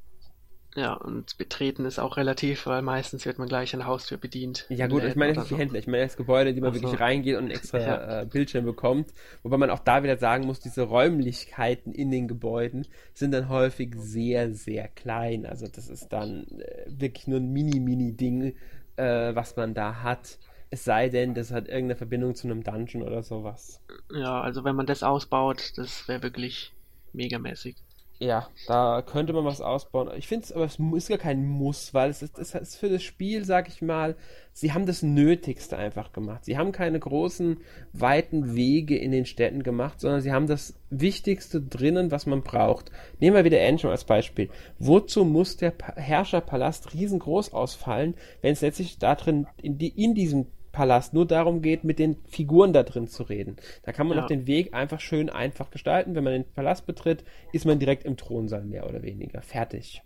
Ja, 0.76 0.94
und 0.94 1.38
betreten 1.38 1.86
ist 1.86 2.00
auch 2.00 2.18
relativ, 2.18 2.66
weil 2.66 2.82
meistens 2.82 3.26
wird 3.26 3.40
man 3.40 3.48
gleich 3.48 3.74
an 3.74 3.80
der 3.80 3.88
Haustür 3.88 4.18
bedient. 4.18 4.66
Ja 4.70 4.88
in 4.88 4.92
gut, 4.92 5.04
ich 5.06 5.16
meine 5.16 5.34
jetzt 5.34 5.50
die 5.50 5.54
so. 5.54 5.58
Händler, 5.58 5.80
ich 5.80 5.88
meine 5.88 6.04
das 6.04 6.18
Gebäude, 6.18 6.54
die 6.54 6.60
man 6.62 6.72
Ach 6.72 6.76
so. 6.76 6.82
wirklich 6.82 7.00
reingeht 7.00 7.36
und 7.38 7.44
einen 7.44 7.52
extra 7.52 7.80
Ja. 7.80 8.22
äh, 8.22 8.26
Bildschirm 8.26 8.66
bekommt. 8.66 9.14
Wobei 9.44 9.58
man 9.58 9.70
auch 9.70 9.80
da 9.80 10.04
wieder 10.04 10.18
sagen 10.18 10.46
muss, 10.46 10.60
diese 10.60 10.82
Räumlichkeiten 10.84 11.94
in 11.94 12.12
den 12.12 12.28
Gebäuden 12.28 12.88
sind 13.14 13.32
dann 13.32 13.48
häufig 13.50 13.96
sehr, 13.96 14.54
sehr 14.54 14.88
klein. 14.90 15.46
Also 15.46 15.68
das 15.68 15.88
ist 15.88 16.10
dann 16.12 16.46
äh, 16.60 16.86
wirklich 16.88 17.28
nur 17.28 17.40
ein 17.40 17.54
Mini-Mini-Ding, 17.54 18.56
äh, 18.98 19.36
was 19.36 19.56
man 19.56 19.74
da 19.74 20.04
hat. 20.04 20.40
Es 20.72 20.84
sei 20.84 21.08
denn, 21.10 21.34
das 21.36 21.52
hat 21.52 21.68
irgendeine 21.68 21.96
Verbindung 21.96 22.36
zu 22.36 22.48
einem 22.48 22.64
Dungeon 22.64 23.04
oder 23.04 23.24
sowas. 23.24 23.82
Ja, 24.12 24.42
also 24.42 24.64
wenn 24.64 24.76
man 24.76 24.86
das 24.88 25.04
ausbaut, 25.04 25.74
das 25.78 26.08
wäre 26.08 26.24
wirklich 26.24 26.74
megamäßig. 27.14 27.85
Ja, 28.18 28.48
da 28.68 29.02
könnte 29.02 29.34
man 29.34 29.44
was 29.44 29.60
ausbauen. 29.60 30.10
Ich 30.18 30.28
finde 30.28 30.46
es, 30.46 30.54
aber 30.54 30.64
es 30.64 30.80
ist 30.80 31.10
gar 31.10 31.18
kein 31.18 31.46
Muss, 31.46 31.94
weil 31.94 32.10
es 32.10 32.22
ist, 32.22 32.40
es 32.40 32.56
ist 32.56 32.78
für 32.78 32.88
das 32.88 33.04
Spiel, 33.04 33.44
sag 33.44 33.68
ich 33.68 33.82
mal, 33.82 34.16
sie 34.54 34.72
haben 34.72 34.86
das 34.86 35.04
Nötigste 35.04 35.76
einfach 35.76 36.14
gemacht. 36.14 36.46
Sie 36.46 36.58
haben 36.58 36.72
keine 36.72 36.98
großen, 36.98 37.58
weiten 37.92 38.56
Wege 38.56 38.98
in 38.98 39.12
den 39.12 39.26
Städten 39.26 39.64
gemacht, 39.64 40.00
sondern 40.00 40.22
sie 40.22 40.32
haben 40.32 40.48
das 40.48 40.76
Wichtigste 40.90 41.60
drinnen, 41.62 42.10
was 42.10 42.26
man 42.26 42.42
braucht. 42.42 42.90
Nehmen 43.20 43.36
wir 43.36 43.44
wieder 43.44 43.60
Angel 43.62 43.92
als 43.92 44.06
Beispiel. 44.06 44.50
Wozu 44.80 45.26
muss 45.26 45.58
der 45.58 45.72
Pa- 45.72 45.96
Herrscherpalast 45.98 46.94
riesengroß 46.94 47.52
ausfallen, 47.52 48.16
wenn 48.42 48.54
es 48.54 48.62
letztlich 48.62 48.98
da 48.98 49.16
drin, 49.16 49.46
in, 49.62 49.78
die, 49.78 49.90
in 49.90 50.16
diesem 50.16 50.48
Palast 50.76 51.14
nur 51.14 51.26
darum 51.26 51.62
geht, 51.62 51.86
mit 51.86 51.98
den 52.00 52.18
Figuren 52.28 52.74
da 52.74 52.84
drin 52.84 53.08
zu 53.08 53.24
reden. 53.24 53.56
Da 53.84 53.94
kann 53.94 54.08
man 54.08 54.18
Ja. 54.18 54.24
auch 54.24 54.28
den 54.28 54.46
Weg 54.46 54.74
einfach 54.74 55.00
schön 55.00 55.30
einfach 55.30 55.72
gestalten. 55.72 56.14
Wenn 56.16 56.24
man 56.26 56.34
den 56.34 56.44
Palast 56.54 56.86
betritt, 56.86 57.24
ist 57.54 57.66
man 57.66 57.80
direkt 57.80 58.04
im 58.04 58.18
Thronsaal 58.18 58.64
mehr 58.66 58.88
oder 58.88 59.02
weniger. 59.02 59.42
Fertig. 59.42 60.02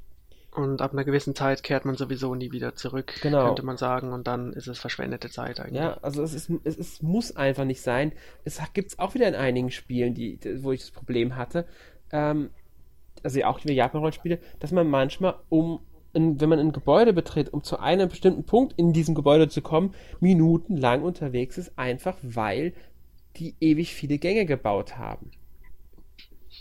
Und 0.52 0.82
ab 0.82 0.94
einer 0.94 1.04
gewissen 1.04 1.36
Zeit 1.36 1.64
kehrt 1.64 1.86
man 1.86 1.96
sowieso 1.96 2.34
nie 2.36 2.52
wieder 2.52 2.76
zurück, 2.76 3.14
Genau. 3.22 3.46
könnte 3.48 3.64
man 3.64 3.78
sagen. 3.78 4.14
Und 4.14 4.28
dann 4.28 4.54
ist 4.54 4.68
es 4.68 4.78
verschwendete 4.80 5.30
Zeit 5.30 5.60
eigentlich. 5.60 5.82
Ja, 5.82 5.98
also 6.02 6.22
es, 6.24 6.34
ist, 6.34 6.52
es 6.64 6.76
ist, 6.76 7.04
muss 7.04 7.36
einfach 7.36 7.66
nicht 7.66 7.82
sein. 7.82 8.12
Es 8.46 8.60
gibt 8.74 8.92
es 8.92 9.00
auch 9.00 9.14
wieder 9.16 9.28
in 9.28 9.36
einigen 9.36 9.72
Spielen, 9.72 10.14
die, 10.14 10.40
wo 10.64 10.72
ich 10.72 10.82
das 10.82 10.92
Problem 10.92 11.36
hatte. 11.36 11.66
Ähm, 12.12 12.50
also 13.24 13.44
auch 13.44 13.60
wie 13.64 13.74
Japan-Rollenspiele, 13.74 14.40
dass 14.60 14.72
man 14.72 14.88
manchmal 14.88 15.36
um 15.50 15.82
in, 16.14 16.40
wenn 16.42 16.50
man 16.50 16.60
ein 16.60 16.72
Gebäude 16.72 17.14
betritt, 17.14 17.54
um 17.54 17.64
zu 17.64 17.80
einem 17.80 18.10
bestimmten 18.10 18.44
Punkt 18.46 18.74
in 18.78 18.94
diesem 18.94 19.16
Gebäude 19.16 19.48
zu 19.50 19.62
kommen, 19.62 19.94
minutenlang 20.20 21.04
unterwegs 21.04 21.58
ist, 21.58 21.78
einfach 21.78 22.18
weil 22.22 22.74
die 23.38 23.56
ewig 23.60 23.94
viele 23.94 24.18
Gänge 24.18 24.46
gebaut 24.46 24.98
haben. 24.98 25.32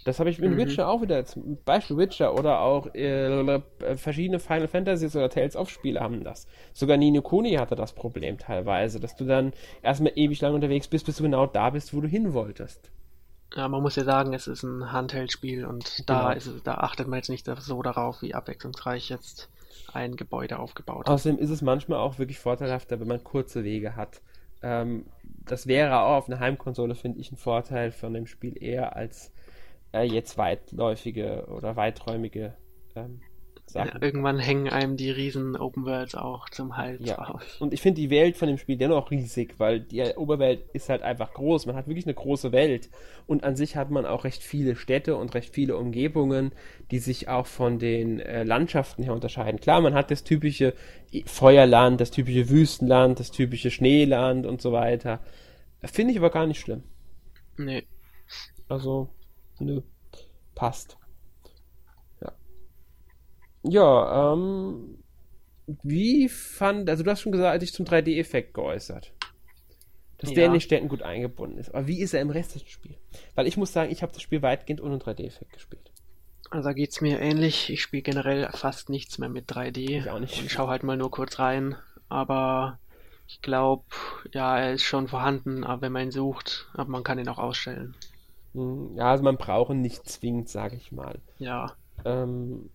Das 0.05 0.21
habe 0.21 0.31
ich 0.31 0.39
mit 0.39 0.53
Mhm. 0.53 0.57
Witcher 0.57 0.89
auch 0.89 1.03
wieder, 1.03 1.25
zum 1.25 1.59
Beispiel 1.65 1.97
Witcher 1.99 2.35
oder 2.35 2.61
auch 2.61 2.95
äh, 2.95 3.61
verschiedene 3.97 4.39
Final 4.39 4.69
Fantasies 4.69 5.15
oder 5.17 5.29
Tales 5.29 5.57
of 5.57 5.69
Spiele 5.71 6.01
haben 6.01 6.25
das. 6.25 6.47
Sogar 6.73 6.97
Nino 6.97 7.21
Kuni 7.21 7.55
hatte 7.55 7.75
das 7.75 7.93
Problem 7.95 8.39
teilweise, 8.39 9.01
dass 9.01 9.17
du 9.17 9.25
dann 9.25 9.53
erstmal 9.83 10.13
ewig 10.15 10.41
lang 10.41 10.55
unterwegs 10.55 10.89
bist, 10.89 11.05
bis 11.07 11.17
du 11.17 11.25
genau 11.25 11.47
da 11.47 11.71
bist, 11.71 11.93
wo 11.95 12.01
du 12.01 12.09
hin 12.09 12.33
wolltest. 12.33 12.91
Ja, 13.55 13.69
man 13.69 13.83
muss 13.83 13.97
ja 13.97 14.05
sagen, 14.05 14.35
es 14.35 14.47
ist 14.47 14.63
ein 14.63 14.93
Handheld-Spiel 14.93 15.65
und 15.65 16.09
da 16.09 16.29
Genau. 16.29 16.37
ist 16.37 16.47
es, 16.47 16.63
da 16.63 16.75
achtet 16.75 17.09
man 17.09 17.19
jetzt 17.19 17.31
nicht 17.31 17.47
so 17.47 17.83
darauf, 17.83 18.21
wie 18.23 18.35
abwechslungsreich 18.35 19.09
jetzt 19.09 19.49
ein 19.93 20.17
Gebäude 20.17 20.59
aufgebaut 20.59 21.07
ist. 21.07 21.11
Außerdem 21.13 21.39
ist 21.39 21.51
es 21.51 21.63
manchmal 21.63 21.99
auch 21.99 22.19
wirklich 22.19 22.39
vorteilhafter, 22.39 23.01
wenn 23.01 23.09
man 23.09 23.25
kurze 23.25 23.65
Wege 23.65 23.97
hat. 23.97 24.21
Ähm, 24.63 25.07
das 25.23 25.67
wäre 25.67 26.01
auch 26.01 26.17
auf 26.17 26.29
einer 26.29 26.41
Heimkonsole, 26.41 26.95
finde 26.95 27.21
ich, 27.21 27.33
ein 27.33 27.37
Vorteil 27.37 27.91
von 27.91 28.13
dem 28.13 28.27
Spiel 28.27 28.63
eher 28.63 28.97
als 28.97 29.33
äh, 29.93 30.03
jetzt 30.03 30.37
weitläufige 30.37 31.47
oder 31.47 31.77
weiträumige 31.77 32.55
ähm, 32.95 33.21
Ja, 33.75 33.87
irgendwann 34.01 34.39
hängen 34.39 34.69
einem 34.69 34.97
die 34.97 35.11
riesen 35.11 35.57
Open 35.57 35.85
Worlds 35.85 36.15
auch 36.15 36.49
zum 36.49 36.77
Hals 36.77 37.07
Ja. 37.07 37.17
raus. 37.17 37.43
Und 37.61 37.73
ich 37.73 37.81
finde 37.83 38.01
die 38.01 38.11
Welt 38.11 38.37
von 38.37 38.49
dem 38.49 38.59
Spiel 38.59 38.77
dennoch 38.77 39.11
riesig, 39.11 39.55
weil 39.59 39.81
die 39.81 40.03
Oberwelt 40.17 40.65
ist 40.73 40.89
halt 40.89 41.03
einfach 41.03 41.33
groß. 41.35 41.67
Man 41.67 41.77
hat 41.77 41.87
wirklich 41.87 42.07
eine 42.07 42.15
große 42.15 42.53
Welt. 42.53 42.91
Und 43.27 43.45
an 43.45 43.57
sich 43.57 43.77
hat 43.77 43.91
man 43.91 44.07
auch 44.07 44.25
recht 44.25 44.43
viele 44.43 44.77
Städte 44.77 45.17
und 45.17 45.35
recht 45.35 45.55
viele 45.55 45.77
Umgebungen, 45.77 46.53
die 46.91 46.99
sich 46.99 47.29
auch 47.29 47.47
von 47.47 47.79
den 47.79 48.21
äh, 48.21 48.43
Landschaften 48.45 49.03
her 49.03 49.13
unterscheiden. 49.15 49.61
Klar, 49.61 49.81
man 49.81 49.95
hat 49.95 50.11
das 50.11 50.25
typische 50.25 50.75
Feuerland, 51.27 52.01
das 52.01 52.11
typische 52.11 52.49
Wüstenland, 52.51 53.19
das 53.21 53.31
typische 53.31 53.71
Schneeland 53.71 54.45
und 54.47 54.61
so 54.61 54.73
weiter. 54.73 55.21
Finde 55.85 56.13
ich 56.13 56.19
aber 56.19 56.31
gar 56.31 56.47
nicht 56.47 56.61
schlimm. 56.61 56.83
Nee, 57.57 57.85
Also, 58.69 59.09
nö. 59.59 59.81
Passt. 60.55 60.98
Ja. 63.63 64.33
Ähm. 64.35 64.99
Wie 65.83 66.29
fand, 66.31 66.89
also 66.89 67.03
du 67.05 67.11
hast 67.11 67.21
schon 67.21 67.33
gesagt, 67.33 67.61
dich 67.61 67.75
zum 67.75 67.85
3D-Effekt 67.85 68.55
geäußert. 68.55 69.13
Dass 70.17 70.31
der 70.31 70.45
Ja. 70.45 70.47
in 70.47 70.53
den 70.53 70.61
Städten 70.63 70.89
gut 70.89 71.03
eingebunden 71.03 71.59
ist. 71.59 71.75
Aber 71.75 71.87
wie 71.87 72.01
ist 72.01 72.15
er 72.15 72.23
im 72.23 72.31
Rest 72.31 72.55
des 72.55 72.63
Spiels? 72.63 72.97
Weil 73.35 73.47
ich 73.47 73.59
muss 73.59 73.73
sagen, 73.73 73.93
ich 73.93 74.03
habe 74.03 74.13
das 74.13 74.23
Spiel 74.23 74.41
weitgehend 74.41 74.81
ohne 74.81 74.97
3D-Effekt 74.99 75.53
gespielt. 75.53 75.93
also 76.51 76.67
da 76.71 76.73
geht's 76.73 77.03
mir 77.03 77.21
ähnlich. 77.21 77.69
Ich 77.71 77.83
spiele 77.83 78.03
generell 78.03 78.49
fast 78.53 78.89
nichts 78.89 79.19
mehr 79.19 79.29
mit 79.29 79.51
3D. 79.51 79.99
Ich 79.99 80.09
auch 80.11 80.19
nicht. 80.19 80.41
Und 80.41 80.51
schau 80.51 80.69
halt 80.69 80.83
mal 80.83 80.97
nur 80.97 81.11
kurz 81.11 81.39
rein. 81.39 81.77
Aber 82.09 82.79
ich 83.27 83.43
glaube, 83.43 83.85
ja, 84.33 84.59
er 84.59 84.73
ist 84.73 84.83
schon 84.85 85.07
vorhanden, 85.09 85.63
aber 85.65 85.83
wenn 85.83 85.93
man 85.93 86.05
ihn 86.05 86.11
sucht, 86.11 86.67
aber 86.73 86.89
man 86.89 87.05
kann 87.05 87.19
ihn 87.19 87.29
auch 87.29 87.39
ausstellen. 87.39 87.95
Hm, 88.55 88.97
Ja, 88.97 89.11
also 89.11 89.23
man 89.23 89.37
braucht 89.37 89.71
ihn 89.73 89.83
nicht 89.83 90.09
zwingend, 90.09 90.49
sage 90.49 90.77
ich 90.77 90.91
mal. 90.91 91.19
Ja, 91.39 91.75
ähm, 92.07 92.71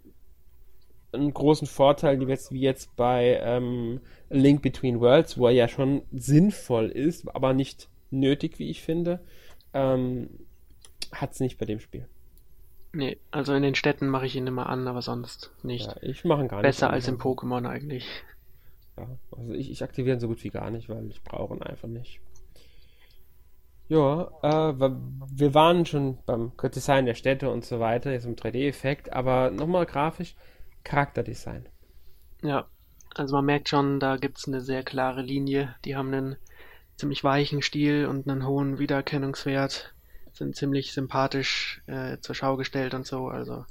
einen 1.14 1.34
großen 1.34 1.68
Vorteil, 1.68 2.20
wie 2.20 2.26
jetzt, 2.26 2.52
wie 2.52 2.62
jetzt 2.62 2.96
bei 2.96 3.40
ähm, 3.42 4.02
Link 4.30 4.62
Between 4.62 5.00
Worlds, 5.00 5.38
wo 5.38 5.48
er 5.48 5.54
ja 5.54 5.68
schon 5.68 6.04
sinnvoll 6.12 6.90
ist, 6.90 7.34
aber 7.36 7.54
nicht 7.54 7.90
nötig, 8.12 8.60
wie 8.60 8.70
ich 8.70 8.82
finde, 8.82 9.20
ähm, 9.74 10.30
hat 11.12 11.32
es 11.34 11.40
nicht 11.40 11.58
bei 11.58 11.66
dem 11.66 11.80
Spiel. 11.80 12.08
nee, 12.92 13.18
also 13.32 13.54
in 13.54 13.64
den 13.64 13.76
Städten 13.76 14.08
mache 14.08 14.26
ich 14.26 14.36
ihn 14.36 14.48
immer 14.48 14.68
an, 14.68 14.88
aber 14.88 15.02
sonst 15.02 15.52
nicht. 15.64 15.88
Ja, 15.88 15.96
ich 16.02 16.24
mache 16.26 16.42
ihn 16.42 16.48
gar 16.48 16.58
nicht. 16.58 16.64
Besser 16.64 16.90
als 16.90 17.08
im 17.08 17.18
Pokémon 17.18 17.68
eigentlich. 17.68 18.08
Ja, 18.98 19.08
also 19.36 19.54
ich, 19.54 19.72
ich 19.72 19.84
aktiviere 19.84 20.18
ihn 20.18 20.20
so 20.20 20.28
gut 20.28 20.44
wie 20.44 20.50
gar 20.50 20.70
nicht, 20.70 20.90
weil 20.90 21.10
ich 21.10 21.24
brauche 21.24 21.56
ihn 21.56 21.64
einfach 21.64 21.88
nicht. 21.88 22.22
Ja, 23.90 24.32
äh, 24.42 24.74
wir 24.80 25.54
waren 25.54 25.86
schon 25.86 26.18
beim 26.26 26.54
Design 26.64 27.06
der 27.06 27.16
Städte 27.16 27.50
und 27.50 27.66
so 27.66 27.80
weiter, 27.80 28.12
jetzt 28.12 28.26
im 28.26 28.36
3D-Effekt, 28.36 29.12
aber 29.12 29.52
nochmal 29.52 29.86
grafisch, 29.86 30.36
Charakterdesign. 30.84 31.68
Ja, 32.44 32.68
also 33.16 33.36
man 33.38 33.46
merkt 33.46 33.70
schon, 33.70 34.00
da 34.00 34.18
gibt's 34.18 34.48
eine 34.48 34.62
sehr 34.62 34.84
klare 34.84 35.22
Linie. 35.22 35.76
Die 35.86 35.96
haben 35.96 36.14
einen 36.14 36.36
ziemlich 36.96 37.24
weichen 37.24 37.62
Stil 37.62 38.06
und 38.08 38.28
einen 38.30 38.46
hohen 38.46 38.80
Wiedererkennungswert. 38.80 39.94
Sind 40.34 40.56
ziemlich 40.56 40.94
sympathisch 40.94 41.82
äh, 41.88 42.18
zur 42.20 42.36
Schau 42.36 42.58
gestellt 42.58 42.94
und 42.94 43.06
so. 43.06 43.28
Also 43.30 43.66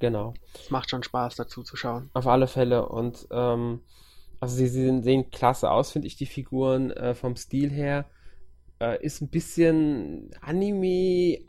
Genau. 0.00 0.34
es 0.54 0.70
macht 0.70 0.90
schon 0.90 1.02
Spaß 1.02 1.36
dazu 1.36 1.62
zu 1.62 1.76
schauen. 1.76 2.10
Auf 2.12 2.26
alle 2.26 2.46
Fälle. 2.46 2.88
Und 2.88 3.26
ähm, 3.30 3.80
Also 4.40 4.56
sie, 4.56 4.68
sie 4.68 5.02
sehen 5.02 5.30
klasse 5.30 5.70
aus, 5.70 5.92
finde 5.92 6.08
ich, 6.08 6.16
die 6.16 6.26
Figuren 6.26 6.90
äh, 6.92 7.14
vom 7.14 7.36
Stil 7.36 7.70
her. 7.70 8.06
Äh, 8.80 9.04
ist 9.04 9.20
ein 9.22 9.30
bisschen 9.30 10.30
Anime-like 10.40 11.46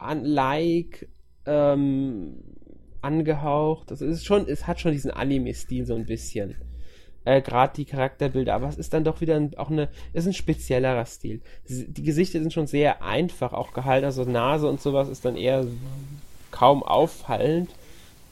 ähm, 1.45 2.43
angehaucht. 3.02 3.91
Also 3.91 4.06
es 4.06 4.18
ist 4.18 4.26
schon, 4.26 4.47
es 4.47 4.68
hat 4.68 4.80
schon 4.80 4.91
diesen 4.91 5.12
Anime-Stil 5.12 5.86
so 5.86 5.95
ein 5.95 6.06
bisschen. 6.06 6.56
Äh, 7.26 7.41
Gerade 7.41 7.74
die 7.76 7.86
Charakterbilder, 7.86 8.56
aber 8.56 8.70
es 8.70 8.78
ist 8.78 8.93
dann 8.93 9.04
doch 9.04 9.22
wieder 9.22 9.36
ein, 9.36 9.58
auch 9.58 9.70
eine, 9.70 9.89
es 10.14 10.24
ist 10.24 10.28
ein 10.28 10.34
speziellerer 10.34 11.06
Stil. 11.06 11.41
Die 11.68 12.04
Gesichter 12.04 12.39
sind 12.39 12.54
schon 12.54 12.68
sehr 12.68 13.04
einfach 13.04 13.54
auch 13.54 13.74
gehalten, 13.74 14.06
also 14.06 14.24
Nase 14.24 14.68
und 14.68 14.82
sowas 14.82 15.10
ist 15.10 15.26
dann 15.26 15.36
eher 15.36 15.66
kaum 16.52 16.82
auffallend. 16.82 17.70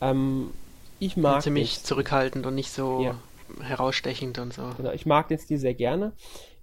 Ähm, 0.02 0.52
ich 1.00 1.18
mag 1.18 1.44
ziemlich 1.44 1.80
den, 1.80 1.86
zurückhaltend 1.86 2.46
und 2.46 2.56
nicht 2.56 2.72
so 2.72 3.04
ja. 3.04 3.16
herausstechend 3.62 4.40
und 4.40 4.54
so. 4.54 4.64
Genau, 4.78 4.92
ich 4.92 5.06
mag 5.06 5.28
den 5.28 5.38
Stil 5.38 5.58
sehr 5.58 5.76
gerne. 5.76 6.14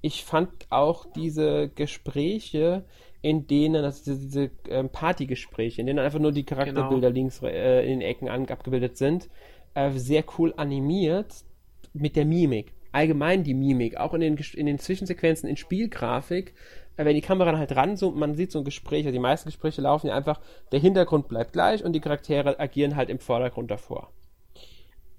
Ich 0.01 0.25
fand 0.25 0.51
auch 0.71 1.07
diese 1.15 1.69
Gespräche, 1.69 2.85
in 3.25 3.47
denen, 3.47 3.83
also 3.87 4.05
diese, 4.05 4.27
diese 4.27 4.51
ähm, 4.69 4.91
Partygespräche, 4.91 5.81
in 5.81 5.87
denen 5.87 5.99
einfach 5.99 6.19
nur 6.19 6.31
die 6.31 6.45
Charakterbilder 6.45 7.09
genau. 7.09 7.21
links 7.21 7.41
äh, 7.43 7.83
in 7.83 8.01
den 8.01 8.01
Ecken 8.03 8.29
abgebildet 8.29 8.99
sind, 8.99 9.31
äh, 9.73 9.91
sehr 9.93 10.25
cool 10.39 10.53
animiert 10.59 11.33
mit 11.95 12.17
der 12.17 12.27
Mimik. 12.27 12.75
Allgemein 12.93 13.43
die 13.43 13.55
Mimik, 13.55 13.97
auch 13.97 14.13
in 14.13 14.21
den, 14.21 14.37
in 14.37 14.67
den 14.67 14.79
Zwischensequenzen 14.79 15.49
in 15.49 15.57
Spielgrafik, 15.57 16.53
äh, 16.99 17.07
wenn 17.07 17.15
die 17.15 17.23
Kamera 17.23 17.51
dann 17.51 17.59
halt 17.59 17.75
ranzoomt, 17.75 18.15
man 18.15 18.35
sieht 18.35 18.53
so 18.53 18.59
ein 18.59 18.65
Gespräch, 18.67 19.07
also 19.07 19.15
die 19.15 19.21
meisten 19.21 19.49
Gespräche 19.49 19.81
laufen 19.81 20.09
ja 20.09 20.15
einfach, 20.15 20.39
der 20.71 20.81
Hintergrund 20.81 21.27
bleibt 21.27 21.55
gleich 21.55 21.83
und 21.83 21.95
die 21.95 22.01
Charaktere 22.01 22.61
agieren 22.61 22.95
halt 22.95 23.09
im 23.09 23.21
Vordergrund 23.21 23.71
davor. 23.71 24.11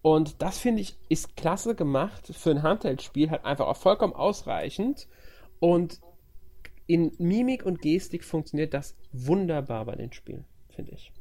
Und 0.04 0.44
das 0.44 0.60
finde 0.60 0.84
ich 0.84 0.96
ist 1.10 1.36
klasse 1.36 1.74
gemacht 1.74 2.28
für 2.32 2.52
ein 2.52 2.62
Handheld-Spiel, 2.62 3.32
halt 3.32 3.46
einfach 3.46 3.66
auch 3.66 3.78
vollkommen 3.78 4.14
ausreichend. 4.14 5.08
Und 5.60 6.00
in 6.88 7.12
Mimik 7.18 7.66
und 7.66 7.82
Gestik 7.82 8.24
funktioniert 8.24 8.74
das 8.74 8.96
wunderbar 9.12 9.86
bei 9.86 9.96
den 9.96 10.12
Spielen, 10.14 10.46
finde 10.70 10.92
ich. 10.92 11.12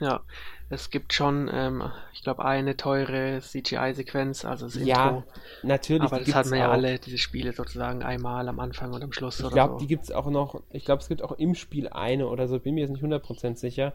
Ja, 0.00 0.22
es 0.70 0.90
gibt 0.90 1.12
schon, 1.12 1.50
ähm, 1.52 1.82
ich 2.14 2.22
glaube, 2.22 2.44
eine 2.44 2.76
teure 2.76 3.40
CGI-Sequenz, 3.40 4.44
also 4.44 4.66
das 4.66 4.76
ja, 4.76 5.08
Intro. 5.08 5.24
natürlich. 5.62 6.02
Aber 6.04 6.20
das 6.20 6.34
hatten 6.34 6.50
wir 6.52 6.58
ja 6.58 6.70
alle, 6.70 6.98
diese 6.98 7.18
Spiele 7.18 7.52
sozusagen 7.52 8.02
einmal 8.02 8.48
am 8.48 8.60
Anfang 8.60 8.92
und 8.92 9.02
am 9.02 9.12
Schluss. 9.12 9.40
Ich 9.40 9.50
glaube, 9.50 9.74
so. 9.74 9.78
die 9.78 9.86
gibt 9.86 10.04
es 10.04 10.12
auch 10.12 10.30
noch, 10.30 10.62
ich 10.70 10.84
glaube, 10.84 11.02
es 11.02 11.08
gibt 11.08 11.22
auch 11.22 11.32
im 11.32 11.54
Spiel 11.54 11.88
eine 11.88 12.28
oder 12.28 12.48
so, 12.48 12.58
bin 12.58 12.74
mir 12.74 12.82
jetzt 12.82 12.90
nicht 12.90 13.04
100% 13.04 13.56
sicher. 13.56 13.94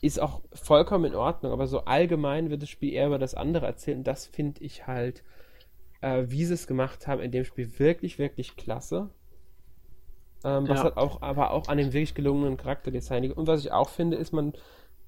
Ist 0.00 0.20
auch 0.20 0.40
vollkommen 0.52 1.06
in 1.06 1.14
Ordnung, 1.14 1.52
aber 1.52 1.66
so 1.66 1.84
allgemein 1.84 2.48
wird 2.48 2.62
das 2.62 2.70
Spiel 2.70 2.92
eher 2.92 3.06
über 3.06 3.18
das 3.18 3.34
andere 3.34 3.66
erzählen. 3.66 3.98
Und 3.98 4.06
das 4.06 4.26
finde 4.26 4.62
ich 4.62 4.86
halt, 4.86 5.22
äh, 6.00 6.24
wie 6.28 6.44
sie 6.44 6.54
es 6.54 6.66
gemacht 6.66 7.06
haben, 7.06 7.20
in 7.20 7.32
dem 7.32 7.44
Spiel 7.44 7.78
wirklich, 7.78 8.18
wirklich 8.18 8.56
klasse. 8.56 9.10
Ähm, 10.44 10.68
was 10.68 10.78
ja. 10.78 10.84
halt 10.84 10.96
auch, 10.96 11.22
aber 11.22 11.50
auch 11.50 11.68
an 11.68 11.78
dem 11.78 11.92
wirklich 11.92 12.14
gelungenen 12.14 12.56
Charakterdesign 12.56 13.22
liegt. 13.22 13.36
Und 13.36 13.46
was 13.46 13.60
ich 13.60 13.72
auch 13.72 13.88
finde, 13.88 14.16
ist, 14.16 14.32
man 14.32 14.52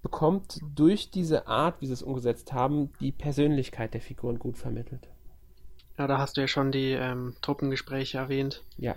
bekommt 0.02 0.60
durch 0.74 1.10
diese 1.10 1.46
Art, 1.46 1.80
wie 1.80 1.86
sie 1.86 1.92
es 1.92 2.02
umgesetzt 2.02 2.52
haben, 2.52 2.92
die 3.00 3.12
Persönlichkeit 3.12 3.94
der 3.94 4.00
Figuren 4.00 4.38
gut 4.38 4.56
vermittelt. 4.56 5.08
Ja, 5.98 6.06
da 6.06 6.18
hast 6.18 6.36
du 6.36 6.40
ja 6.40 6.48
schon 6.48 6.70
die 6.70 6.92
ähm, 6.92 7.34
Truppengespräche 7.42 8.18
erwähnt. 8.18 8.62
Ja. 8.76 8.94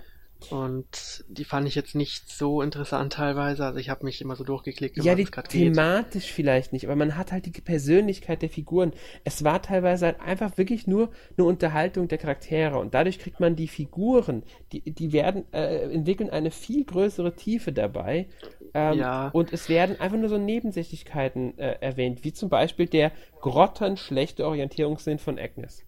Und 0.50 1.24
die 1.28 1.44
fand 1.44 1.66
ich 1.66 1.74
jetzt 1.74 1.94
nicht 1.94 2.30
so 2.30 2.62
interessant 2.62 3.14
teilweise. 3.14 3.64
Also 3.64 3.78
ich 3.78 3.90
habe 3.90 4.04
mich 4.04 4.20
immer 4.20 4.36
so 4.36 4.44
durchgeklickt. 4.44 4.96
Ja, 5.02 5.14
die 5.14 5.24
thematisch 5.24 6.26
geht. 6.26 6.34
vielleicht 6.34 6.72
nicht, 6.72 6.86
aber 6.86 6.96
man 6.96 7.16
hat 7.16 7.32
halt 7.32 7.46
die 7.46 7.60
Persönlichkeit 7.60 8.42
der 8.42 8.50
Figuren. 8.50 8.92
Es 9.24 9.44
war 9.44 9.62
teilweise 9.62 10.06
halt 10.06 10.20
einfach 10.20 10.58
wirklich 10.58 10.86
nur 10.86 11.10
eine 11.36 11.46
Unterhaltung 11.46 12.08
der 12.08 12.18
Charaktere 12.18 12.78
und 12.78 12.94
dadurch 12.94 13.18
kriegt 13.18 13.40
man 13.40 13.56
die 13.56 13.68
Figuren, 13.68 14.42
die, 14.72 14.80
die 14.80 15.12
werden 15.12 15.44
äh, 15.52 15.92
entwickeln 15.92 16.30
eine 16.30 16.50
viel 16.50 16.84
größere 16.84 17.34
Tiefe 17.34 17.72
dabei. 17.72 18.28
Ähm, 18.74 18.98
ja. 18.98 19.28
Und 19.28 19.52
es 19.52 19.68
werden 19.68 20.00
einfach 20.00 20.16
nur 20.16 20.28
so 20.28 20.38
Nebensächlichkeiten 20.38 21.58
äh, 21.58 21.76
erwähnt, 21.80 22.24
wie 22.24 22.32
zum 22.32 22.48
Beispiel 22.48 22.86
der 22.86 23.12
grottenschlechte 23.40 24.46
Orientierungssinn 24.46 25.18
von 25.18 25.38
Agnes. 25.38 25.84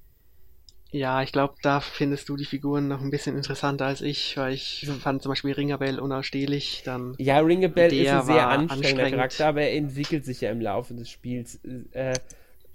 Ja, 0.94 1.24
ich 1.24 1.32
glaube, 1.32 1.54
da 1.60 1.80
findest 1.80 2.28
du 2.28 2.36
die 2.36 2.44
Figuren 2.44 2.86
noch 2.86 3.00
ein 3.00 3.10
bisschen 3.10 3.36
interessanter 3.36 3.86
als 3.86 4.00
ich, 4.00 4.36
weil 4.36 4.54
ich 4.54 4.88
fand 5.00 5.22
zum 5.22 5.30
Beispiel 5.30 5.50
Ringabel 5.50 5.98
unausstehlich. 5.98 6.82
Dann 6.84 7.16
ja, 7.18 7.40
Ringabel 7.40 7.92
ist 7.92 8.08
ein 8.08 8.24
sehr 8.24 8.46
anstrengender 8.46 9.10
Charakter, 9.10 9.48
aber 9.48 9.62
er 9.62 9.74
entwickelt 9.74 10.24
sich 10.24 10.42
ja 10.42 10.52
im 10.52 10.60
Laufe 10.60 10.94
des 10.94 11.10
Spiels, 11.10 11.58
äh, 11.90 12.14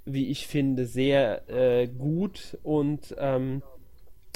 wie 0.03 0.27
ich 0.27 0.47
finde, 0.47 0.85
sehr 0.85 1.49
äh, 1.49 1.87
gut 1.87 2.57
und 2.61 3.15
ähm, 3.17 3.61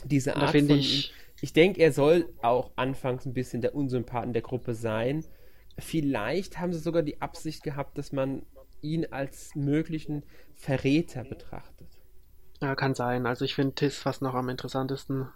diese 0.05 0.37
Art 0.37 0.51
von... 0.51 0.69
Ich, 0.69 1.11
ich 1.41 1.51
denke, 1.51 1.81
er 1.81 1.91
soll 1.91 2.29
auch 2.41 2.71
anfangs 2.77 3.25
ein 3.25 3.33
bisschen 3.33 3.61
der 3.61 3.75
Unsympathen 3.75 4.31
der 4.31 4.43
Gruppe 4.43 4.75
sein. 4.75 5.25
Vielleicht 5.77 6.57
haben 6.57 6.71
sie 6.71 6.79
sogar 6.79 7.03
die 7.03 7.21
Absicht 7.21 7.63
gehabt, 7.63 7.97
dass 7.97 8.13
man 8.13 8.43
ihn 8.81 9.07
als 9.11 9.55
möglichen 9.55 10.23
Verräter 10.55 11.25
betrachtet. 11.25 11.92
Ja, 12.63 12.75
kann 12.75 12.95
sein. 12.95 13.25
Also 13.25 13.45
ich 13.45 13.55
finde 13.55 13.75
Tis 13.75 13.97
fast 13.97 14.21
noch 14.21 14.33
am 14.33 14.49
interessantesten 14.49 15.27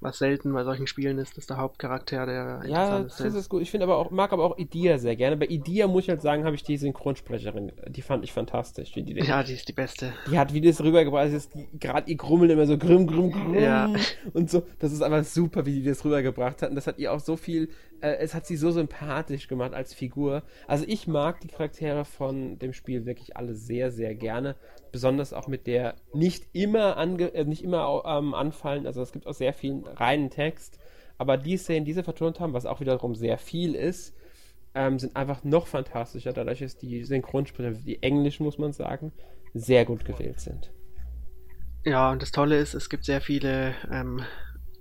was 0.00 0.18
selten 0.18 0.52
bei 0.52 0.62
solchen 0.62 0.86
Spielen 0.86 1.18
ist, 1.18 1.36
dass 1.36 1.46
der 1.46 1.56
Hauptcharakter 1.56 2.26
der 2.26 2.62
Ja, 2.66 3.00
das 3.00 3.20
ist 3.20 3.48
gut. 3.48 3.62
Ich 3.62 3.70
finde 3.70 3.84
aber 3.84 3.96
auch, 3.96 4.10
mag 4.10 4.32
aber 4.32 4.44
auch 4.44 4.58
Idia 4.58 4.98
sehr 4.98 5.16
gerne. 5.16 5.36
Bei 5.36 5.46
Idia 5.46 5.86
muss 5.86 6.04
ich 6.04 6.10
halt 6.10 6.20
sagen, 6.20 6.44
habe 6.44 6.54
ich 6.54 6.62
die 6.62 6.76
Synchronsprecherin, 6.76 7.72
die 7.88 8.02
fand 8.02 8.22
ich 8.22 8.32
fantastisch. 8.32 8.92
Die, 8.92 9.02
die, 9.02 9.14
ja, 9.14 9.42
die 9.42 9.54
ist 9.54 9.68
die 9.68 9.72
beste. 9.72 10.12
Die 10.30 10.38
hat, 10.38 10.52
wie 10.52 10.60
das 10.60 10.82
rübergebracht 10.82 11.32
ist, 11.32 11.52
gerade 11.80 12.10
ihr 12.10 12.16
Grummeln 12.16 12.50
immer 12.50 12.66
so 12.66 12.76
grimm, 12.76 13.06
grimm, 13.06 13.30
grimm 13.30 13.54
ja. 13.54 13.90
und 14.34 14.50
so. 14.50 14.62
Das 14.78 14.92
ist 14.92 15.02
einfach 15.02 15.24
super, 15.24 15.64
wie 15.64 15.80
die 15.80 15.84
das 15.84 16.04
rübergebracht 16.04 16.60
hat. 16.60 16.70
Und 16.70 16.76
das 16.76 16.86
hat 16.86 16.98
ihr 16.98 17.12
auch 17.12 17.20
so 17.20 17.36
viel, 17.36 17.70
äh, 18.00 18.16
es 18.16 18.34
hat 18.34 18.46
sie 18.46 18.56
so 18.56 18.70
sympathisch 18.70 19.48
gemacht 19.48 19.74
als 19.74 19.94
Figur. 19.94 20.42
Also 20.66 20.84
ich 20.86 21.06
mag 21.06 21.40
die 21.40 21.48
Charaktere 21.48 22.04
von 22.04 22.58
dem 22.58 22.72
Spiel 22.72 23.06
wirklich 23.06 23.36
alle 23.36 23.54
sehr, 23.54 23.90
sehr 23.90 24.14
gerne 24.14 24.56
besonders 24.92 25.32
auch 25.32 25.48
mit 25.48 25.66
der 25.66 25.94
nicht 26.12 26.46
immer, 26.52 26.96
ange 26.96 27.34
äh, 27.34 27.44
nicht 27.44 27.62
immer 27.62 28.02
ähm, 28.06 28.34
anfallen, 28.34 28.86
also 28.86 29.02
es 29.02 29.12
gibt 29.12 29.26
auch 29.26 29.34
sehr 29.34 29.52
viel 29.52 29.82
reinen 29.86 30.30
Text, 30.30 30.78
aber 31.18 31.36
die 31.36 31.56
Szenen, 31.56 31.84
die 31.84 31.92
sie 31.92 32.02
vertont 32.02 32.40
haben, 32.40 32.52
was 32.52 32.66
auch 32.66 32.80
wiederum 32.80 33.14
sehr 33.14 33.38
viel 33.38 33.74
ist, 33.74 34.14
ähm, 34.74 34.98
sind 34.98 35.16
einfach 35.16 35.44
noch 35.44 35.66
fantastischer, 35.66 36.32
dadurch 36.32 36.60
dass 36.60 36.76
die 36.76 37.04
Synchronsprecher, 37.04 37.72
die 37.72 38.02
englischen 38.02 38.44
muss 38.44 38.58
man 38.58 38.72
sagen, 38.72 39.12
sehr 39.54 39.84
gut 39.84 40.04
gewählt 40.04 40.40
sind. 40.40 40.70
Ja, 41.84 42.10
und 42.10 42.20
das 42.20 42.32
Tolle 42.32 42.58
ist, 42.58 42.74
es 42.74 42.90
gibt 42.90 43.04
sehr 43.04 43.20
viele 43.20 43.74
ähm, 43.90 44.20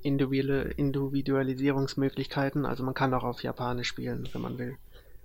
Individualisierungsmöglichkeiten, 0.05 2.65
also 2.65 2.83
man 2.83 2.93
kann 2.93 3.13
auch 3.13 3.23
auf 3.23 3.43
Japanisch 3.43 3.87
spielen, 3.87 4.27
wenn 4.31 4.41
man 4.41 4.57
will. 4.57 4.77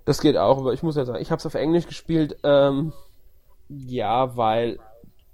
Das 0.05 0.21
geht 0.21 0.37
auch, 0.37 0.57
aber 0.57 0.73
ich 0.73 0.83
muss 0.83 0.95
ja 0.95 1.05
sagen, 1.05 1.21
ich 1.21 1.31
habe 1.31 1.39
es 1.39 1.45
auf 1.45 1.53
Englisch 1.53 1.87
gespielt, 1.87 2.37
ähm, 2.43 2.93
ja, 3.69 4.35
weil 4.35 4.79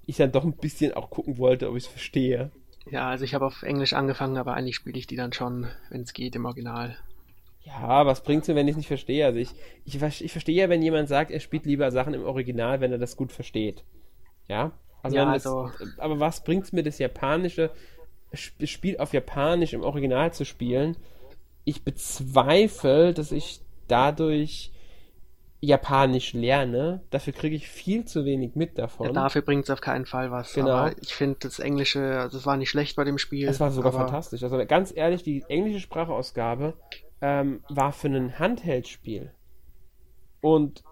ich 0.06 0.18
dann 0.18 0.32
doch 0.32 0.44
ein 0.44 0.58
bisschen 0.58 0.94
auch 0.94 1.10
gucken 1.10 1.38
wollte, 1.38 1.70
ob 1.70 1.78
ich 1.78 1.86
es 1.86 1.90
verstehe. 1.90 2.52
Ja, 2.90 3.10
also 3.10 3.26
ich 3.26 3.34
habe 3.34 3.46
auf 3.46 3.64
Englisch 3.64 3.94
angefangen, 3.94 4.38
aber 4.38 4.54
eigentlich 4.54 4.76
spiele 4.76 4.98
ich 4.98 5.08
die 5.08 5.16
dann 5.16 5.34
schon, 5.34 5.68
wenn 5.90 6.02
es 6.02 6.14
geht, 6.14 6.36
im 6.36 6.46
Original. 6.46 6.98
Ja, 7.64 8.06
was 8.06 8.24
bringt's 8.24 8.48
mir, 8.48 8.56
wenn 8.56 8.68
ich 8.68 8.74
es 8.74 8.78
nicht 8.78 8.88
verstehe? 8.88 9.26
Also 9.26 9.40
ich, 9.40 9.54
ich, 9.84 10.02
ich 10.02 10.32
verstehe 10.32 10.56
ja, 10.56 10.70
wenn 10.70 10.82
jemand 10.82 11.10
sagt, 11.10 11.32
er 11.32 11.42
spielt 11.42 11.66
lieber 11.66 11.92
Sachen 11.92 12.14
im 12.14 12.24
Original, 12.24 12.80
wenn 12.80 12.94
er 12.94 12.98
das 12.98 13.18
gut 13.18 13.34
versteht. 13.34 13.84
Ja? 14.48 14.72
Also, 15.04 15.18
ja, 15.18 15.30
also 15.30 15.70
das, 15.78 16.00
aber 16.00 16.20
was 16.20 16.44
bringt's 16.44 16.72
mir, 16.72 16.84
das 16.84 16.98
japanische 16.98 17.72
Spiel 18.34 18.98
auf 18.98 19.14
Japanisch 19.14 19.74
im 19.74 19.84
Original 19.84 20.34
zu 20.34 20.46
spielen? 20.46 20.98
Ich 21.64 21.84
bezweifle, 21.84 23.14
dass 23.14 23.32
ich 23.32 23.62
dadurch 23.88 24.72
Japanisch 25.60 26.34
lerne. 26.34 27.02
Dafür 27.10 27.34
kriege 27.34 27.56
ich 27.56 27.68
viel 27.68 28.06
zu 28.06 28.26
wenig 28.26 28.56
mit 28.56 28.78
davon. 28.78 29.08
Ja, 29.08 29.14
dafür 29.14 29.42
bringt 29.42 29.64
es 29.64 29.70
auf 29.70 29.82
keinen 29.82 30.06
Fall 30.06 30.30
was. 30.30 30.54
Genau. 30.54 30.70
Aber 30.70 30.96
ich 31.02 31.16
finde 31.16 31.38
das 31.42 31.60
Englische, 31.60 32.20
also 32.20 32.38
das 32.38 32.46
war 32.46 32.58
nicht 32.58 32.70
schlecht 32.70 32.96
bei 32.96 33.04
dem 33.04 33.18
Spiel. 33.18 33.48
Es 33.48 33.60
war 33.60 33.72
sogar 33.72 33.92
fantastisch. 33.92 34.44
Also 34.44 34.64
ganz 34.66 34.94
ehrlich, 34.96 35.24
die 35.24 35.44
englische 35.48 35.80
Sprachausgabe 35.80 36.74
ähm, 37.22 37.64
war 37.70 37.92
für 37.92 38.08
ein 38.08 38.38
Handheld-Spiel 38.38 39.32
und 40.42 40.84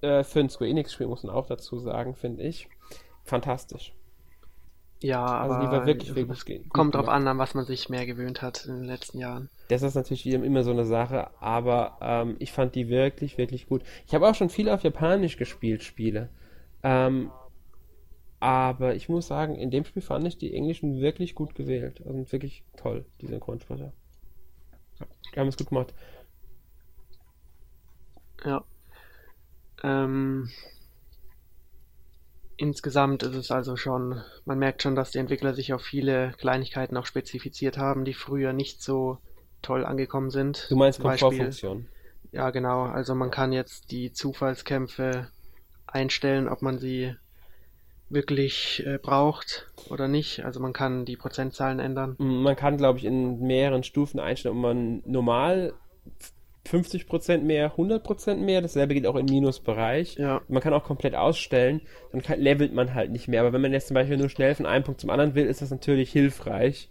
äh, 0.00 0.24
für 0.24 0.40
ein 0.40 0.48
Square 0.48 0.70
Enix-Spiel, 0.70 1.06
muss 1.06 1.22
man 1.22 1.34
auch 1.34 1.46
dazu 1.46 1.78
sagen, 1.78 2.14
finde 2.14 2.44
ich, 2.44 2.68
fantastisch. 3.24 3.92
Ja, 5.04 5.22
also 5.22 5.60
die 5.60 5.70
war 5.70 5.84
wirklich, 5.84 6.14
wirklich 6.14 6.46
gut 6.46 6.72
kommt 6.72 6.94
drauf 6.94 7.08
an, 7.08 7.28
an 7.28 7.36
was 7.36 7.52
man 7.52 7.66
sich 7.66 7.90
mehr 7.90 8.06
gewöhnt 8.06 8.40
hat 8.40 8.64
in 8.64 8.76
den 8.76 8.84
letzten 8.84 9.18
Jahren. 9.18 9.50
Das 9.68 9.82
ist 9.82 9.96
natürlich 9.96 10.24
immer 10.24 10.64
so 10.64 10.70
eine 10.70 10.86
Sache, 10.86 11.28
aber 11.42 11.98
ähm, 12.00 12.36
ich 12.38 12.52
fand 12.52 12.74
die 12.74 12.88
wirklich, 12.88 13.36
wirklich 13.36 13.66
gut. 13.66 13.82
Ich 14.06 14.14
habe 14.14 14.26
auch 14.26 14.34
schon 14.34 14.48
viel 14.48 14.70
auf 14.70 14.82
Japanisch 14.82 15.36
gespielt, 15.36 15.82
Spiele. 15.82 16.30
Ähm, 16.82 17.30
aber 18.40 18.94
ich 18.94 19.10
muss 19.10 19.26
sagen, 19.26 19.56
in 19.56 19.70
dem 19.70 19.84
Spiel 19.84 20.00
fand 20.00 20.26
ich 20.26 20.38
die 20.38 20.54
Englischen 20.54 20.98
wirklich 20.98 21.34
gut 21.34 21.54
gewählt. 21.54 22.02
Also 22.06 22.32
wirklich 22.32 22.64
toll, 22.78 23.04
die 23.20 23.26
Synchronsprecher. 23.26 23.92
Die 25.34 25.38
haben 25.38 25.48
es 25.48 25.58
gut 25.58 25.68
gemacht. 25.68 25.92
Ja. 28.42 28.64
Ähm, 29.82 30.48
insgesamt 32.56 33.22
ist 33.22 33.34
es 33.34 33.50
also 33.50 33.76
schon, 33.76 34.22
man 34.44 34.58
merkt 34.58 34.82
schon, 34.82 34.94
dass 34.94 35.10
die 35.10 35.18
Entwickler 35.18 35.54
sich 35.54 35.72
auf 35.72 35.82
viele 35.82 36.32
Kleinigkeiten 36.38 36.96
auch 36.96 37.06
spezifiziert 37.06 37.78
haben, 37.78 38.04
die 38.04 38.14
früher 38.14 38.52
nicht 38.52 38.82
so 38.82 39.18
toll 39.62 39.84
angekommen 39.84 40.30
sind. 40.30 40.66
Du 40.68 40.76
meinst 40.76 41.00
Komfortfunktion? 41.00 41.88
Ja, 42.32 42.50
genau. 42.50 42.82
Also 42.82 43.14
man 43.14 43.30
kann 43.30 43.52
jetzt 43.52 43.90
die 43.90 44.12
Zufallskämpfe 44.12 45.28
einstellen, 45.86 46.48
ob 46.48 46.62
man 46.62 46.78
sie 46.78 47.14
wirklich 48.08 48.84
äh, 48.86 48.98
braucht 48.98 49.70
oder 49.88 50.08
nicht. 50.08 50.44
Also 50.44 50.60
man 50.60 50.72
kann 50.72 51.04
die 51.04 51.16
Prozentzahlen 51.16 51.78
ändern. 51.78 52.16
Man 52.18 52.56
kann, 52.56 52.76
glaube 52.76 52.98
ich, 52.98 53.04
in 53.04 53.40
mehreren 53.40 53.82
Stufen 53.82 54.20
einstellen, 54.20 54.56
ob 54.56 54.62
man 54.62 55.02
normal 55.06 55.74
50% 56.66 57.44
mehr, 57.44 57.76
100% 57.76 58.40
mehr, 58.44 58.62
dasselbe 58.62 58.94
geht 58.94 59.06
auch 59.06 59.16
im 59.16 59.26
Minusbereich. 59.26 60.16
Ja, 60.16 60.40
Man 60.48 60.62
kann 60.62 60.72
auch 60.72 60.84
komplett 60.84 61.14
ausstellen, 61.14 61.80
dann 62.12 62.22
kann, 62.22 62.40
levelt 62.40 62.72
man 62.72 62.94
halt 62.94 63.10
nicht 63.10 63.28
mehr. 63.28 63.40
Aber 63.42 63.52
wenn 63.52 63.60
man 63.60 63.72
jetzt 63.72 63.88
zum 63.88 63.94
Beispiel 63.94 64.16
nur 64.16 64.28
schnell 64.30 64.54
von 64.54 64.66
einem 64.66 64.84
Punkt 64.84 65.00
zum 65.00 65.10
anderen 65.10 65.34
will, 65.34 65.46
ist 65.46 65.60
das 65.62 65.70
natürlich 65.70 66.10
hilfreich. 66.10 66.88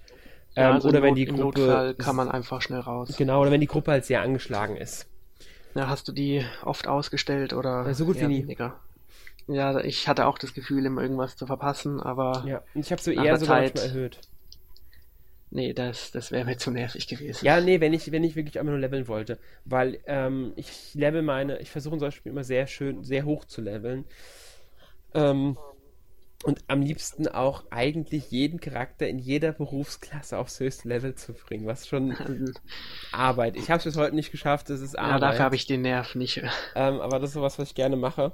ja 0.56 0.70
Ähm, 0.70 0.76
also 0.76 0.90
oder 0.90 1.00
im 1.00 1.04
wenn 1.04 1.16
die 1.16 1.24
im 1.24 1.36
Gruppe. 1.36 1.60
Notfall 1.60 1.94
kann 1.96 2.16
man 2.16 2.30
einfach 2.30 2.62
schnell 2.62 2.82
raus. 2.82 3.16
Genau, 3.18 3.42
oder 3.42 3.52
wenn 3.52 3.62
die 3.62 3.68
Gruppe 3.68 3.92
halt 3.92 4.06
sehr 4.06 4.22
angeschlagen 4.22 4.78
ist. 4.78 5.08
Ja, 5.76 5.88
hast 5.88 6.08
du 6.08 6.12
die 6.12 6.46
oft 6.64 6.88
ausgestellt 6.88 7.54
oder 7.54 7.88
Ja, 7.88 7.94
so 7.96 8.06
gut 8.06 8.20
wie 8.22 8.28
nie. 8.28 8.44
weniger? 8.44 8.80
Ja, 9.48 9.80
ich 9.80 10.08
hatte 10.08 10.28
auch 10.28 10.38
das 10.38 10.54
Gefühl, 10.54 10.86
immer 10.86 11.02
irgendwas 11.02 11.36
zu 11.36 11.48
verpassen, 11.48 12.00
aber 12.00 12.46
Ja, 12.48 12.62
ich 12.76 12.92
habe 12.92 13.02
so 13.02 13.12
eher 13.12 13.38
sogar 13.38 13.58
Zeit- 13.66 13.76
erhöht. 13.76 14.20
Nee, 15.54 15.74
das, 15.74 16.12
das 16.12 16.32
wäre 16.32 16.46
mir 16.46 16.58
zu 16.58 16.72
nervig 16.72 17.08
gewesen. 17.08 17.46
Ja, 17.46 17.60
nee, 17.62 17.80
wenn 17.80 17.94
ich, 17.94 18.12
wenn 18.12 18.24
ich 18.24 18.36
wirklich 18.36 18.60
einfach 18.60 18.72
nur 18.72 18.80
leveln 18.80 19.08
wollte. 19.08 19.38
Weil 19.66 20.00
ähm, 20.06 20.54
ich 20.56 20.94
level 20.94 21.22
meine, 21.22 21.60
ich 21.60 21.72
versuche 21.72 21.96
in 21.96 22.00
solchen 22.00 22.18
Spielen 22.18 22.36
immer 22.36 22.44
sehr 22.44 22.68
schön, 22.68 23.04
sehr 23.04 23.26
hoch 23.26 23.46
zu 23.46 23.62
leveln. 23.62 24.06
Ähm, 25.14 25.58
und 26.44 26.60
am 26.68 26.82
liebsten 26.82 27.28
auch 27.28 27.64
eigentlich 27.72 28.32
jeden 28.32 28.60
Charakter 28.60 29.08
in 29.08 29.18
jeder 29.18 29.54
Berufsklasse 29.54 30.38
aufs 30.38 30.60
höchste 30.60 30.90
Level 30.90 31.16
zu 31.16 31.34
bringen, 31.34 31.66
was 31.66 31.88
schon 31.88 32.16
Arbeit. 33.12 33.56
Ich 33.56 33.70
habe 33.70 33.78
es 33.78 33.86
bis 33.86 33.96
heute 33.96 34.16
nicht 34.16 34.32
geschafft, 34.32 34.70
das 34.70 34.82
ist 34.82 34.96
Ja, 34.96 35.02
Arbeit. 35.02 35.22
dafür 35.22 35.46
habe 35.46 35.56
ich 35.56 35.66
den 35.68 35.82
Nerv 35.82 36.16
nicht. 36.16 36.42
Ähm, 36.76 37.00
aber 37.00 37.20
das 37.20 37.30
ist 37.30 37.34
sowas, 37.36 37.60
was 37.60 37.70
ich 37.70 37.76
gerne 37.76 37.96
mache. 37.96 38.34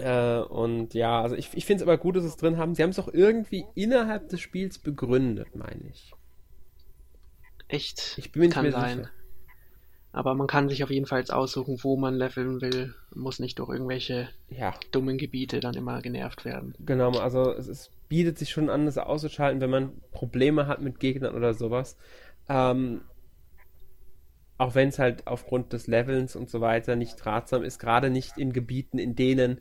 Äh, 0.00 0.40
und 0.40 0.94
ja, 0.94 1.22
also 1.22 1.36
ich, 1.36 1.54
ich 1.54 1.66
finde 1.66 1.82
es 1.84 1.88
aber 1.88 1.98
gut, 1.98 2.16
dass 2.16 2.22
sie 2.24 2.28
es 2.30 2.36
drin 2.36 2.56
haben. 2.58 2.74
Sie 2.74 2.82
haben 2.82 2.90
es 2.90 2.98
auch 2.98 3.08
irgendwie 3.12 3.70
innerhalb 3.74 4.28
des 4.28 4.40
Spiels 4.40 4.78
begründet, 4.78 5.54
meine 5.56 5.88
ich. 5.90 6.16
Echt? 7.68 8.16
Ich 8.16 8.30
bin 8.30 8.42
mir 8.42 8.48
nicht 8.48 8.54
kann 8.54 8.62
mehr 8.62 8.72
sein. 8.72 8.78
sicher. 8.78 9.10
Aber 10.12 10.34
man 10.36 10.46
kann 10.46 10.68
sich 10.68 10.84
auf 10.84 10.90
jeden 10.90 11.06
Fall 11.06 11.18
jetzt 11.18 11.32
aussuchen, 11.32 11.78
wo 11.82 11.96
man 11.96 12.14
leveln 12.14 12.60
will. 12.60 12.94
Muss 13.12 13.40
nicht 13.40 13.58
durch 13.58 13.70
irgendwelche 13.70 14.28
Ja, 14.48 14.80
dummen 14.92 15.18
Gebiete 15.18 15.58
dann 15.60 15.74
immer 15.76 16.00
genervt 16.02 16.44
werden. 16.44 16.76
genau. 16.78 17.18
Also 17.18 17.52
es, 17.52 17.68
es 17.68 17.90
bietet 18.08 18.38
sich 18.38 18.50
schon 18.50 18.70
an, 18.70 18.86
das 18.86 18.98
auszuschalten, 18.98 19.60
wenn 19.60 19.70
man 19.70 20.00
Probleme 20.12 20.66
hat 20.66 20.80
mit 20.82 21.00
Gegnern 21.00 21.34
oder 21.34 21.54
sowas. 21.54 21.96
Ähm, 22.48 23.02
auch 24.58 24.74
wenn 24.74 24.88
es 24.90 24.98
halt 24.98 25.26
aufgrund 25.26 25.72
des 25.72 25.86
Levelns 25.86 26.36
und 26.36 26.50
so 26.50 26.60
weiter 26.60 26.94
nicht 26.96 27.24
ratsam 27.24 27.62
ist, 27.62 27.78
gerade 27.78 28.10
nicht 28.10 28.36
in 28.36 28.52
Gebieten, 28.52 28.98
in 28.98 29.14
denen 29.16 29.60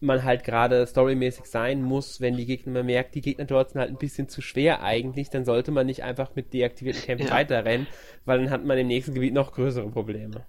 man 0.00 0.24
halt 0.24 0.44
gerade 0.44 0.86
storymäßig 0.86 1.46
sein 1.46 1.82
muss, 1.82 2.20
wenn 2.20 2.36
die 2.36 2.46
Gegner, 2.46 2.72
man 2.72 2.86
merkt, 2.86 3.14
die 3.14 3.20
Gegner 3.20 3.44
dort 3.44 3.70
sind 3.70 3.80
halt 3.80 3.90
ein 3.90 3.98
bisschen 3.98 4.28
zu 4.28 4.40
schwer 4.42 4.82
eigentlich, 4.82 5.30
dann 5.30 5.44
sollte 5.44 5.70
man 5.72 5.86
nicht 5.86 6.02
einfach 6.04 6.34
mit 6.34 6.52
deaktivierten 6.54 7.02
Kämpfen 7.02 7.28
Ja. 7.28 7.30
weiterrennen, 7.30 7.86
weil 8.24 8.38
dann 8.40 8.50
hat 8.50 8.64
man 8.64 8.78
im 8.78 8.86
nächsten 8.88 9.14
Gebiet 9.14 9.34
noch 9.34 9.52
größere 9.52 9.90
Probleme. 9.90 10.46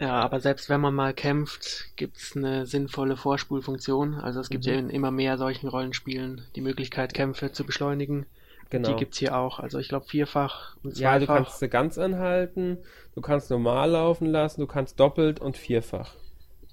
Ja, 0.00 0.14
aber 0.20 0.40
selbst 0.40 0.68
wenn 0.68 0.80
man 0.80 0.94
mal 0.94 1.14
kämpft, 1.14 1.92
gibt's 1.94 2.34
eine 2.36 2.66
sinnvolle 2.66 3.16
Vorspulfunktion. 3.16 4.14
Also 4.14 4.40
es 4.40 4.50
gibt 4.50 4.64
Mhm. 4.64 4.66
ja 4.66 4.74
in 4.74 4.90
immer 4.90 5.12
mehr 5.12 5.38
solchen 5.38 5.68
Rollenspielen 5.68 6.44
die 6.56 6.60
Möglichkeit, 6.60 7.14
Kämpfe 7.14 7.52
zu 7.52 7.64
beschleunigen. 7.64 8.26
Genau. 8.70 8.88
Die 8.88 8.96
gibt's 8.96 9.18
hier 9.18 9.36
auch. 9.36 9.60
Also 9.60 9.78
ich 9.78 9.88
glaube 9.88 10.06
vierfach 10.06 10.76
und 10.82 10.96
Ja, 10.96 11.18
du 11.18 11.26
zweifach. 11.26 11.26
kannst 11.26 11.58
sie 11.58 11.68
ganz 11.68 11.98
anhalten, 11.98 12.78
du 13.16 13.20
kannst 13.20 13.50
normal 13.50 13.90
laufen 13.90 14.26
lassen, 14.26 14.60
du 14.60 14.68
kannst 14.68 15.00
doppelt 15.00 15.40
und 15.40 15.56
vierfach. 15.56 16.14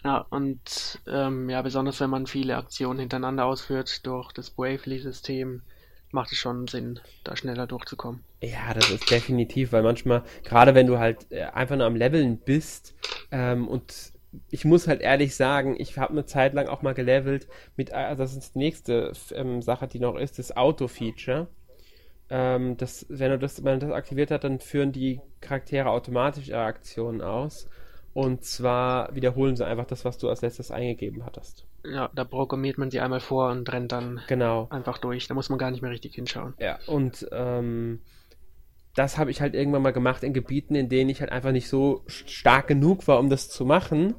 Ja, 0.07 0.25
und 0.29 1.01
ähm, 1.05 1.49
ja, 1.49 1.61
besonders 1.61 1.99
wenn 1.99 2.09
man 2.09 2.27
viele 2.27 2.55
Aktionen 2.55 3.01
hintereinander 3.01 3.43
ausführt 3.43 4.05
durch 4.07 4.31
das 4.31 4.49
Bravely-System, 4.51 5.63
macht 6.11 6.31
es 6.31 6.37
schon 6.37 6.65
Sinn, 6.67 7.01
da 7.25 7.35
schneller 7.35 7.67
durchzukommen. 7.67 8.23
Ja, 8.41 8.73
das 8.73 8.89
ist 8.89 9.11
definitiv, 9.11 9.73
weil 9.73 9.83
manchmal, 9.83 10.23
gerade 10.45 10.75
wenn 10.75 10.87
du 10.87 10.97
halt 10.97 11.29
äh, 11.29 11.43
einfach 11.43 11.75
nur 11.75 11.87
am 11.87 11.97
Leveln 11.97 12.37
bist, 12.37 12.95
ähm, 13.31 13.67
und 13.67 14.13
ich 14.49 14.63
muss 14.63 14.87
halt 14.87 15.01
ehrlich 15.01 15.35
sagen, 15.35 15.75
ich 15.77 15.97
habe 15.97 16.13
eine 16.13 16.25
Zeit 16.25 16.53
lang 16.53 16.69
auch 16.69 16.81
mal 16.81 16.93
gelevelt 16.93 17.49
mit, 17.75 17.89
äh, 17.89 18.15
das 18.15 18.33
ist 18.33 18.55
die 18.55 18.59
nächste 18.59 19.11
ähm, 19.33 19.61
Sache, 19.61 19.89
die 19.89 19.99
noch 19.99 20.15
ist, 20.15 20.39
das 20.39 20.55
Auto-Feature. 20.55 21.47
Ähm, 22.29 22.77
das, 22.77 23.05
wenn 23.09 23.31
du 23.31 23.39
das, 23.39 23.57
wenn 23.57 23.73
man 23.73 23.79
das 23.81 23.91
aktiviert 23.91 24.31
hat, 24.31 24.45
dann 24.45 24.61
führen 24.61 24.93
die 24.93 25.19
Charaktere 25.41 25.89
automatisch 25.89 26.47
ihre 26.47 26.63
Aktionen 26.63 27.21
aus. 27.21 27.67
Und 28.13 28.43
zwar 28.43 29.13
wiederholen 29.15 29.55
sie 29.55 29.65
einfach 29.65 29.85
das, 29.85 30.03
was 30.05 30.17
du 30.17 30.27
als 30.29 30.41
letztes 30.41 30.71
eingegeben 30.71 31.25
hattest. 31.25 31.65
Ja, 31.85 32.09
da 32.15 32.23
programmiert 32.23 32.77
man 32.77 32.89
sie 32.91 32.99
einmal 32.99 33.19
vor 33.19 33.51
und 33.51 33.71
rennt 33.71 33.91
dann 33.91 34.21
Genau. 34.27 34.67
einfach 34.71 34.97
durch. 34.97 35.27
Da 35.27 35.33
muss 35.35 35.49
man 35.49 35.59
gar 35.59 35.71
nicht 35.71 35.81
mehr 35.81 35.91
richtig 35.91 36.15
hinschauen. 36.15 36.53
Ja, 36.59 36.79
und 36.87 37.27
ähm, 37.31 38.01
das 38.95 39.17
habe 39.19 39.29
ich 39.29 39.39
halt 39.41 39.53
irgendwann 39.53 39.83
mal 39.83 39.93
gemacht 39.93 40.23
in 40.23 40.33
Gebieten, 40.33 40.73
in 40.73 40.89
denen 40.89 41.09
ich 41.11 41.21
halt 41.21 41.31
einfach 41.31 41.51
nicht 41.51 41.69
so 41.69 42.01
st- 42.07 42.27
stark 42.29 42.67
genug 42.67 43.07
war, 43.07 43.19
um 43.19 43.29
das 43.29 43.49
zu 43.49 43.63
machen. 43.65 44.15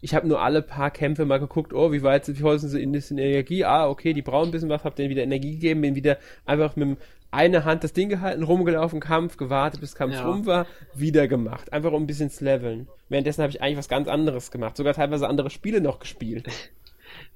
Ich 0.00 0.14
habe 0.14 0.26
nur 0.28 0.40
alle 0.40 0.62
paar 0.62 0.90
Kämpfe 0.90 1.24
mal 1.24 1.38
geguckt, 1.38 1.72
oh, 1.72 1.92
wie 1.92 2.02
weit 2.02 2.24
sind, 2.24 2.38
wie 2.42 2.58
sind 2.58 2.70
sie 2.70 2.82
in 2.82 2.92
bisschen 2.92 3.18
Energie? 3.18 3.64
Ah, 3.64 3.88
okay, 3.88 4.12
die 4.12 4.22
brauchen 4.22 4.48
ein 4.48 4.52
bisschen 4.52 4.68
was, 4.68 4.84
hab 4.84 4.94
denen 4.96 5.10
wieder 5.10 5.22
Energie 5.22 5.52
gegeben, 5.52 5.80
bin 5.80 5.94
wieder 5.96 6.18
einfach 6.44 6.76
mit 6.76 6.98
einer 7.32 7.64
Hand 7.64 7.82
das 7.82 7.92
Ding 7.92 8.08
gehalten, 8.08 8.42
rumgelaufen, 8.42 9.00
Kampf, 9.00 9.36
gewartet, 9.36 9.80
bis 9.80 9.94
Kampf 9.94 10.14
Ja. 10.14 10.26
rum 10.28 10.46
war, 10.46 10.66
wieder 10.94 11.26
gemacht. 11.26 11.72
Einfach 11.72 11.92
um 11.92 12.04
ein 12.04 12.06
bisschen 12.06 12.30
zu 12.30 12.44
leveln. 12.44 12.88
Währenddessen 13.08 13.42
habe 13.42 13.50
ich 13.50 13.60
eigentlich 13.60 13.78
was 13.78 13.88
ganz 13.88 14.06
anderes 14.08 14.50
gemacht, 14.50 14.76
sogar 14.76 14.94
teilweise 14.94 15.28
andere 15.28 15.50
Spiele 15.50 15.80
noch 15.80 15.98
gespielt. 15.98 16.46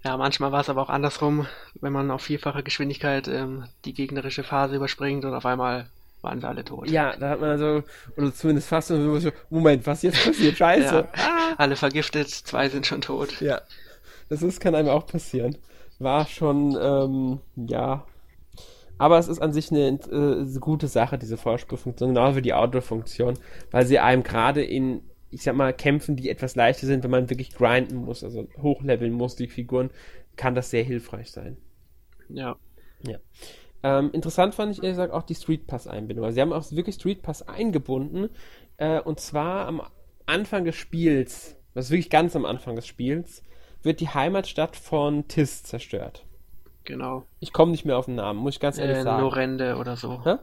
Ja, 0.04 0.16
manchmal 0.16 0.52
war 0.52 0.60
es 0.60 0.70
aber 0.70 0.80
auch 0.82 0.88
andersrum, 0.88 1.46
wenn 1.80 1.92
man 1.92 2.10
auf 2.10 2.22
vierfache 2.22 2.62
Geschwindigkeit 2.62 3.28
ähm, 3.28 3.64
die 3.84 3.92
gegnerische 3.92 4.42
Phase 4.42 4.76
überspringt 4.76 5.24
und 5.24 5.34
auf 5.34 5.44
einmal 5.44 5.90
waren 6.22 6.40
sie 6.40 6.48
alle 6.48 6.64
tot. 6.64 6.88
Ja, 6.90 7.14
da 7.16 7.30
hat 7.30 7.40
man 7.40 7.50
also, 7.50 7.82
oder 8.16 8.32
zumindest 8.32 8.68
fast 8.68 8.88
so, 8.88 9.18
so, 9.18 9.30
Moment, 9.50 9.86
was 9.86 10.02
jetzt 10.02 10.24
passiert? 10.24 10.56
Scheiße. 10.58 11.08
Ja, 11.14 11.54
alle 11.58 11.76
vergiftet, 11.76 12.30
zwei 12.30 12.68
sind 12.68 12.86
schon 12.86 13.02
tot. 13.02 13.40
Ja, 13.40 13.60
das 14.28 14.42
ist, 14.42 14.60
kann 14.60 14.74
einem 14.74 14.88
auch 14.88 15.06
passieren. 15.06 15.58
War 15.98 16.26
schon, 16.26 16.76
ähm, 16.80 17.40
ja. 17.68 18.04
Aber 18.98 19.18
es 19.18 19.28
ist 19.28 19.40
an 19.40 19.52
sich 19.52 19.70
eine 19.70 19.98
äh, 20.10 20.58
gute 20.58 20.88
Sache, 20.88 21.18
diese 21.18 21.36
Vorspulfunktion, 21.36 22.14
genau 22.14 22.34
wie 22.36 22.42
die 22.42 22.54
Outdoor-Funktion, 22.54 23.38
weil 23.70 23.86
sie 23.86 23.98
einem 23.98 24.22
gerade 24.22 24.64
in, 24.64 25.02
ich 25.30 25.42
sag 25.42 25.54
mal, 25.54 25.72
Kämpfen, 25.72 26.16
die 26.16 26.30
etwas 26.30 26.56
leichter 26.56 26.86
sind, 26.86 27.04
wenn 27.04 27.10
man 27.10 27.30
wirklich 27.30 27.54
grinden 27.54 27.96
muss, 27.96 28.24
also 28.24 28.48
hochleveln 28.60 29.12
muss, 29.12 29.36
die 29.36 29.48
Figuren, 29.48 29.90
kann 30.36 30.54
das 30.54 30.70
sehr 30.70 30.82
hilfreich 30.82 31.30
sein. 31.30 31.58
Ja, 32.28 32.56
Ähm, 33.82 34.10
interessant 34.12 34.54
fand 34.54 34.72
ich 34.72 34.78
ehrlich 34.78 34.96
gesagt 34.96 35.12
auch 35.12 35.22
die 35.22 35.34
Street 35.34 35.66
Pass-Einbindung. 35.66 36.24
Also 36.24 36.34
sie 36.34 36.40
haben 36.40 36.52
auch 36.52 36.70
wirklich 36.72 36.96
Street 36.96 37.22
Pass 37.22 37.46
eingebunden. 37.46 38.30
Äh, 38.78 39.00
und 39.00 39.20
zwar 39.20 39.66
am 39.66 39.82
Anfang 40.26 40.64
des 40.64 40.74
Spiels, 40.74 41.56
das 41.74 41.86
ist 41.86 41.90
wirklich 41.92 42.10
ganz 42.10 42.34
am 42.34 42.44
Anfang 42.44 42.74
des 42.74 42.86
Spiels, 42.86 43.44
wird 43.82 44.00
die 44.00 44.08
Heimatstadt 44.08 44.76
von 44.76 45.28
Tis 45.28 45.62
zerstört. 45.62 46.25
Genau. 46.86 47.24
Ich 47.40 47.52
komme 47.52 47.72
nicht 47.72 47.84
mehr 47.84 47.98
auf 47.98 48.06
den 48.06 48.14
Namen, 48.14 48.38
muss 48.40 48.54
ich 48.54 48.60
ganz 48.60 48.78
ehrlich 48.78 48.98
Äh, 48.98 49.02
sagen. 49.02 49.22
Norende 49.22 49.76
oder 49.76 49.96
so. 49.96 50.24
Hä? 50.24 50.36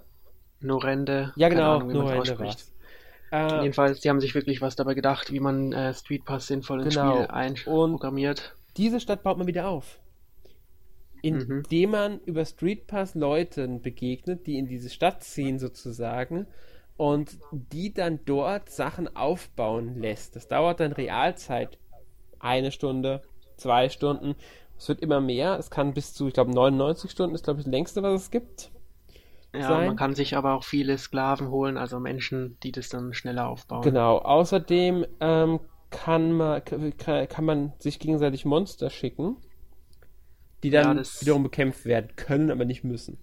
Norende. 0.59 1.33
Ja, 1.35 1.49
genau, 1.49 1.77
Ahnung, 1.77 1.91
Norende 1.93 2.39
war's. 2.39 2.71
Äh, 3.31 3.61
Jedenfalls, 3.61 3.99
die 4.01 4.09
haben 4.09 4.19
sich 4.21 4.35
wirklich 4.35 4.61
was 4.61 4.75
dabei 4.75 4.93
gedacht, 4.93 5.31
wie 5.31 5.39
man 5.39 5.73
äh, 5.73 5.93
Street 5.93 6.23
Pass 6.25 6.47
sinnvoll 6.47 6.83
ins 6.83 6.93
Genau. 6.95 7.15
Spiel 7.15 7.27
einprogrammiert. 7.27 8.55
diese 8.77 8.99
Stadt 8.99 9.23
baut 9.23 9.37
man 9.37 9.47
wieder 9.47 9.67
auf. 9.67 9.99
Mhm. 11.23 11.63
Indem 11.63 11.91
man 11.91 12.19
über 12.21 12.45
Street 12.45 12.85
Pass 12.87 13.15
Leuten 13.15 13.81
begegnet, 13.81 14.45
die 14.45 14.57
in 14.57 14.67
diese 14.67 14.89
Stadt 14.89 15.23
ziehen 15.23 15.57
sozusagen 15.57 16.47
und 16.97 17.37
die 17.51 17.93
dann 17.93 18.19
dort 18.25 18.69
Sachen 18.69 19.15
aufbauen 19.15 19.95
lässt. 19.99 20.35
Das 20.35 20.47
dauert 20.47 20.79
dann 20.79 20.91
Realzeit 20.91 21.77
eine 22.39 22.71
Stunde, 22.71 23.21
zwei 23.57 23.89
Stunden. 23.89 24.35
Es 24.83 24.89
wird 24.89 24.99
immer 24.99 25.21
mehr. 25.21 25.57
Es 25.57 25.69
kann 25.69 25.93
bis 25.93 26.13
zu, 26.13 26.27
ich 26.27 26.33
glaube, 26.33 26.51
99 26.51 27.09
Stunden 27.09 27.33
ist, 27.35 27.45
glaube 27.45 27.61
ich, 27.61 27.65
das 27.65 27.71
längste, 27.71 28.03
was 28.03 28.23
es 28.23 28.31
gibt. 28.31 28.69
Ja, 29.55 29.69
sein. 29.69 29.87
man 29.87 29.95
kann 29.95 30.13
sich 30.13 30.35
aber 30.35 30.55
auch 30.55 30.65
viele 30.65 30.97
Sklaven 30.97 31.47
holen, 31.49 31.77
also 31.77 32.01
Menschen, 32.01 32.57
die 32.63 32.73
das 32.73 32.89
dann 32.89 33.13
schneller 33.13 33.47
aufbauen. 33.47 33.81
Genau. 33.83 34.17
Außerdem 34.17 35.05
ähm, 35.21 35.61
kann, 35.89 36.33
man, 36.33 36.61
kann, 36.97 37.45
man 37.45 37.71
sich 37.79 37.97
gegenseitig 37.99 38.43
Monster 38.43 38.89
schicken, 38.89 39.37
die 40.63 40.69
dann 40.69 40.97
Ja, 40.97 41.03
wiederum 41.21 41.43
bekämpft 41.43 41.85
werden 41.85 42.09
können, 42.17 42.51
aber 42.51 42.65
nicht 42.65 42.83
müssen. 42.83 43.17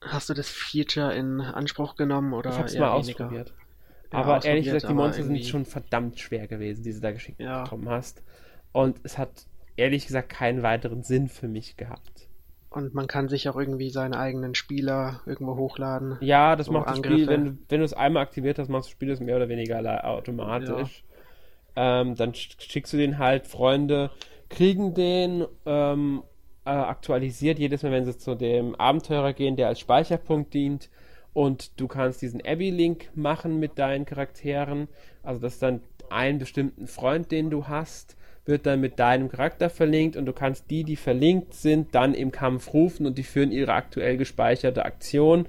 Hast 0.00 0.30
du 0.30 0.34
das 0.34 0.48
Feature 0.48 1.12
in 1.14 1.42
Anspruch 1.42 1.96
genommen 1.96 2.32
oder 2.32 2.48
Ich 2.48 2.56
habe 2.56 2.66
es 2.68 2.74
eher 2.74 2.80
mal 2.80 3.02
weniger? 3.02 3.24
ausprobiert. 3.26 3.52
Ja, 4.10 4.20
aber 4.20 4.32
ehrlich 4.36 4.46
ausprobiert, 4.46 4.64
gesagt, 4.74 4.90
die 4.90 4.94
Monster 4.94 5.22
sind 5.22 5.34
irgendwie- 5.34 5.50
schon 5.50 5.64
verdammt 5.66 6.18
schwer 6.18 6.46
gewesen, 6.46 6.82
die 6.82 6.94
du 6.94 7.00
da 7.00 7.12
geschickt 7.12 7.40
Ja. 7.40 7.64
bekommen 7.64 7.90
hast. 7.90 8.22
Und 8.72 9.00
es 9.02 9.18
hat 9.18 9.44
ehrlich 9.76 10.06
gesagt 10.06 10.28
keinen 10.28 10.62
weiteren 10.62 11.02
Sinn 11.02 11.28
für 11.28 11.48
mich 11.48 11.76
gehabt. 11.76 12.28
Und 12.70 12.92
man 12.92 13.06
kann 13.06 13.28
sich 13.28 13.48
auch 13.48 13.56
irgendwie 13.56 13.90
seine 13.90 14.18
eigenen 14.18 14.56
Spieler 14.56 15.20
irgendwo 15.26 15.56
hochladen. 15.56 16.16
Ja, 16.20 16.56
das 16.56 16.66
so 16.66 16.72
macht 16.72 16.88
das 16.88 16.98
Spiel, 16.98 17.28
wenn, 17.28 17.58
wenn 17.68 17.78
du 17.78 17.84
es 17.84 17.94
einmal 17.94 18.22
aktiviert 18.24 18.58
hast, 18.58 18.68
machst 18.68 18.86
du 18.86 18.90
das 18.90 18.92
Spiel 18.92 19.08
das 19.10 19.20
mehr 19.20 19.36
oder 19.36 19.48
weniger 19.48 20.04
automatisch. 20.04 21.04
Ja. 21.76 22.00
Ähm, 22.00 22.16
dann 22.16 22.34
schickst 22.34 22.92
du 22.92 22.96
den 22.96 23.18
halt, 23.18 23.46
Freunde 23.46 24.10
kriegen 24.48 24.94
den 24.94 25.46
ähm, 25.66 26.22
äh, 26.64 26.70
aktualisiert 26.70 27.58
jedes 27.58 27.82
Mal, 27.82 27.92
wenn 27.92 28.04
sie 28.04 28.16
zu 28.16 28.34
dem 28.34 28.74
Abenteurer 28.76 29.32
gehen, 29.32 29.56
der 29.56 29.68
als 29.68 29.80
Speicherpunkt 29.80 30.54
dient. 30.54 30.90
Und 31.32 31.80
du 31.80 31.88
kannst 31.88 32.22
diesen 32.22 32.40
Abby-Link 32.44 33.10
machen 33.16 33.58
mit 33.58 33.78
deinen 33.78 34.04
Charakteren. 34.04 34.88
Also, 35.22 35.40
dass 35.40 35.58
dann 35.58 35.80
einen 36.10 36.38
bestimmten 36.38 36.86
Freund, 36.86 37.32
den 37.32 37.50
du 37.50 37.66
hast, 37.66 38.16
wird 38.46 38.66
dann 38.66 38.80
mit 38.80 38.98
deinem 38.98 39.30
Charakter 39.30 39.70
verlinkt 39.70 40.16
und 40.16 40.26
du 40.26 40.32
kannst 40.32 40.70
die, 40.70 40.84
die 40.84 40.96
verlinkt 40.96 41.54
sind, 41.54 41.94
dann 41.94 42.14
im 42.14 42.30
Kampf 42.30 42.72
rufen 42.74 43.06
und 43.06 43.16
die 43.16 43.22
führen 43.22 43.52
ihre 43.52 43.72
aktuell 43.72 44.16
gespeicherte 44.16 44.84
Aktion, 44.84 45.46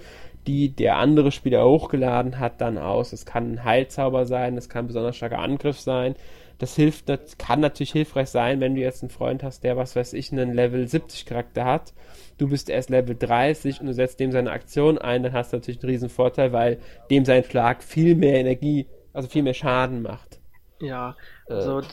die 0.48 0.70
der 0.70 0.98
andere 0.98 1.32
Spieler 1.32 1.66
hochgeladen 1.66 2.40
hat, 2.40 2.62
dann 2.62 2.78
aus. 2.78 3.14
Es 3.14 3.26
kann 3.26 3.54
ein 3.54 3.64
Heilzauber 3.64 4.26
sein, 4.26 4.58
es 4.58 4.70
kann 4.70 4.86
ein 4.86 4.88
besonders 4.88 5.18
starker 5.18 5.40
Angriff 5.40 5.80
sein. 5.80 6.16
Das 6.58 6.76
hilft, 6.76 7.10
das 7.10 7.38
kann 7.38 7.60
natürlich 7.60 7.92
hilfreich 7.92 8.30
sein, 8.30 8.62
wenn 8.62 8.76
du 8.76 8.82
jetzt 8.82 9.04
einen 9.04 9.10
Freund 9.10 9.44
hast, 9.44 9.64
der, 9.66 9.76
was 9.76 9.96
weiß 9.96 10.14
ich, 10.14 10.32
einen 10.32 10.54
Level 10.54 10.88
70 10.88 11.26
Charakter 11.26 11.66
hat. 11.66 11.94
Du 12.38 12.48
bist 12.48 12.70
erst 12.70 12.90
Level 12.90 13.16
30 13.18 13.82
und 13.82 13.88
du 13.88 13.94
setzt 13.94 14.22
dem 14.22 14.32
seine 14.32 14.52
Aktion 14.52 14.98
ein, 14.98 15.24
dann 15.24 15.34
hast 15.34 15.52
du 15.52 15.58
natürlich 15.58 15.82
einen 15.82 15.90
riesen 15.90 16.10
Vorteil, 16.10 16.54
weil 16.54 16.80
dem 17.10 17.26
sein 17.26 17.44
Schlag 17.44 17.84
viel 17.84 18.16
mehr 18.16 18.40
Energie, 18.40 18.88
also 19.12 19.28
viel 19.28 19.44
mehr 19.44 19.54
Schaden 19.54 20.02
macht. 20.02 20.40
Ja, 20.80 21.16
also 21.48 21.80
äh, 21.80 21.84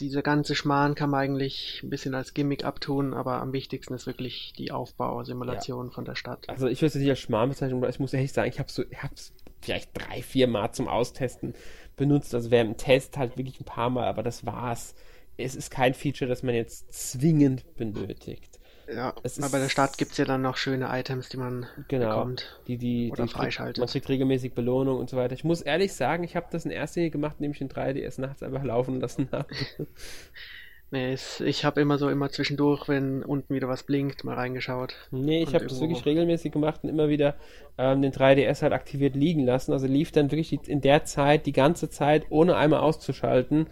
diese 0.00 0.22
ganze 0.22 0.54
Schmarrn 0.54 0.94
kann 0.94 1.10
man 1.10 1.20
eigentlich 1.20 1.82
ein 1.82 1.90
bisschen 1.90 2.14
als 2.14 2.34
Gimmick 2.34 2.64
abtun, 2.64 3.14
aber 3.14 3.40
am 3.40 3.52
wichtigsten 3.52 3.94
ist 3.94 4.06
wirklich 4.06 4.52
die 4.56 4.72
Aufbausimulation 4.72 5.86
ja. 5.86 5.92
von 5.92 6.04
der 6.04 6.14
Stadt. 6.14 6.48
Also 6.48 6.66
ich 6.66 6.80
würde 6.80 6.88
es 6.88 6.94
nicht 6.96 7.10
als 7.10 7.20
Schmarrn 7.20 7.50
bezeichnen, 7.50 7.78
aber 7.78 7.88
ich 7.88 8.00
muss 8.00 8.12
ehrlich 8.12 8.32
sagen, 8.32 8.48
ich 8.48 8.58
habe 8.58 8.70
so, 8.70 8.82
ich 8.88 9.02
hab's 9.02 9.32
vielleicht 9.60 9.90
drei, 9.94 10.22
vier 10.22 10.48
Mal 10.48 10.72
zum 10.72 10.88
Austesten 10.88 11.54
benutzt. 11.96 12.34
Also 12.34 12.50
während 12.50 12.70
dem 12.70 12.76
Test 12.78 13.18
halt 13.18 13.36
wirklich 13.36 13.60
ein 13.60 13.64
paar 13.64 13.90
Mal, 13.90 14.06
aber 14.06 14.22
das 14.22 14.46
war's. 14.46 14.94
Es 15.36 15.54
ist 15.54 15.70
kein 15.70 15.94
Feature, 15.94 16.28
das 16.28 16.42
man 16.42 16.54
jetzt 16.54 16.92
zwingend 16.92 17.76
benötigt. 17.76 18.49
Ja, 18.92 19.14
es 19.22 19.38
aber 19.38 19.50
bei 19.50 19.58
der 19.58 19.68
Stadt 19.68 19.98
gibt 19.98 20.12
es 20.12 20.18
ja 20.18 20.24
dann 20.24 20.42
noch 20.42 20.56
schöne 20.56 20.88
Items, 20.90 21.28
die 21.28 21.36
man 21.36 21.66
genau, 21.88 22.08
bekommt. 22.08 22.60
Die, 22.66 22.76
die, 22.76 23.10
oder 23.12 23.24
die 23.24 23.28
freischaltet. 23.28 23.78
Man 23.78 23.88
kriegt 23.88 24.08
regelmäßig 24.08 24.54
Belohnung 24.54 24.98
und 24.98 25.08
so 25.08 25.16
weiter. 25.16 25.34
Ich 25.34 25.44
muss 25.44 25.60
ehrlich 25.60 25.92
sagen, 25.92 26.24
ich 26.24 26.34
habe 26.34 26.46
das 26.50 26.64
in 26.64 26.70
erster 26.70 27.00
Linie 27.00 27.10
gemacht, 27.10 27.36
indem 27.38 27.52
ich 27.52 27.58
den 27.58 27.68
3DS 27.68 28.20
nachts 28.20 28.42
einfach 28.42 28.64
laufen 28.64 29.00
lassen 29.00 29.28
habe. 29.30 29.46
nee, 30.90 31.16
ich 31.44 31.64
habe 31.64 31.80
immer 31.80 31.98
so 31.98 32.08
immer 32.08 32.30
zwischendurch, 32.30 32.88
wenn 32.88 33.22
unten 33.22 33.54
wieder 33.54 33.68
was 33.68 33.84
blinkt, 33.84 34.24
mal 34.24 34.34
reingeschaut. 34.34 34.94
Nee, 35.12 35.42
ich 35.42 35.54
habe 35.54 35.66
das 35.66 35.80
wirklich 35.80 36.04
regelmäßig 36.04 36.50
gemacht 36.50 36.80
und 36.82 36.88
immer 36.88 37.08
wieder 37.08 37.36
ähm, 37.78 38.02
den 38.02 38.12
3DS 38.12 38.62
halt 38.62 38.72
aktiviert 38.72 39.14
liegen 39.14 39.44
lassen. 39.44 39.72
Also 39.72 39.86
lief 39.86 40.10
dann 40.10 40.32
wirklich 40.32 40.68
in 40.68 40.80
der 40.80 41.04
Zeit 41.04 41.46
die 41.46 41.52
ganze 41.52 41.90
Zeit, 41.90 42.26
ohne 42.30 42.56
einmal 42.56 42.80
auszuschalten, 42.80 43.68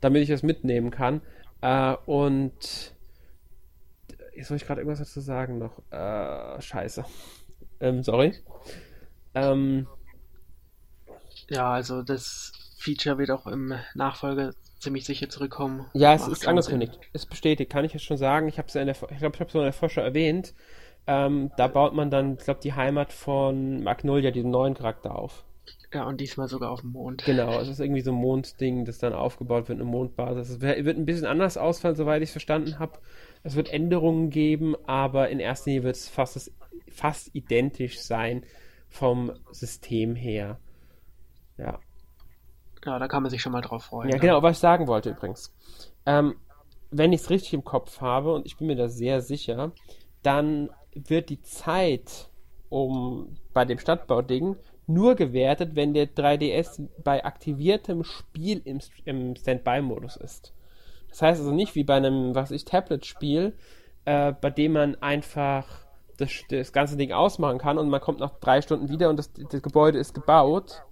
damit 0.00 0.22
ich 0.22 0.28
das 0.28 0.42
mitnehmen 0.42 0.90
kann. 0.90 1.20
Äh, 1.60 1.94
und 2.06 2.95
Jetzt 4.36 4.48
soll 4.48 4.58
ich 4.58 4.66
gerade 4.66 4.80
irgendwas 4.80 4.98
dazu 4.98 5.20
sagen 5.20 5.58
noch. 5.58 5.78
Äh, 5.90 6.60
scheiße. 6.60 7.04
Ähm, 7.80 8.02
sorry. 8.02 8.34
Ähm, 9.34 9.86
ja, 11.48 11.72
also 11.72 12.02
das 12.02 12.52
Feature 12.78 13.18
wird 13.18 13.30
auch 13.30 13.46
im 13.46 13.74
Nachfolger 13.94 14.52
ziemlich 14.78 15.04
sicher 15.04 15.28
zurückkommen. 15.28 15.86
Ja, 15.94 16.14
es 16.14 16.28
ist 16.28 16.46
angekündigt. 16.46 16.98
Ist 17.12 17.30
bestätigt, 17.30 17.70
kann 17.70 17.84
ich 17.84 17.92
jetzt 17.92 18.04
schon 18.04 18.16
sagen. 18.16 18.48
Ich 18.48 18.58
habe 18.58 18.68
es 18.68 18.74
ja 18.74 18.82
in 18.82 18.86
der, 18.86 18.94
ich 18.94 19.18
glaube, 19.18 19.34
ich 19.34 19.40
habe 19.40 19.48
es 19.48 19.54
in 19.54 19.62
der 19.62 19.72
Forscher 19.72 20.02
erwähnt. 20.02 20.54
Ähm, 21.06 21.50
da 21.56 21.68
baut 21.68 21.94
man 21.94 22.10
dann, 22.10 22.34
ich 22.34 22.44
glaube, 22.44 22.60
die 22.62 22.74
Heimat 22.74 23.12
von 23.12 23.82
Magnolia, 23.82 24.30
diesen 24.30 24.50
neuen 24.50 24.74
Charakter 24.74 25.16
auf. 25.16 25.44
Ja, 25.92 26.04
und 26.04 26.20
diesmal 26.20 26.48
sogar 26.48 26.70
auf 26.70 26.80
dem 26.80 26.90
Mond. 26.90 27.24
Genau, 27.24 27.60
es 27.60 27.68
ist 27.68 27.80
irgendwie 27.80 28.00
so 28.00 28.10
ein 28.10 28.16
Mondding, 28.16 28.84
das 28.84 28.98
dann 28.98 29.12
aufgebaut 29.12 29.68
wird, 29.68 29.80
eine 29.80 29.88
Mondbasis. 29.88 30.50
Es 30.50 30.60
wird 30.60 30.96
ein 30.96 31.06
bisschen 31.06 31.26
anders 31.26 31.56
ausfallen, 31.56 31.96
soweit 31.96 32.22
ich 32.22 32.30
es 32.30 32.32
verstanden 32.32 32.78
habe. 32.78 32.98
Es 33.44 33.54
wird 33.54 33.72
Änderungen 33.72 34.30
geben, 34.30 34.74
aber 34.86 35.28
in 35.28 35.38
erster 35.38 35.70
Linie 35.70 35.84
wird 35.84 35.96
es 35.96 36.08
fast, 36.08 36.52
fast 36.88 37.34
identisch 37.34 38.00
sein 38.00 38.44
vom 38.88 39.32
System 39.52 40.16
her. 40.16 40.58
Ja. 41.56 41.78
Ja, 42.84 42.98
da 42.98 43.08
kann 43.08 43.22
man 43.22 43.30
sich 43.30 43.42
schon 43.42 43.52
mal 43.52 43.62
drauf 43.62 43.84
freuen. 43.84 44.10
Ja, 44.10 44.16
ja. 44.16 44.20
genau, 44.20 44.42
was 44.42 44.56
ich 44.56 44.60
sagen 44.60 44.86
wollte 44.86 45.10
übrigens. 45.10 45.54
Ähm, 46.04 46.36
wenn 46.90 47.12
ich 47.12 47.22
es 47.22 47.30
richtig 47.30 47.54
im 47.54 47.64
Kopf 47.64 48.00
habe, 48.00 48.32
und 48.32 48.46
ich 48.46 48.56
bin 48.56 48.66
mir 48.66 48.76
da 48.76 48.88
sehr 48.88 49.20
sicher, 49.20 49.72
dann 50.22 50.70
wird 50.94 51.30
die 51.30 51.42
Zeit 51.42 52.30
um 52.68 53.36
bei 53.52 53.64
dem 53.64 53.78
Stadtbauding 53.78 54.56
nur 54.86 55.14
gewertet, 55.14 55.74
wenn 55.74 55.94
der 55.94 56.08
3DS 56.08 56.88
bei 57.02 57.24
aktiviertem 57.24 58.04
Spiel 58.04 58.62
im, 58.64 58.80
im 59.04 59.34
Standby-Modus 59.34 60.16
ist. 60.16 60.52
Das 61.08 61.22
heißt 61.22 61.40
also 61.40 61.52
nicht 61.52 61.74
wie 61.74 61.84
bei 61.84 61.96
einem, 61.96 62.34
was 62.34 62.50
ich, 62.50 62.64
Tablet-Spiel, 62.64 63.54
äh, 64.04 64.32
bei 64.32 64.50
dem 64.50 64.72
man 64.72 64.94
einfach 65.02 65.66
das, 66.16 66.30
das 66.48 66.72
ganze 66.72 66.96
Ding 66.96 67.12
ausmachen 67.12 67.58
kann 67.58 67.78
und 67.78 67.88
man 67.88 68.00
kommt 68.00 68.20
nach 68.20 68.38
drei 68.38 68.62
Stunden 68.62 68.88
wieder 68.88 69.10
und 69.10 69.18
das, 69.18 69.32
das 69.32 69.62
Gebäude 69.62 69.98
ist 69.98 70.14
gebaut. 70.14 70.82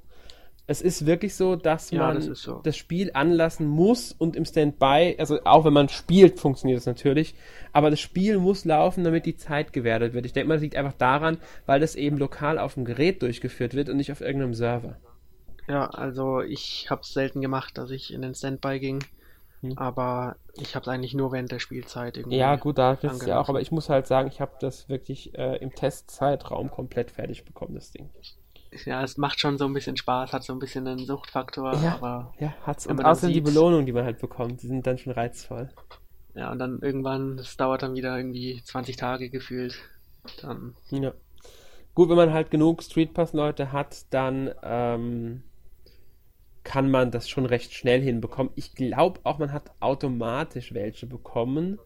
Es 0.66 0.80
ist 0.80 1.04
wirklich 1.04 1.34
so, 1.34 1.56
dass 1.56 1.90
ja, 1.90 1.98
man 1.98 2.26
das, 2.26 2.40
so. 2.40 2.60
das, 2.62 2.76
Spiel 2.76 3.10
anlassen 3.12 3.66
muss 3.66 4.12
und 4.12 4.34
im 4.34 4.46
Standby, 4.46 5.16
also 5.18 5.38
auch 5.44 5.66
wenn 5.66 5.74
man 5.74 5.90
spielt, 5.90 6.40
funktioniert 6.40 6.78
das 6.78 6.86
natürlich, 6.86 7.34
aber 7.72 7.90
das 7.90 8.00
Spiel 8.00 8.38
muss 8.38 8.64
laufen, 8.64 9.04
damit 9.04 9.26
die 9.26 9.36
Zeit 9.36 9.74
gewertet 9.74 10.14
wird. 10.14 10.24
Ich 10.24 10.32
denke 10.32 10.48
mal, 10.48 10.54
das 10.54 10.62
liegt 10.62 10.76
einfach 10.76 10.94
daran, 10.94 11.36
weil 11.66 11.80
das 11.80 11.96
eben 11.96 12.16
lokal 12.16 12.58
auf 12.58 12.74
dem 12.74 12.86
Gerät 12.86 13.20
durchgeführt 13.20 13.74
wird 13.74 13.90
und 13.90 13.98
nicht 13.98 14.10
auf 14.10 14.22
irgendeinem 14.22 14.54
Server. 14.54 14.96
Ja, 15.68 15.86
also 15.86 16.40
ich 16.40 16.88
habe 16.90 17.02
es 17.02 17.12
selten 17.12 17.40
gemacht, 17.40 17.76
dass 17.76 17.90
ich 17.90 18.12
in 18.12 18.22
den 18.22 18.34
Standby 18.34 18.80
ging. 18.80 19.04
Hm. 19.60 19.78
Aber 19.78 20.36
ich 20.54 20.74
habe 20.74 20.82
es 20.82 20.88
eigentlich 20.88 21.14
nur 21.14 21.32
während 21.32 21.50
der 21.50 21.58
Spielzeit 21.58 22.16
irgendwie. 22.16 22.36
Ja, 22.36 22.56
gut, 22.56 22.78
da 22.78 22.92
ist 22.92 23.04
es 23.04 23.26
ja 23.26 23.40
auch, 23.40 23.48
aber 23.48 23.60
ich 23.60 23.72
muss 23.72 23.88
halt 23.88 24.06
sagen, 24.06 24.28
ich 24.28 24.40
habe 24.40 24.52
das 24.60 24.88
wirklich 24.88 25.36
äh, 25.38 25.56
im 25.56 25.74
Testzeitraum 25.74 26.70
komplett 26.70 27.10
fertig 27.10 27.44
bekommen, 27.44 27.74
das 27.74 27.90
Ding. 27.90 28.10
Ja, 28.84 29.02
es 29.02 29.16
macht 29.16 29.40
schon 29.40 29.58
so 29.58 29.66
ein 29.66 29.72
bisschen 29.72 29.96
Spaß, 29.96 30.32
hat 30.32 30.42
so 30.42 30.52
ein 30.52 30.58
bisschen 30.58 30.86
einen 30.86 31.06
Suchtfaktor, 31.06 31.74
ja, 31.74 31.94
aber. 31.94 32.34
Ja, 32.38 32.54
hat's. 32.62 32.86
Und 32.86 33.04
außerdem 33.04 33.32
die 33.32 33.40
Belohnung, 33.40 33.86
die 33.86 33.92
man 33.92 34.04
halt 34.04 34.18
bekommt, 34.18 34.62
die 34.62 34.66
sind 34.66 34.86
dann 34.86 34.98
schon 34.98 35.12
reizvoll. 35.12 35.70
Ja, 36.34 36.50
und 36.50 36.58
dann 36.58 36.80
irgendwann, 36.80 37.36
das 37.36 37.56
dauert 37.56 37.82
dann 37.82 37.94
wieder 37.94 38.16
irgendwie 38.16 38.60
20 38.64 38.96
Tage 38.96 39.30
gefühlt. 39.30 39.76
Dann. 40.42 40.74
Ja. 40.90 41.12
Gut, 41.94 42.08
wenn 42.08 42.16
man 42.16 42.32
halt 42.32 42.50
genug 42.50 42.82
Streetpass-Leute 42.82 43.70
hat, 43.70 44.06
dann 44.10 44.52
ähm, 44.64 45.44
kann 46.64 46.90
man 46.90 47.12
das 47.12 47.28
schon 47.28 47.46
recht 47.46 47.72
schnell 47.72 48.00
hinbekommen. 48.00 48.52
Ich 48.56 48.74
glaube 48.74 49.20
auch, 49.22 49.38
man 49.38 49.52
hat 49.52 49.70
automatisch 49.78 50.74
welche 50.74 51.06
bekommen. 51.06 51.78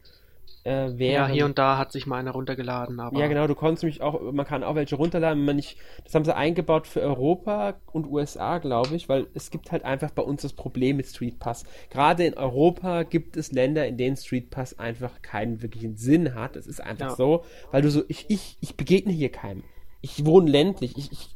Äh, 0.65 0.91
ja, 1.13 1.27
hier 1.27 1.47
und 1.47 1.59
da 1.59 1.79
hat 1.79 1.93
sich 1.93 2.07
mal 2.07 2.19
einer 2.19 2.33
runtergeladen. 2.33 3.01
Aber 3.01 3.19
ja, 3.19 3.27
genau, 3.27 3.47
du 3.47 3.55
konntest 3.55 3.85
nämlich 3.85 4.03
auch, 4.03 4.21
man 4.33 4.45
kann 4.45 4.63
auch 4.63 4.75
welche 4.75 4.97
runterladen, 4.97 5.39
wenn 5.39 5.47
man 5.47 5.57
nicht, 5.57 5.79
das 6.05 6.15
haben 6.15 6.25
sie 6.25 6.37
eingebaut 6.37 6.87
für 6.87 7.01
Europa 7.01 7.77
und 7.93 8.07
USA, 8.07 8.59
glaube 8.59 8.95
ich, 8.95 9.09
weil 9.09 9.29
es 9.35 9.51
gibt 9.51 9.73
halt 9.73 9.85
einfach 9.85 10.11
bei 10.11 10.23
uns 10.23 10.43
das 10.43 10.53
Problem 10.53 10.97
mit 10.97 11.07
Street 11.07 11.39
Pass. 11.39 11.65
Gerade 11.91 12.25
in 12.25 12.35
Europa 12.35 13.05
gibt 13.05 13.37
es 13.37 13.53
Länder, 13.53 13.87
in 13.87 13.97
denen 13.97 14.17
Street 14.17 14.51
Pass 14.51 14.79
einfach 14.79 15.23
keinen 15.23 15.63
wirklichen 15.63 15.97
Sinn 15.97 16.35
hat. 16.35 16.57
Es 16.57 16.67
ist 16.67 16.81
einfach 16.83 17.11
ja. 17.11 17.17
so, 17.17 17.45
weil 17.71 17.81
du 17.81 17.91
so, 17.91 18.03
ich, 18.09 18.27
ich, 18.29 18.59
ich 18.61 18.77
begegne 18.77 19.13
hier 19.13 19.31
keinem. 19.31 19.65
Ich 20.03 20.27
wohne 20.27 20.51
ländlich, 20.51 20.99
ich, 20.99 21.13
ich, 21.13 21.29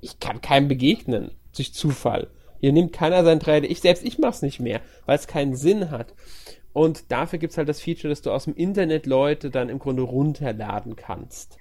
ich 0.00 0.20
kann 0.20 0.40
keinem 0.40 0.68
begegnen 0.68 1.32
durch 1.54 1.74
Zufall. 1.74 2.28
Hier 2.60 2.72
nimmt 2.72 2.92
keiner 2.92 3.24
sein 3.24 3.40
3D. 3.40 3.64
Ich 3.64 3.80
selbst, 3.80 4.04
ich 4.04 4.18
mach's 4.18 4.42
nicht 4.42 4.60
mehr, 4.60 4.80
weil 5.06 5.16
es 5.16 5.26
keinen 5.26 5.54
Sinn 5.56 5.90
hat. 5.90 6.14
Und 6.72 7.10
dafür 7.10 7.38
gibt's 7.38 7.58
halt 7.58 7.68
das 7.68 7.80
Feature, 7.80 8.10
dass 8.10 8.22
du 8.22 8.30
aus 8.30 8.44
dem 8.44 8.54
Internet 8.54 9.06
Leute 9.06 9.50
dann 9.50 9.68
im 9.68 9.78
Grunde 9.78 10.02
runterladen 10.02 10.96
kannst. 10.96 11.58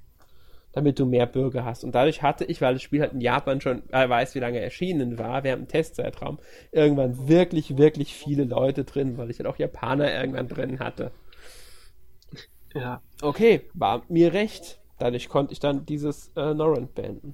Damit 0.72 1.00
du 1.00 1.08
mehr 1.08 1.26
Bürger 1.26 1.66
hast. 1.66 1.84
Und 1.84 1.96
dadurch 1.96 2.22
hatte 2.22 2.46
ich, 2.46 2.62
weil 2.62 2.74
das 2.74 2.84
Spiel 2.84 3.02
halt 3.02 3.14
in 3.14 3.22
Japan 3.22 3.60
schon, 3.60 3.82
äh, 3.90 4.08
weiß, 4.08 4.36
wie 4.36 4.40
lange 4.40 4.60
erschienen 4.60 5.18
war, 5.18 5.44
während 5.44 5.64
dem 5.64 5.68
Testzeitraum, 5.68 6.38
irgendwann 6.72 7.28
wirklich, 7.28 7.78
wirklich 7.78 8.14
viele 8.14 8.44
Leute 8.44 8.84
drin, 8.84 9.18
weil 9.18 9.32
ich 9.32 9.40
halt 9.40 9.48
auch 9.48 9.58
Japaner 9.58 10.14
irgendwann 10.14 10.48
drin 10.48 10.80
hatte. 10.80 11.12
Ja. 12.76 13.02
Okay, 13.22 13.64
war 13.74 14.04
mir 14.10 14.34
recht. 14.34 14.80
Dadurch 15.00 15.28
konnte 15.28 15.54
ich 15.54 15.60
dann 15.60 15.88
dieses 15.88 16.32
äh, 16.36 16.54
Norrent 16.54 16.94
beenden. 16.94 17.34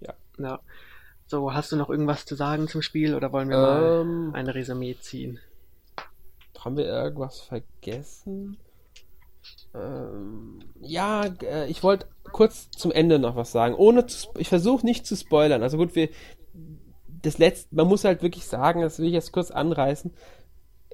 Ja. 0.00 0.14
Ja. 0.38 0.60
So, 1.26 1.52
hast 1.52 1.72
du 1.72 1.76
noch 1.76 1.90
irgendwas 1.90 2.26
zu 2.26 2.36
sagen 2.36 2.68
zum 2.68 2.82
Spiel 2.82 3.14
oder 3.14 3.32
wollen 3.32 3.48
wir 3.48 4.02
ähm, 4.02 4.30
mal 4.30 4.38
eine 4.38 4.54
Resümee 4.54 4.96
ziehen? 5.00 5.40
Haben 6.64 6.76
wir 6.76 6.84
irgendwas 6.84 7.40
vergessen? 7.40 8.56
Ähm, 9.74 10.60
ja, 10.80 11.24
äh, 11.42 11.68
ich 11.68 11.82
wollte 11.82 12.06
kurz 12.30 12.70
zum 12.70 12.92
Ende 12.92 13.18
noch 13.18 13.36
was 13.36 13.52
sagen. 13.52 13.74
Ohne 13.74 14.06
zu, 14.06 14.28
ich 14.38 14.48
versuche 14.48 14.86
nicht 14.86 15.06
zu 15.06 15.16
spoilern. 15.16 15.62
Also 15.62 15.76
gut, 15.76 15.96
wir 15.96 16.08
das 17.22 17.38
letzte, 17.38 17.74
man 17.74 17.88
muss 17.88 18.04
halt 18.04 18.22
wirklich 18.22 18.46
sagen, 18.46 18.82
das 18.82 18.98
will 18.98 19.06
ich 19.06 19.12
jetzt 19.12 19.32
kurz 19.32 19.50
anreißen. 19.50 20.12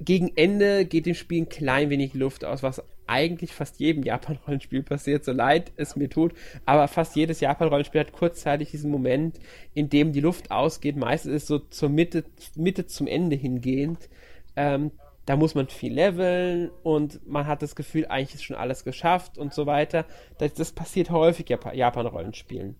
gegen 0.00 0.36
Ende 0.36 0.84
geht 0.84 1.06
dem 1.06 1.14
Spiel 1.14 1.42
ein 1.42 1.48
klein 1.48 1.90
wenig 1.90 2.14
Luft 2.14 2.44
aus, 2.44 2.62
was 2.62 2.82
eigentlich 3.06 3.52
fast 3.52 3.80
jedem 3.80 4.02
Japan-Rollenspiel 4.02 4.82
passiert, 4.82 5.24
so 5.24 5.32
leid 5.32 5.72
es 5.76 5.96
mir 5.96 6.08
tut. 6.08 6.34
Aber 6.66 6.86
fast 6.88 7.16
jedes 7.16 7.40
Japan-Rollenspiel 7.40 8.02
hat 8.02 8.12
kurzzeitig 8.12 8.70
diesen 8.70 8.90
Moment, 8.90 9.40
in 9.74 9.88
dem 9.88 10.12
die 10.12 10.20
Luft 10.20 10.50
ausgeht. 10.50 10.96
Meistens 10.96 11.32
ist 11.32 11.42
es 11.44 11.48
so 11.48 11.58
zur 11.58 11.88
Mitte, 11.88 12.24
Mitte 12.54 12.86
zum 12.86 13.06
Ende 13.06 13.34
hingehend. 13.34 14.08
Ähm, 14.56 14.92
da 15.28 15.36
muss 15.36 15.54
man 15.54 15.68
viel 15.68 15.92
leveln 15.92 16.70
und 16.82 17.26
man 17.28 17.46
hat 17.46 17.60
das 17.60 17.76
Gefühl, 17.76 18.06
eigentlich 18.06 18.36
ist 18.36 18.44
schon 18.44 18.56
alles 18.56 18.82
geschafft 18.82 19.36
und 19.36 19.52
so 19.52 19.66
weiter. 19.66 20.06
Das, 20.38 20.54
das 20.54 20.72
passiert 20.72 21.10
häufig 21.10 21.50
Japan-Rollenspielen. 21.50 22.76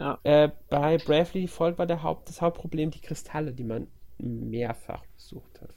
Ja. 0.00 0.18
Äh, 0.24 0.50
bei 0.68 0.98
Bravely 0.98 1.42
Default 1.42 1.78
war 1.78 1.86
der 1.86 2.02
Haupt, 2.02 2.28
das 2.28 2.42
Hauptproblem 2.42 2.90
die 2.90 3.00
Kristalle, 3.00 3.52
die 3.52 3.62
man 3.62 3.86
mehrfach 4.18 5.04
besucht 5.14 5.60
hat. 5.60 5.70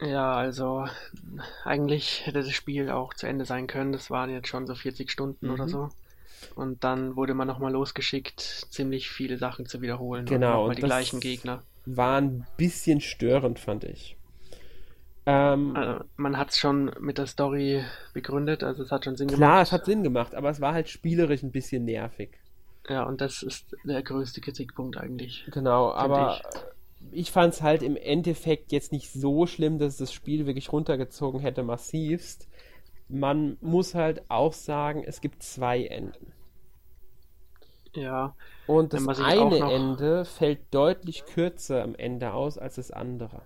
Ja, 0.00 0.34
also 0.34 0.86
eigentlich 1.64 2.24
hätte 2.24 2.42
das 2.42 2.52
Spiel 2.52 2.90
auch 2.90 3.12
zu 3.12 3.26
Ende 3.26 3.46
sein 3.46 3.66
können. 3.66 3.90
Das 3.90 4.10
waren 4.12 4.30
jetzt 4.30 4.46
schon 4.46 4.68
so 4.68 4.76
40 4.76 5.10
Stunden 5.10 5.46
mhm. 5.46 5.52
oder 5.52 5.68
so. 5.68 5.88
Und 6.54 6.84
dann 6.84 7.16
wurde 7.16 7.34
man 7.34 7.48
nochmal 7.48 7.72
losgeschickt, 7.72 8.40
ziemlich 8.40 9.10
viele 9.10 9.38
Sachen 9.38 9.66
zu 9.66 9.82
wiederholen. 9.82 10.26
Genau. 10.26 10.64
Und, 10.64 10.68
und 10.68 10.78
die 10.78 10.82
gleichen 10.82 11.18
Gegner. 11.18 11.64
War 11.84 12.20
ein 12.20 12.46
bisschen 12.56 13.00
störend, 13.00 13.58
fand 13.58 13.82
ich. 13.82 14.15
Ähm, 15.26 15.74
also 15.74 16.04
man 16.16 16.38
hat 16.38 16.50
es 16.50 16.58
schon 16.58 16.92
mit 17.00 17.18
der 17.18 17.26
Story 17.26 17.84
begründet, 18.14 18.62
also 18.62 18.84
es 18.84 18.92
hat 18.92 19.04
schon 19.04 19.16
Sinn 19.16 19.26
klar, 19.26 19.38
gemacht. 19.38 19.50
Klar, 19.50 19.62
es 19.62 19.72
hat 19.72 19.84
Sinn 19.84 20.02
gemacht, 20.04 20.34
aber 20.34 20.50
es 20.50 20.60
war 20.60 20.72
halt 20.72 20.88
spielerisch 20.88 21.42
ein 21.42 21.50
bisschen 21.50 21.84
nervig. 21.84 22.38
Ja, 22.88 23.02
und 23.02 23.20
das 23.20 23.42
ist 23.42 23.76
der 23.84 24.02
größte 24.02 24.40
Kritikpunkt 24.40 24.96
eigentlich. 24.96 25.44
Genau, 25.52 25.90
aber 25.90 26.40
ich, 27.10 27.22
ich 27.22 27.32
fand 27.32 27.54
es 27.54 27.62
halt 27.62 27.82
im 27.82 27.96
Endeffekt 27.96 28.70
jetzt 28.70 28.92
nicht 28.92 29.12
so 29.12 29.46
schlimm, 29.46 29.78
dass 29.78 29.96
das 29.96 30.12
Spiel 30.12 30.46
wirklich 30.46 30.72
runtergezogen 30.72 31.40
hätte, 31.40 31.64
massivst. 31.64 32.48
Man 33.08 33.56
muss 33.60 33.96
halt 33.96 34.30
auch 34.30 34.52
sagen, 34.52 35.02
es 35.04 35.20
gibt 35.20 35.42
zwei 35.42 35.84
Enden. 35.84 36.32
Ja. 37.94 38.36
Und 38.68 38.92
das 38.92 39.08
eine. 39.18 39.58
Ende 39.72 40.24
fällt 40.24 40.72
deutlich 40.72 41.24
kürzer 41.24 41.82
am 41.82 41.96
Ende 41.96 42.32
aus 42.32 42.58
als 42.58 42.76
das 42.76 42.92
andere. 42.92 43.42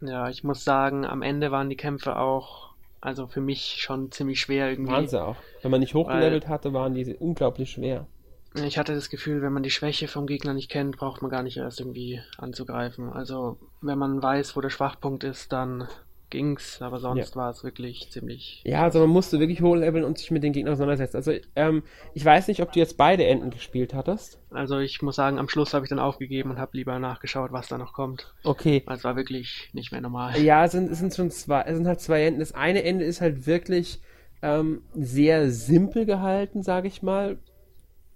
Ja, 0.00 0.28
ich 0.28 0.44
muss 0.44 0.64
sagen, 0.64 1.04
am 1.04 1.22
Ende 1.22 1.50
waren 1.50 1.70
die 1.70 1.76
Kämpfe 1.76 2.16
auch 2.16 2.66
also 3.06 3.28
für 3.28 3.40
mich 3.40 3.76
schon 3.78 4.10
ziemlich 4.10 4.40
schwer 4.40 4.68
irgendwie. 4.68 4.92
Waren 4.92 5.06
sie 5.06 5.22
auch. 5.22 5.36
Wenn 5.62 5.70
man 5.70 5.78
nicht 5.78 5.94
hochgelevelt 5.94 6.48
hatte, 6.48 6.72
waren 6.72 6.94
die 6.94 7.14
unglaublich 7.14 7.70
schwer. 7.70 8.06
Ich 8.54 8.78
hatte 8.78 8.94
das 8.94 9.10
Gefühl, 9.10 9.42
wenn 9.42 9.52
man 9.52 9.62
die 9.62 9.70
Schwäche 9.70 10.08
vom 10.08 10.26
Gegner 10.26 10.54
nicht 10.54 10.70
kennt, 10.70 10.96
braucht 10.96 11.22
man 11.22 11.30
gar 11.30 11.44
nicht 11.44 11.58
erst 11.58 11.78
irgendwie 11.78 12.20
anzugreifen. 12.38 13.12
Also 13.12 13.58
wenn 13.80 13.98
man 13.98 14.22
weiß, 14.22 14.56
wo 14.56 14.60
der 14.60 14.70
Schwachpunkt 14.70 15.22
ist, 15.22 15.52
dann 15.52 15.86
ging's, 16.30 16.82
aber 16.82 16.98
sonst 16.98 17.30
ja. 17.30 17.36
war 17.36 17.50
es 17.50 17.62
wirklich 17.62 18.10
ziemlich. 18.10 18.62
Ja, 18.64 18.82
also 18.82 19.00
man 19.00 19.10
musste 19.10 19.38
wirklich 19.38 19.62
hochleveln 19.62 20.04
und 20.04 20.18
sich 20.18 20.30
mit 20.30 20.42
den 20.42 20.52
Gegnern 20.52 20.74
auseinandersetzen. 20.74 21.16
Also 21.16 21.32
ähm, 21.54 21.82
ich 22.14 22.24
weiß 22.24 22.48
nicht, 22.48 22.62
ob 22.62 22.72
du 22.72 22.78
jetzt 22.78 22.96
beide 22.96 23.24
Enden 23.24 23.50
gespielt 23.50 23.94
hattest. 23.94 24.40
Also 24.50 24.78
ich 24.78 25.02
muss 25.02 25.16
sagen, 25.16 25.38
am 25.38 25.48
Schluss 25.48 25.74
habe 25.74 25.84
ich 25.84 25.90
dann 25.90 25.98
aufgegeben 25.98 26.50
und 26.50 26.58
habe 26.58 26.76
lieber 26.76 26.98
nachgeschaut, 26.98 27.52
was 27.52 27.68
da 27.68 27.78
noch 27.78 27.92
kommt. 27.92 28.34
Okay. 28.44 28.82
Weil 28.86 28.96
es 28.96 29.04
war 29.04 29.16
wirklich 29.16 29.70
nicht 29.72 29.92
mehr 29.92 30.00
normal. 30.00 30.38
Ja, 30.40 30.64
es 30.64 30.72
sind, 30.72 30.90
es 30.90 30.98
sind 30.98 31.14
schon 31.14 31.30
zwei, 31.30 31.62
es 31.62 31.76
sind 31.76 31.86
halt 31.86 32.00
zwei 32.00 32.24
Enden. 32.24 32.40
Das 32.40 32.52
eine 32.52 32.82
Ende 32.82 33.04
ist 33.04 33.20
halt 33.20 33.46
wirklich 33.46 34.00
ähm, 34.42 34.82
sehr 34.94 35.50
simpel 35.50 36.06
gehalten, 36.06 36.62
sage 36.62 36.88
ich 36.88 37.02
mal. 37.02 37.38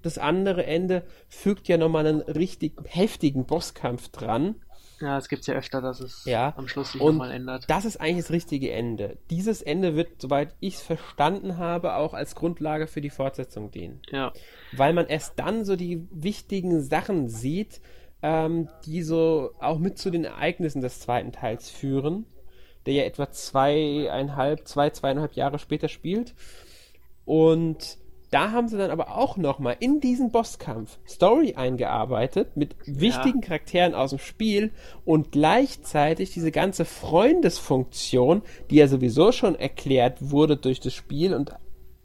Das 0.03 0.19
andere 0.19 0.65
Ende 0.65 1.05
fügt 1.29 1.69
ja 1.69 1.77
nochmal 1.77 2.07
einen 2.07 2.23
richtig 2.23 2.73
heftigen 2.85 3.45
Bosskampf 3.45 4.09
dran 4.09 4.57
ja, 5.01 5.17
es 5.17 5.29
gibt 5.29 5.47
ja 5.47 5.55
öfter, 5.55 5.81
dass 5.81 6.01
es 6.01 6.25
ja. 6.27 6.53
am 6.57 6.69
Schluss 6.69 6.93
sich 6.93 7.01
nochmal 7.01 7.31
ändert. 7.31 7.65
Das 7.69 7.85
ist 7.85 8.01
eigentlich 8.01 8.25
das 8.25 8.31
richtige 8.31 8.71
Ende. 8.71 9.17
Dieses 9.31 9.63
Ende 9.63 9.97
wird, 9.97 10.21
soweit 10.21 10.55
ich 10.61 10.75
es 10.75 10.83
verstanden 10.83 11.57
habe, 11.57 11.95
auch 11.95 12.13
als 12.13 12.35
Grundlage 12.35 12.87
für 12.87 13.01
die 13.01 13.11
Fortsetzung 13.11 13.71
dienen. 13.71 14.03
Ja. 14.11 14.33
Weil 14.73 14.93
man 14.93 15.07
erst 15.07 15.39
dann 15.39 15.65
so 15.65 15.77
die 15.77 16.07
wichtigen 16.11 16.83
Sachen 16.83 17.29
sieht, 17.29 17.81
ähm, 18.23 18.69
die 18.85 19.03
so 19.03 19.53
auch 19.59 19.79
mit 19.79 19.99
zu 19.99 20.11
den 20.11 20.25
Ereignissen 20.25 20.83
des 20.83 21.01
zweiten 21.01 21.33
Teils 21.33 21.71
führen, 21.71 22.27
der 22.85 22.95
ja 22.95 23.03
etwa 23.05 23.31
zweieinhalb, 23.31 24.69
zwei, 24.69 24.91
zweieinhalb 24.91 25.33
Jahre 25.35 25.59
später 25.59 25.89
spielt. 25.89 26.35
Und 27.25 27.99
da 28.31 28.53
haben 28.53 28.69
sie 28.69 28.79
dann 28.79 28.91
aber 28.91 29.17
auch 29.17 29.37
nochmal 29.37 29.77
in 29.81 30.01
diesen 30.01 30.31
Bosskampf 30.31 30.99
Story 31.07 31.55
eingearbeitet 31.57 32.57
mit 32.57 32.77
wichtigen 32.87 33.41
ja. 33.41 33.47
Charakteren 33.47 33.95
aus 33.95 34.11
dem 34.11 34.21
Spiel 34.21 34.71
und 35.05 35.33
gleichzeitig 35.33 36.33
diese 36.33 36.53
ganze 36.53 36.85
Freundesfunktion, 36.85 38.43
die 38.71 38.77
ja 38.77 38.87
sowieso 38.87 39.33
schon 39.33 39.57
erklärt 39.57 40.31
wurde 40.31 40.57
durch 40.57 40.79
das 40.81 40.95
Spiel 40.95 41.35
und 41.35 41.53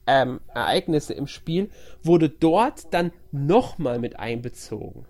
ähm, 0.08 0.40
Ereignisse 0.54 1.14
im 1.14 1.28
Spiel, 1.28 1.70
wurde 2.04 2.30
dort 2.30 2.94
dann 2.94 3.12
nochmal 3.32 4.00
mit 4.00 4.20
einbezogen. 4.20 5.06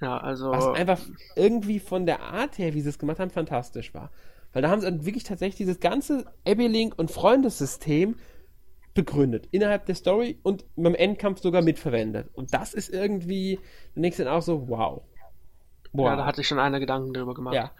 Ja, 0.00 0.18
also. 0.18 0.50
Was 0.50 0.66
einfach 0.68 1.00
irgendwie 1.34 1.80
von 1.80 2.06
der 2.06 2.22
Art 2.22 2.58
her, 2.58 2.74
wie 2.74 2.80
sie 2.80 2.88
es 2.88 2.98
gemacht 2.98 3.18
haben, 3.18 3.30
fantastisch 3.30 3.94
war. 3.94 4.10
Weil 4.52 4.62
da 4.62 4.70
haben 4.70 4.80
sie 4.80 4.86
dann 4.86 5.04
wirklich 5.04 5.24
tatsächlich 5.24 5.56
dieses 5.56 5.80
ganze 5.80 6.24
Abby-Link 6.46 6.94
und 6.96 7.10
Freundessystem 7.10 8.16
begründet 8.98 9.46
innerhalb 9.52 9.86
der 9.86 9.94
Story 9.94 10.40
und 10.42 10.64
beim 10.74 10.96
Endkampf 10.96 11.40
sogar 11.40 11.62
mitverwendet. 11.62 12.30
Und 12.32 12.52
das 12.52 12.74
ist 12.74 12.92
irgendwie, 12.92 13.60
der 13.94 14.00
nächste 14.00 14.24
dann 14.24 14.34
auch 14.34 14.42
so, 14.42 14.68
wow. 14.68 15.02
wow. 15.92 16.06
Ja, 16.06 16.16
da 16.16 16.26
hatte 16.26 16.40
ich 16.40 16.48
schon 16.48 16.58
einer 16.58 16.80
Gedanken 16.80 17.12
drüber 17.12 17.32
gemacht. 17.32 17.54
Ja. 17.54 17.70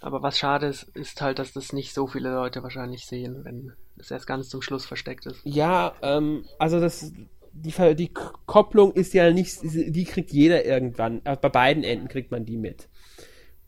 Aber 0.00 0.24
was 0.24 0.36
schade 0.36 0.66
ist, 0.66 0.82
ist 0.96 1.22
halt, 1.22 1.38
dass 1.38 1.52
das 1.52 1.72
nicht 1.72 1.94
so 1.94 2.08
viele 2.08 2.34
Leute 2.34 2.64
wahrscheinlich 2.64 3.06
sehen, 3.06 3.44
wenn 3.44 3.72
es 3.98 4.10
erst 4.10 4.26
ganz 4.26 4.48
zum 4.48 4.62
Schluss 4.62 4.84
versteckt 4.84 5.26
ist. 5.26 5.42
Ja, 5.44 5.94
ähm, 6.02 6.44
also 6.58 6.80
das, 6.80 7.12
die, 7.52 7.94
die 7.94 8.12
Kopplung 8.46 8.92
ist 8.94 9.14
ja 9.14 9.30
nicht, 9.30 9.60
die 9.62 10.04
kriegt 10.04 10.32
jeder 10.32 10.64
irgendwann. 10.64 11.20
Äh, 11.22 11.36
bei 11.36 11.50
beiden 11.50 11.84
Enden 11.84 12.08
kriegt 12.08 12.32
man 12.32 12.44
die 12.44 12.56
mit. 12.56 12.88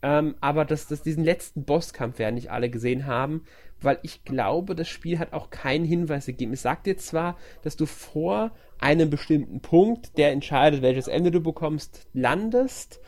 Ähm, 0.01 0.35
aber 0.41 0.65
dass, 0.65 0.87
dass 0.87 1.03
diesen 1.03 1.23
letzten 1.23 1.63
Bosskampf 1.63 2.19
werden 2.19 2.35
nicht 2.35 2.51
alle 2.51 2.69
gesehen 2.69 3.05
haben, 3.05 3.45
weil 3.81 3.99
ich 4.01 4.23
glaube, 4.23 4.75
das 4.75 4.87
Spiel 4.87 5.19
hat 5.19 5.33
auch 5.33 5.49
keinen 5.49 5.85
Hinweis 5.85 6.25
gegeben. 6.25 6.53
Es 6.53 6.63
sagt 6.63 6.85
dir 6.85 6.97
zwar, 6.97 7.37
dass 7.61 7.75
du 7.75 7.85
vor 7.85 8.51
einem 8.79 9.09
bestimmten 9.09 9.61
Punkt, 9.61 10.17
der 10.17 10.31
entscheidet, 10.31 10.81
welches 10.81 11.07
Ende 11.07 11.31
du 11.31 11.41
bekommst, 11.41 12.07
landest, 12.13 12.99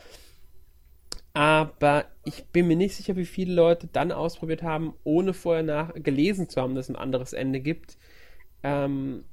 aber 1.32 2.06
ich 2.24 2.44
bin 2.46 2.66
mir 2.66 2.76
nicht 2.76 2.96
sicher, 2.96 3.16
wie 3.16 3.24
viele 3.24 3.54
Leute 3.54 3.86
dann 3.86 4.10
ausprobiert 4.10 4.62
haben, 4.62 4.94
ohne 5.04 5.32
vorher 5.32 5.62
nach 5.62 5.94
gelesen 5.94 6.48
zu 6.48 6.60
haben, 6.60 6.74
dass 6.74 6.86
es 6.86 6.90
ein 6.90 7.00
anderes 7.00 7.32
Ende 7.32 7.60
gibt. 7.60 7.96
Ähm, 8.62 9.24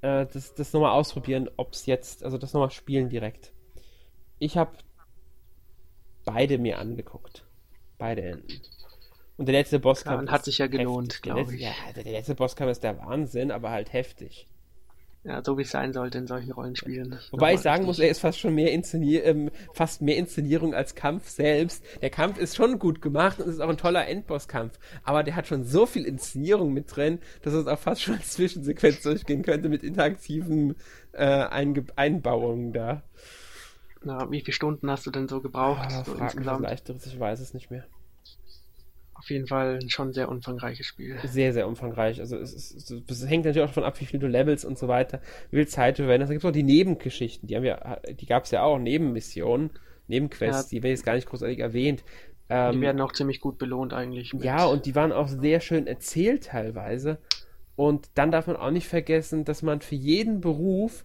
äh, 0.00 0.26
das, 0.26 0.54
das 0.54 0.72
nochmal 0.72 0.92
ausprobieren, 0.92 1.50
ob 1.56 1.74
es 1.74 1.86
jetzt, 1.86 2.24
also 2.24 2.38
das 2.38 2.54
nochmal 2.54 2.70
spielen 2.70 3.10
direkt. 3.10 3.52
Ich 4.38 4.56
habe 4.56 4.76
beide 6.24 6.58
mir 6.58 6.78
angeguckt. 6.78 7.44
Beide 7.98 8.22
Enden. 8.22 8.60
Und 9.36 9.46
der 9.46 9.54
letzte 9.54 9.78
Bosskampf. 9.78 10.30
Hat 10.30 10.44
sich 10.44 10.58
ja 10.58 10.66
gelohnt, 10.66 11.22
glaube 11.22 11.54
ich. 11.54 11.60
Ja, 11.60 11.72
der 11.94 12.04
letzte 12.04 12.34
Bosskampf 12.34 12.70
ist 12.70 12.82
der 12.82 12.98
Wahnsinn, 12.98 13.50
aber 13.50 13.70
halt 13.70 13.92
heftig. 13.92 14.48
Ja, 15.24 15.42
so 15.44 15.58
wie 15.58 15.62
es 15.62 15.70
sein 15.70 15.92
sollte 15.92 16.18
in 16.18 16.28
solchen 16.28 16.52
Rollenspielen. 16.52 17.18
Wobei 17.32 17.54
ich 17.54 17.60
sagen 17.60 17.84
muss, 17.84 17.98
er 17.98 18.08
ist 18.08 18.20
fast 18.20 18.38
schon 18.38 18.54
mehr 18.54 18.72
Inszenier 18.72 19.24
ähm, 19.24 19.50
fast 19.72 20.00
mehr 20.00 20.16
Inszenierung 20.16 20.72
als 20.72 20.94
Kampf 20.94 21.28
selbst. 21.28 21.84
Der 22.00 22.10
Kampf 22.10 22.38
ist 22.38 22.54
schon 22.54 22.78
gut 22.78 23.02
gemacht 23.02 23.40
und 23.40 23.48
ist 23.48 23.60
auch 23.60 23.68
ein 23.68 23.76
toller 23.76 24.06
Endbosskampf. 24.06 24.78
Aber 25.02 25.24
der 25.24 25.34
hat 25.34 25.48
schon 25.48 25.64
so 25.64 25.84
viel 25.84 26.04
Inszenierung 26.04 26.72
mit 26.72 26.94
drin, 26.94 27.18
dass 27.42 27.54
es 27.54 27.66
auch 27.66 27.78
fast 27.78 28.02
schon 28.02 28.14
als 28.14 28.34
Zwischensequenz 28.34 29.02
durchgehen 29.02 29.42
könnte 29.42 29.68
mit 29.68 29.82
interaktiven 29.82 30.76
äh, 31.10 31.24
Einge 31.24 31.86
Einbauungen 31.96 32.72
da. 32.72 33.02
Na, 34.04 34.30
wie 34.30 34.42
viele 34.42 34.54
Stunden 34.54 34.88
hast 34.88 35.06
du 35.06 35.10
denn 35.10 35.26
so 35.26 35.40
gebraucht? 35.40 35.88
Ah, 35.90 36.04
so 36.04 36.14
insgesamt? 36.14 36.62
Leichteres, 36.62 37.04
ich 37.04 37.18
weiß 37.18 37.40
es 37.40 37.52
nicht 37.52 37.72
mehr 37.72 37.84
auf 39.26 39.30
jeden 39.30 39.48
Fall 39.48 39.80
ein 39.82 39.90
schon 39.90 40.12
sehr 40.12 40.28
umfangreiches 40.28 40.86
Spiel. 40.86 41.16
Sehr, 41.24 41.52
sehr 41.52 41.66
umfangreich. 41.66 42.20
Also 42.20 42.36
es, 42.36 42.54
es, 42.54 42.90
es 42.90 43.28
hängt 43.28 43.44
natürlich 43.44 43.64
auch 43.64 43.74
davon 43.74 43.82
ab, 43.82 44.00
wie 44.00 44.04
viel 44.04 44.20
du 44.20 44.28
levelst 44.28 44.64
und 44.64 44.78
so 44.78 44.86
weiter, 44.86 45.20
wie 45.50 45.56
viel 45.56 45.66
Zeit 45.66 45.98
du 45.98 46.04
verwendest. 46.04 46.30
Da 46.30 46.34
gibt 46.34 46.44
es 46.44 46.48
auch 46.48 46.52
die 46.52 46.62
Nebengeschichten, 46.62 47.48
die 47.48 47.56
haben 47.56 47.64
ja, 47.64 47.98
die 48.08 48.26
gab 48.26 48.44
es 48.44 48.52
ja 48.52 48.62
auch, 48.62 48.78
Nebenmissionen, 48.78 49.70
Nebenquests, 50.06 50.70
ja. 50.70 50.76
die 50.76 50.82
werden 50.84 50.92
jetzt 50.92 51.04
gar 51.04 51.16
nicht 51.16 51.28
großartig 51.28 51.58
erwähnt. 51.58 52.04
Ähm, 52.48 52.74
die 52.74 52.80
werden 52.82 53.00
auch 53.00 53.12
ziemlich 53.12 53.40
gut 53.40 53.58
belohnt 53.58 53.92
eigentlich. 53.92 54.32
Ja, 54.40 54.66
und 54.66 54.86
die 54.86 54.94
waren 54.94 55.10
auch 55.10 55.26
sehr 55.26 55.58
schön 55.58 55.88
erzählt 55.88 56.44
teilweise. 56.44 57.18
Und 57.74 58.08
dann 58.14 58.30
darf 58.30 58.46
man 58.46 58.54
auch 58.54 58.70
nicht 58.70 58.86
vergessen, 58.86 59.44
dass 59.44 59.62
man 59.62 59.80
für 59.80 59.96
jeden 59.96 60.40
Beruf 60.40 61.04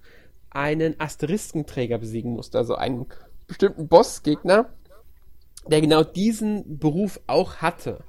einen 0.51 0.99
Asteriskenträger 0.99 1.97
besiegen 1.97 2.33
musste, 2.33 2.59
also 2.59 2.75
einen 2.75 3.07
bestimmten 3.47 3.87
Bossgegner, 3.87 4.69
der 5.65 5.81
genau 5.81 6.03
diesen 6.03 6.77
Beruf 6.77 7.19
auch 7.25 7.57
hatte, 7.57 8.03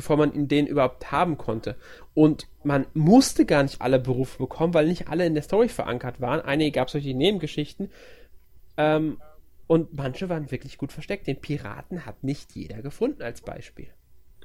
bevor 0.00 0.16
man 0.16 0.32
ihn 0.32 0.48
den 0.48 0.66
überhaupt 0.66 1.12
haben 1.12 1.36
konnte. 1.36 1.76
Und 2.14 2.48
man 2.64 2.86
musste 2.94 3.44
gar 3.44 3.62
nicht 3.62 3.82
alle 3.82 3.98
Berufe 3.98 4.38
bekommen, 4.38 4.72
weil 4.72 4.86
nicht 4.86 5.08
alle 5.08 5.26
in 5.26 5.34
der 5.34 5.42
Story 5.42 5.68
verankert 5.68 6.20
waren. 6.22 6.40
Einige 6.40 6.72
gab 6.72 6.88
es 6.88 7.02
die 7.02 7.14
Nebengeschichten. 7.14 7.90
Ähm, 8.78 9.18
Und 9.66 9.92
manche 9.94 10.28
waren 10.28 10.50
wirklich 10.50 10.78
gut 10.78 10.90
versteckt. 10.90 11.26
Den 11.26 11.40
Piraten 11.40 12.04
hat 12.06 12.24
nicht 12.24 12.56
jeder 12.56 12.80
gefunden 12.82 13.22
als 13.22 13.42
Beispiel. 13.42 13.88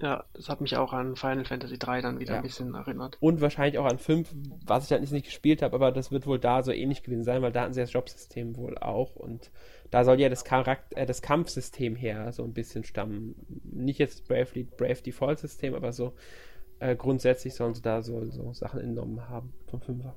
Ja, 0.01 0.25
das 0.33 0.49
hat 0.49 0.59
mich 0.59 0.75
auch 0.75 0.91
an 0.91 1.15
Final 1.15 1.45
Fantasy 1.45 1.79
3 1.79 2.01
dann 2.01 2.19
wieder 2.19 2.33
Ja. 2.33 2.37
ein 2.39 2.43
bisschen 2.43 2.73
erinnert. 2.75 3.17
Und 3.21 3.39
wahrscheinlich 3.39 3.79
auch 3.79 3.85
an 3.85 3.97
5, 3.97 4.29
was 4.65 4.85
ich 4.85 4.91
halt 4.91 5.09
nicht, 5.09 5.25
gespielt 5.25 5.61
habe, 5.61 5.73
aber 5.73 5.91
das 5.91 6.11
wird 6.11 6.27
wohl 6.27 6.37
da 6.37 6.63
so 6.63 6.71
ähnlich 6.71 7.01
gewesen 7.01 7.23
sein, 7.23 7.41
weil 7.41 7.53
da 7.53 7.61
hatten 7.61 7.73
sie 7.73 7.79
das 7.79 7.93
Jobsystem 7.93 8.57
wohl 8.57 8.77
auch. 8.77 9.15
Und 9.15 9.51
da 9.91 10.03
soll 10.03 10.19
ja 10.19 10.27
das, 10.27 10.43
Charakter, 10.43 10.97
äh, 10.97 11.05
das 11.05 11.21
Kampfsystem 11.21 11.95
her 11.95 12.33
so 12.33 12.43
ein 12.43 12.53
bisschen 12.53 12.83
stammen. 12.83 13.35
Nicht 13.63 13.99
jetzt 13.99 14.27
Bravely, 14.27 14.63
Brave 14.63 15.01
Default 15.01 15.39
System, 15.39 15.73
aber 15.75 15.93
so 15.93 16.13
äh, 16.79 16.97
grundsätzlich 16.97 17.55
sollen 17.55 17.73
sie 17.73 17.81
da 17.81 18.01
so, 18.01 18.25
so 18.31 18.51
Sachen 18.53 18.81
entnommen 18.81 19.29
haben 19.29 19.53
vom 19.67 19.79
Fünfer. 19.79 20.15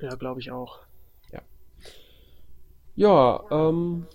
Ja, 0.00 0.16
glaube 0.16 0.40
ich 0.40 0.50
auch. 0.50 0.80
Ja, 2.98 3.44
ähm, 3.50 4.06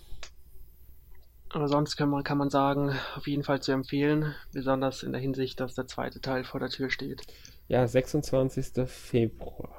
Aber 1.52 1.68
sonst 1.68 1.96
kann 1.96 2.08
man, 2.08 2.24
kann 2.24 2.38
man 2.38 2.50
sagen, 2.50 2.98
auf 3.16 3.26
jeden 3.26 3.42
Fall 3.44 3.60
zu 3.60 3.72
empfehlen, 3.72 4.34
besonders 4.52 5.02
in 5.02 5.12
der 5.12 5.20
Hinsicht, 5.20 5.60
dass 5.60 5.74
der 5.74 5.86
zweite 5.86 6.20
Teil 6.20 6.44
vor 6.44 6.60
der 6.60 6.70
Tür 6.70 6.90
steht. 6.90 7.22
ja, 7.68 7.86
26. 7.86 8.86
Februar, 8.86 9.70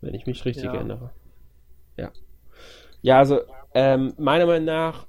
wenn 0.00 0.14
ich 0.14 0.26
mich 0.26 0.44
richtig 0.44 0.64
Ja. 0.64 0.74
erinnere. 0.74 1.10
Ja. 1.96 2.12
Ja, 3.02 3.18
also, 3.18 3.40
ähm, 3.74 4.14
meiner 4.18 4.46
Meinung 4.46 4.66
nach 4.66 5.06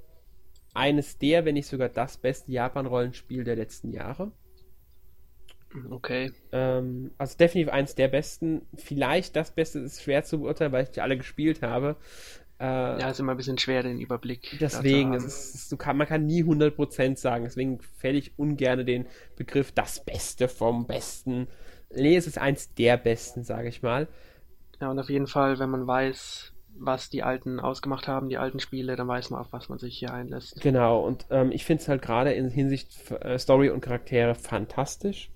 eines 0.74 1.17
der, 1.19 1.45
wenn 1.45 1.55
nicht 1.55 1.67
sogar 1.67 1.89
das 1.89 2.17
beste 2.17 2.51
Japan-Rollenspiel 2.51 3.43
der 3.43 3.55
letzten 3.55 3.91
Jahre. 3.91 4.32
Okay. 5.91 6.32
Ähm, 6.51 7.11
also 7.17 7.38
definitiv 7.38 7.74
eins 7.74 7.95
der 7.95 8.07
besten. 8.07 8.67
Vielleicht 8.76 9.36
das 9.36 9.51
Beste 9.51 9.80
ist 9.80 10.03
schwer 10.03 10.24
zu 10.24 10.39
beurteilen, 10.41 10.71
weil 10.71 10.84
ich 10.84 10.91
die 10.91 11.01
alle 11.01 11.17
gespielt 11.17 11.61
habe. 11.63 11.95
Äh, 12.64 12.99
Ja, 13.01 13.09
ist 13.09 13.20
immer 13.20 13.32
ein 13.34 13.38
bisschen 13.38 13.57
schwer, 13.57 13.84
den 13.84 13.99
Überblick. 13.99 14.57
deswegen, 14.59 15.14
ist, 15.14 15.78
kann, 15.78 15.97
man 15.97 16.07
kann 16.07 16.26
nie 16.26 16.43
100% 16.43 17.18
sagen. 17.18 17.43
Deswegen 17.43 17.80
fälle 17.97 18.18
ich 18.18 18.38
ungern 18.39 18.86
den 18.86 19.05
Begriff 19.36 19.72
das 19.72 20.03
Beste 20.03 20.47
vom 20.47 20.88
Besten. 20.88 21.47
Nee, 21.93 22.16
es 22.16 22.26
ist 22.28 22.38
eins 22.38 22.74
der 22.74 22.97
Besten, 22.97 23.43
sage 23.43 23.68
ich 23.68 23.82
mal. 23.82 24.07
Ja, 24.80 24.89
und 24.89 24.99
auf 24.99 25.09
jeden 25.09 25.28
Fall, 25.28 25.59
wenn 25.59 25.70
man 25.70 25.86
weiß, 25.86 26.53
was 26.76 27.09
die 27.09 27.22
alten 27.24 27.59
ausgemacht 27.59 28.07
haben, 28.07 28.30
die 28.30 28.38
alten 28.38 28.59
Spiele, 28.59 28.95
dann 28.95 29.07
weiß 29.07 29.30
man, 29.30 29.41
auf 29.41 29.51
was 29.51 29.70
man 29.70 29.78
sich 29.78 29.97
hier 29.97 30.14
einlässt. 30.14 30.59
Genau, 30.61 31.01
und 31.05 31.26
ähm, 31.30 31.51
ich 31.51 31.66
finde 31.66 31.84
es 31.84 31.88
halt 31.89 32.01
gerade 32.01 32.34
in 32.34 32.49
Hinsicht 32.49 33.11
äh, 33.22 33.38
Story 33.38 33.70
und 33.70 33.82
Charaktere 33.82 34.36
fantastisch. 34.36 35.30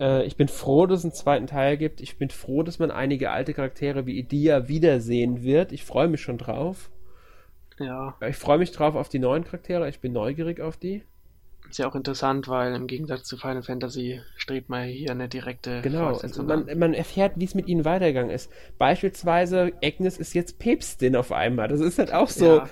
Äh, 0.00 0.24
ich 0.26 0.36
bin 0.36 0.48
froh, 0.48 0.86
dass 0.86 1.00
es 1.00 1.04
einen 1.04 1.14
zweiten 1.14 1.46
Teil 1.46 1.76
gibt. 1.76 2.00
Ich 2.00 2.18
bin 2.18 2.30
froh, 2.30 2.62
dass 2.62 2.78
man 2.78 2.90
einige 2.90 3.30
alte 3.30 3.54
Charaktere 3.54 4.06
wie 4.06 4.18
Idia 4.18 4.68
wiedersehen 4.68 5.42
wird. 5.42 5.72
Ich 5.72 5.84
freue 5.84 6.08
mich 6.08 6.20
schon 6.20 6.38
drauf. 6.38 6.90
Ja, 7.78 8.14
Ich 8.28 8.36
freue 8.36 8.58
mich 8.58 8.70
drauf 8.70 8.94
auf 8.94 9.08
die 9.08 9.18
neuen 9.18 9.44
Charaktere. 9.44 9.88
Ich 9.88 10.00
bin 10.00 10.12
neugierig 10.12 10.60
auf 10.60 10.76
die. 10.76 11.02
ist 11.68 11.78
ja 11.78 11.88
auch 11.88 11.94
interessant, 11.94 12.46
weil 12.48 12.74
im 12.74 12.86
Gegensatz 12.86 13.24
zu 13.24 13.36
Final 13.38 13.62
Fantasy 13.62 14.20
strebt 14.36 14.68
man 14.68 14.84
hier 14.88 15.10
eine 15.10 15.28
direkte 15.28 15.80
Genau, 15.80 16.16
also 16.18 16.42
man, 16.42 16.68
an. 16.68 16.78
man 16.78 16.94
erfährt, 16.94 17.32
wie 17.36 17.44
es 17.44 17.54
mit 17.54 17.66
ihnen 17.68 17.84
weitergegangen 17.84 18.30
ist. 18.30 18.50
Beispielsweise, 18.78 19.72
Agnes 19.82 20.18
ist 20.18 20.34
jetzt 20.34 20.58
Päpstin 20.58 21.16
auf 21.16 21.32
einmal. 21.32 21.68
Das 21.68 21.80
ist 21.80 21.98
halt 21.98 22.12
auch 22.12 22.28
so, 22.28 22.58
Ja, 22.58 22.68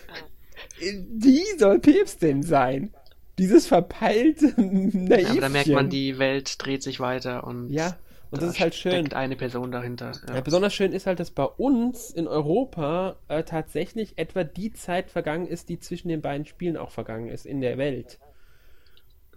die 0.80 1.42
soll 1.58 1.78
Päpstin 1.80 2.42
sein. 2.42 2.92
Dieses 3.40 3.66
verpeilte 3.66 4.54
Naivchen. 4.60 5.30
aber 5.32 5.40
da 5.40 5.48
merkt 5.48 5.68
man, 5.70 5.90
die 5.90 6.18
Welt 6.18 6.64
dreht 6.64 6.82
sich 6.84 7.00
weiter 7.00 7.44
und 7.44 7.70
Ja, 7.72 7.96
und 8.30 8.40
da 8.42 8.46
das 8.46 8.54
ist 8.54 8.60
halt 8.60 8.74
schön. 8.76 8.92
steckt 8.92 9.14
eine 9.14 9.34
Person 9.34 9.72
dahinter. 9.72 10.12
Ja. 10.28 10.36
Ja, 10.36 10.40
besonders 10.40 10.72
schön 10.72 10.92
ist 10.92 11.06
halt, 11.06 11.18
dass 11.18 11.32
bei 11.32 11.44
uns 11.44 12.10
in 12.10 12.28
Europa 12.28 13.16
äh, 13.26 13.42
tatsächlich 13.42 14.16
etwa 14.18 14.44
die 14.44 14.72
Zeit 14.72 15.10
vergangen 15.10 15.48
ist, 15.48 15.68
die 15.68 15.80
zwischen 15.80 16.08
den 16.08 16.20
beiden 16.20 16.46
Spielen 16.46 16.76
auch 16.76 16.90
vergangen 16.90 17.28
ist 17.28 17.44
in 17.46 17.60
der 17.60 17.76
Welt. 17.78 18.20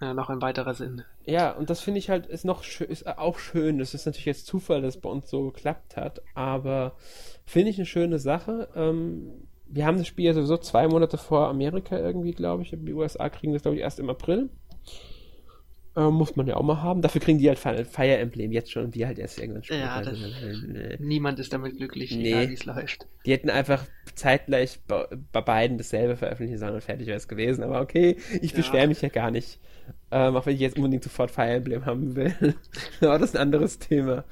Ja, 0.02 0.14
noch 0.14 0.30
ein 0.30 0.42
weiterer 0.42 0.74
Sinn. 0.74 1.04
Ja, 1.26 1.52
und 1.52 1.70
das 1.70 1.80
finde 1.80 2.00
ich 2.00 2.10
halt 2.10 2.26
ist 2.28 2.44
noch 2.44 2.64
ist 2.82 3.08
auch 3.08 3.40
schön. 3.40 3.80
Das 3.80 3.94
ist 3.94 4.06
natürlich 4.06 4.26
jetzt 4.26 4.46
Zufall, 4.48 4.82
dass 4.82 4.96
es 4.96 5.02
bei 5.02 5.10
uns 5.10 5.30
so 5.30 5.46
geklappt 5.50 5.96
hat, 5.96 6.22
aber 6.36 6.98
finde 7.46 7.70
ich 7.72 7.78
eine 7.78 7.86
schöne 7.86 8.20
Sache. 8.20 8.68
Ähm, 8.76 9.48
wir 9.74 9.86
haben 9.86 9.98
das 9.98 10.08
Spiel 10.08 10.26
ja 10.26 10.34
sowieso 10.34 10.58
zwei 10.58 10.88
Monate 10.88 11.18
vor 11.18 11.48
Amerika 11.48 11.98
irgendwie, 11.98 12.32
glaube 12.32 12.64
ich. 12.64 12.72
Die 12.72 12.94
USA 12.94 13.30
kriegen 13.30 13.54
das, 13.54 13.62
glaube 13.64 13.78
ich, 13.78 13.82
erst 13.84 14.00
im 14.00 14.10
April. 14.10 14.50
Ähm, 15.96 16.16
muss 16.16 16.36
man 16.36 16.48
ja 16.48 16.56
auch 16.58 16.64
mal 16.64 16.82
haben. 16.82 17.04
Dafür 17.04 17.22
kriegen 17.22 17.38
die 17.38 17.48
halt 17.48 17.60
Fi- 17.60 17.86
Fire 17.86 18.18
Emblem 18.18 18.52
jetzt 18.52 18.72
schon 18.72 18.86
und 18.86 18.96
wir 18.96 19.06
halt 19.06 19.20
erst 19.20 19.40
irgendwann 19.40 19.64
später. 19.64 19.80
Ja, 19.82 20.02
das- 20.02 20.24
Also, 20.24 20.68
nee. 20.68 20.98
Niemand 21.00 21.38
ist 21.40 21.54
damit 21.54 21.78
glücklich, 21.78 22.16
Nee. 22.16 22.30
egal 22.30 22.50
wie 22.50 22.54
es 22.54 22.66
läuft. 22.66 23.08
Die 23.28 23.32
hätten 23.32 23.52
einfach 23.52 23.86
zeitgleich 24.16 24.80
bei, 24.88 25.06
bei 25.32 25.42
beiden 25.42 25.78
dasselbe 25.78 26.16
veröffentlichen 26.18 26.58
sollen 26.58 26.74
und 26.74 26.84
fertig 26.84 27.06
wäre 27.06 27.18
es 27.18 27.28
gewesen. 27.28 27.64
Aber 27.64 27.80
okay, 27.80 28.18
ich 28.42 28.52
Ja. 28.52 28.58
beschwere 28.58 28.88
mich 28.88 29.02
ja 29.04 29.10
gar 29.10 29.30
nicht. 29.30 29.60
Ähm, 30.10 30.36
auch 30.36 30.46
wenn 30.48 30.56
ich 30.56 30.62
jetzt 30.62 30.78
unbedingt 30.78 31.04
sofort 31.04 31.30
Fire 31.30 31.52
Emblem 31.52 31.86
haben 31.86 32.16
will. 32.16 32.34
Aber 33.02 33.20
das 33.20 33.30
ist 33.30 33.36
ein 33.36 33.42
anderes 33.44 33.78
Thema. 33.78 34.24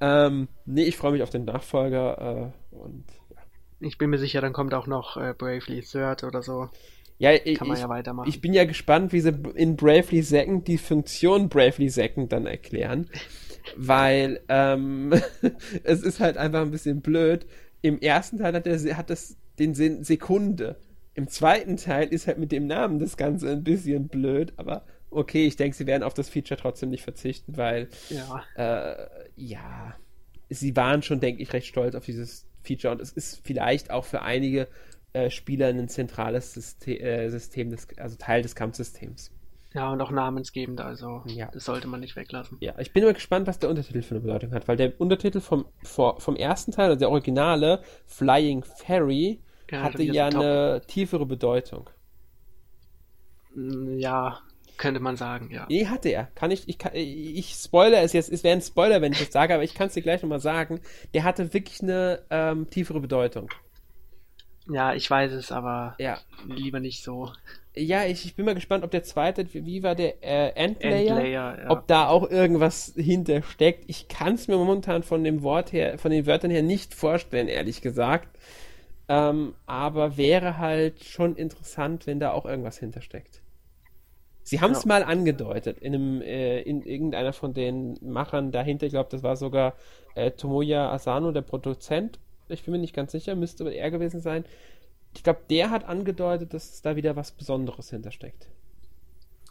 Ähm, 0.00 0.46
nee, 0.66 0.84
ich 0.84 0.96
freue 0.96 1.12
mich 1.12 1.22
auf 1.24 1.30
den 1.30 1.44
Nachfolger. 1.46 2.52
Äh, 2.72 2.76
und 2.76 3.04
Ich 3.82 3.98
bin 3.98 4.10
mir 4.10 4.18
sicher, 4.18 4.40
dann 4.40 4.52
kommt 4.52 4.74
auch 4.74 4.86
noch 4.86 5.16
äh, 5.16 5.34
Bravely 5.36 5.82
Third 5.82 6.24
oder 6.24 6.42
so. 6.42 6.68
ja, 7.18 7.32
ich, 7.32 7.58
Kann 7.58 7.68
man 7.68 7.78
ja 7.78 7.88
weitermachen. 7.88 8.28
ich 8.28 8.40
bin 8.40 8.52
ja 8.52 8.64
gespannt, 8.64 9.12
wie 9.12 9.20
sie 9.20 9.34
in 9.54 9.76
Bravely 9.76 10.22
Second 10.22 10.68
die 10.68 10.78
Funktion 10.78 11.48
Bravely 11.48 11.88
Second 11.88 12.32
dann 12.32 12.46
erklären. 12.46 13.08
Weil 13.76 14.40
ähm, 14.48 15.12
es 15.84 16.02
ist 16.02 16.20
halt 16.20 16.36
einfach 16.36 16.62
ein 16.62 16.70
bisschen 16.70 17.00
blöd. 17.00 17.46
Im 17.80 18.00
ersten 18.00 18.38
Teil 18.38 18.54
hat, 18.54 18.66
der, 18.66 18.96
hat 18.96 19.10
das 19.10 19.36
den 19.58 19.74
Sinn 19.74 20.04
Sekunde. 20.04 20.76
Im 21.14 21.28
zweiten 21.28 21.76
Teil 21.76 22.08
ist 22.08 22.26
halt 22.26 22.38
mit 22.38 22.52
dem 22.52 22.66
Namen 22.66 22.98
das 22.98 23.16
Ganze 23.16 23.50
ein 23.50 23.62
bisschen 23.62 24.08
blöd, 24.08 24.52
aber 24.56 24.84
okay, 25.10 25.46
ich 25.46 25.56
denke, 25.56 25.76
sie 25.76 25.86
werden 25.86 26.02
auf 26.02 26.14
das 26.14 26.28
Feature 26.28 26.58
trotzdem 26.58 26.88
nicht 26.88 27.04
verzichten, 27.04 27.56
weil 27.56 27.88
ja, 28.08 28.44
äh, 28.56 29.06
ja, 29.36 29.94
sie 30.48 30.74
waren 30.74 31.02
schon, 31.02 31.20
denke 31.20 31.42
ich, 31.42 31.52
recht 31.52 31.66
stolz 31.66 31.94
auf 31.94 32.04
dieses 32.04 32.46
Feature 32.62 32.92
und 32.94 33.00
es 33.00 33.12
ist 33.12 33.40
vielleicht 33.44 33.90
auch 33.90 34.04
für 34.04 34.22
einige 34.22 34.68
äh, 35.12 35.30
Spieler 35.30 35.68
ein 35.68 35.88
zentrales 35.88 36.54
System, 36.54 36.98
äh, 37.00 37.28
System 37.30 37.70
des, 37.70 37.86
also 37.98 38.16
Teil 38.16 38.42
des 38.42 38.54
Kampfsystems. 38.54 39.30
ja, 39.74 39.90
und 39.90 40.00
auch 40.02 40.10
namensgebend, 40.10 40.80
also 40.80 41.22
Ja. 41.26 41.50
das 41.50 41.64
sollte 41.64 41.88
man 41.88 42.00
nicht 42.00 42.16
weglassen. 42.16 42.60
Ja, 42.60 42.78
ich 42.78 42.92
bin 42.92 43.02
immer 43.02 43.12
gespannt, 43.14 43.46
was 43.46 43.58
der 43.58 43.70
Untertitel 43.70 44.02
für 44.02 44.14
eine 44.14 44.20
Bedeutung 44.20 44.52
hat, 44.52 44.68
weil 44.68 44.76
der 44.76 44.98
Untertitel 45.00 45.40
vom, 45.40 45.66
vor, 45.82 46.20
vom 46.20 46.36
ersten 46.36 46.70
Teil, 46.72 46.86
also 46.90 46.98
der 46.98 47.10
Originale, 47.10 47.82
Flying 48.06 48.62
Fairy, 48.64 49.40
Ja, 49.70 49.82
hatte 49.82 50.02
ja 50.02 50.30
top. 50.30 50.40
eine 50.42 50.82
tiefere 50.86 51.26
Bedeutung. 51.26 51.90
Ja, 53.54 54.42
könnte 54.82 54.98
man 54.98 55.16
sagen, 55.16 55.48
ja. 55.52 55.64
Nee, 55.68 55.86
hatte 55.86 56.08
er. 56.08 56.26
Kann 56.34 56.50
ich, 56.50 56.68
ich, 56.68 56.76
kann, 56.76 56.90
ich 56.94 57.54
spoiler 57.54 58.02
es 58.02 58.12
jetzt. 58.12 58.32
Es 58.32 58.42
wäre 58.42 58.56
ein 58.56 58.60
Spoiler, 58.60 59.00
wenn 59.00 59.12
ich 59.12 59.20
das 59.20 59.32
sage, 59.32 59.54
aber 59.54 59.62
ich 59.62 59.74
kann 59.74 59.86
es 59.86 59.94
dir 59.94 60.02
gleich 60.02 60.22
nochmal 60.22 60.40
sagen. 60.40 60.80
Der 61.14 61.22
hatte 61.22 61.54
wirklich 61.54 61.80
eine 61.82 62.24
ähm, 62.30 62.68
tiefere 62.68 62.98
Bedeutung. 62.98 63.48
Ja, 64.68 64.92
ich 64.92 65.08
weiß 65.08 65.30
es, 65.32 65.52
aber 65.52 65.94
Ja. 66.00 66.18
lieber 66.48 66.80
nicht 66.80 67.04
so. 67.04 67.30
Ja, 67.76 68.04
ich, 68.06 68.24
ich 68.24 68.34
bin 68.34 68.44
mal 68.44 68.56
gespannt, 68.56 68.82
ob 68.82 68.90
der 68.90 69.04
zweite, 69.04 69.46
wie 69.54 69.84
war 69.84 69.94
der 69.94 70.20
äh, 70.20 70.48
Endlayer? 70.56 71.16
Endlayer, 71.16 71.62
ja. 71.62 71.70
Ob 71.70 71.86
da 71.86 72.08
auch 72.08 72.28
irgendwas 72.28 72.92
hintersteckt. 72.96 73.84
Ich 73.86 74.08
kann 74.08 74.34
es 74.34 74.48
mir 74.48 74.56
momentan 74.56 75.04
von 75.04 75.22
dem 75.22 75.42
Wort 75.44 75.72
her, 75.72 75.96
von 75.96 76.10
den 76.10 76.26
Wörtern 76.26 76.50
her 76.50 76.62
nicht 76.62 76.92
vorstellen, 76.92 77.46
ehrlich 77.46 77.82
gesagt. 77.82 78.36
Ähm, 79.08 79.54
aber 79.64 80.16
wäre 80.16 80.58
halt 80.58 81.04
schon 81.04 81.36
interessant, 81.36 82.08
wenn 82.08 82.18
da 82.18 82.32
auch 82.32 82.46
irgendwas 82.46 82.78
hintersteckt. 82.78 83.42
Sie 84.44 84.60
haben 84.60 84.72
es 84.72 84.84
Ja. 84.84 84.88
mal 84.88 85.04
angedeutet 85.04 85.78
in 85.78 85.94
einem, 85.94 86.20
äh, 86.22 86.60
in 86.62 86.82
irgendeiner 86.82 87.32
von 87.32 87.54
den 87.54 87.98
Machern 88.02 88.50
dahinter, 88.52 88.86
ich 88.86 88.92
glaube, 88.92 89.10
das 89.10 89.22
war 89.22 89.36
sogar 89.36 89.74
äh, 90.14 90.32
Tomoya 90.32 90.90
Asano, 90.92 91.32
der 91.32 91.42
Produzent. 91.42 92.18
Ich 92.48 92.64
bin 92.64 92.72
mir 92.72 92.78
nicht 92.78 92.94
ganz 92.94 93.12
sicher, 93.12 93.34
müsste 93.36 93.64
aber 93.64 93.72
er 93.72 93.90
gewesen 93.90 94.20
sein. 94.20 94.44
Ich 95.14 95.22
glaube, 95.22 95.40
der 95.50 95.70
hat 95.70 95.84
angedeutet, 95.84 96.54
dass 96.54 96.82
da 96.82 96.96
wieder 96.96 97.16
was 97.16 97.32
Besonderes 97.32 97.90
hintersteckt. 97.90 98.48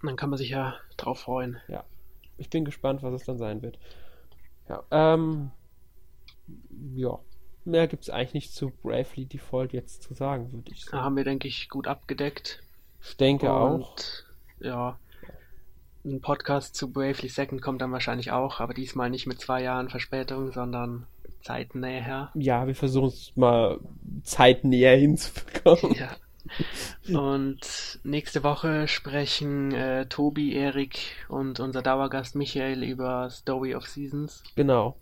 Dann 0.04 0.16
kann 0.16 0.30
man 0.30 0.38
sich 0.38 0.50
ja 0.50 0.76
drauf 0.98 1.22
freuen. 1.22 1.58
Ja. 1.68 1.86
Ich 2.38 2.50
bin 2.50 2.66
gespannt, 2.66 3.04
was 3.04 3.14
es 3.14 3.24
dann 3.26 3.38
sein 3.38 3.62
wird. 3.62 3.80
Ja, 4.70 4.84
ähm, 4.92 5.52
ja. 6.96 7.20
Mehr 7.64 7.88
gibt 7.88 8.04
es 8.04 8.10
eigentlich 8.10 8.34
nicht 8.34 8.54
zu 8.54 8.72
Bravely 8.72 9.26
Default 9.28 9.74
jetzt 9.74 10.02
zu 10.04 10.14
sagen, 10.14 10.52
würde 10.52 10.72
ich 10.72 10.86
Da 10.92 10.92
sagen. 10.92 11.04
haben 11.04 11.16
wir, 11.18 11.24
denke 11.24 11.48
ich, 11.48 11.70
gut 11.70 11.88
abgedeckt. 11.88 12.64
Ich 13.02 13.18
denke 13.18 13.52
Und 13.52 13.52
auch. 13.52 13.96
Ja, 14.62 14.98
ein 16.04 16.22
Podcast 16.22 16.76
zu 16.76 16.92
Bravely 16.92 17.30
Second 17.30 17.62
kommt 17.62 17.82
dann 17.82 17.92
wahrscheinlich 17.92 18.32
auch, 18.32 18.60
aber 18.60 18.74
diesmal 18.74 19.10
nicht 19.10 19.28
mit 19.28 19.40
zwei 19.40 19.62
Jahren 19.62 19.90
Verspätung, 19.90 20.52
sondern 20.52 21.06
zeitnäher. 21.42 22.32
Ja, 22.34 22.68
wir 22.68 22.76
versuchen 22.76 23.10
es 23.10 23.32
mal 23.36 23.80
zeitnäher 24.24 24.96
hinzubekommen. 24.98 25.96
Ja. 25.96 26.10
Und 27.08 28.00
nächste 28.04 28.44
Woche 28.44 28.88
sprechen 28.88 29.72
äh, 29.74 30.08
Tobi, 30.08 30.54
Erik 30.56 30.98
und 31.30 31.60
unser 31.60 31.82
Dauergast 31.82 32.36
Michael 32.36 32.84
über 32.84 33.30
Story 33.30 33.76
of 33.76 33.88
Seasons. 33.88 34.44
Genau. 34.56 34.98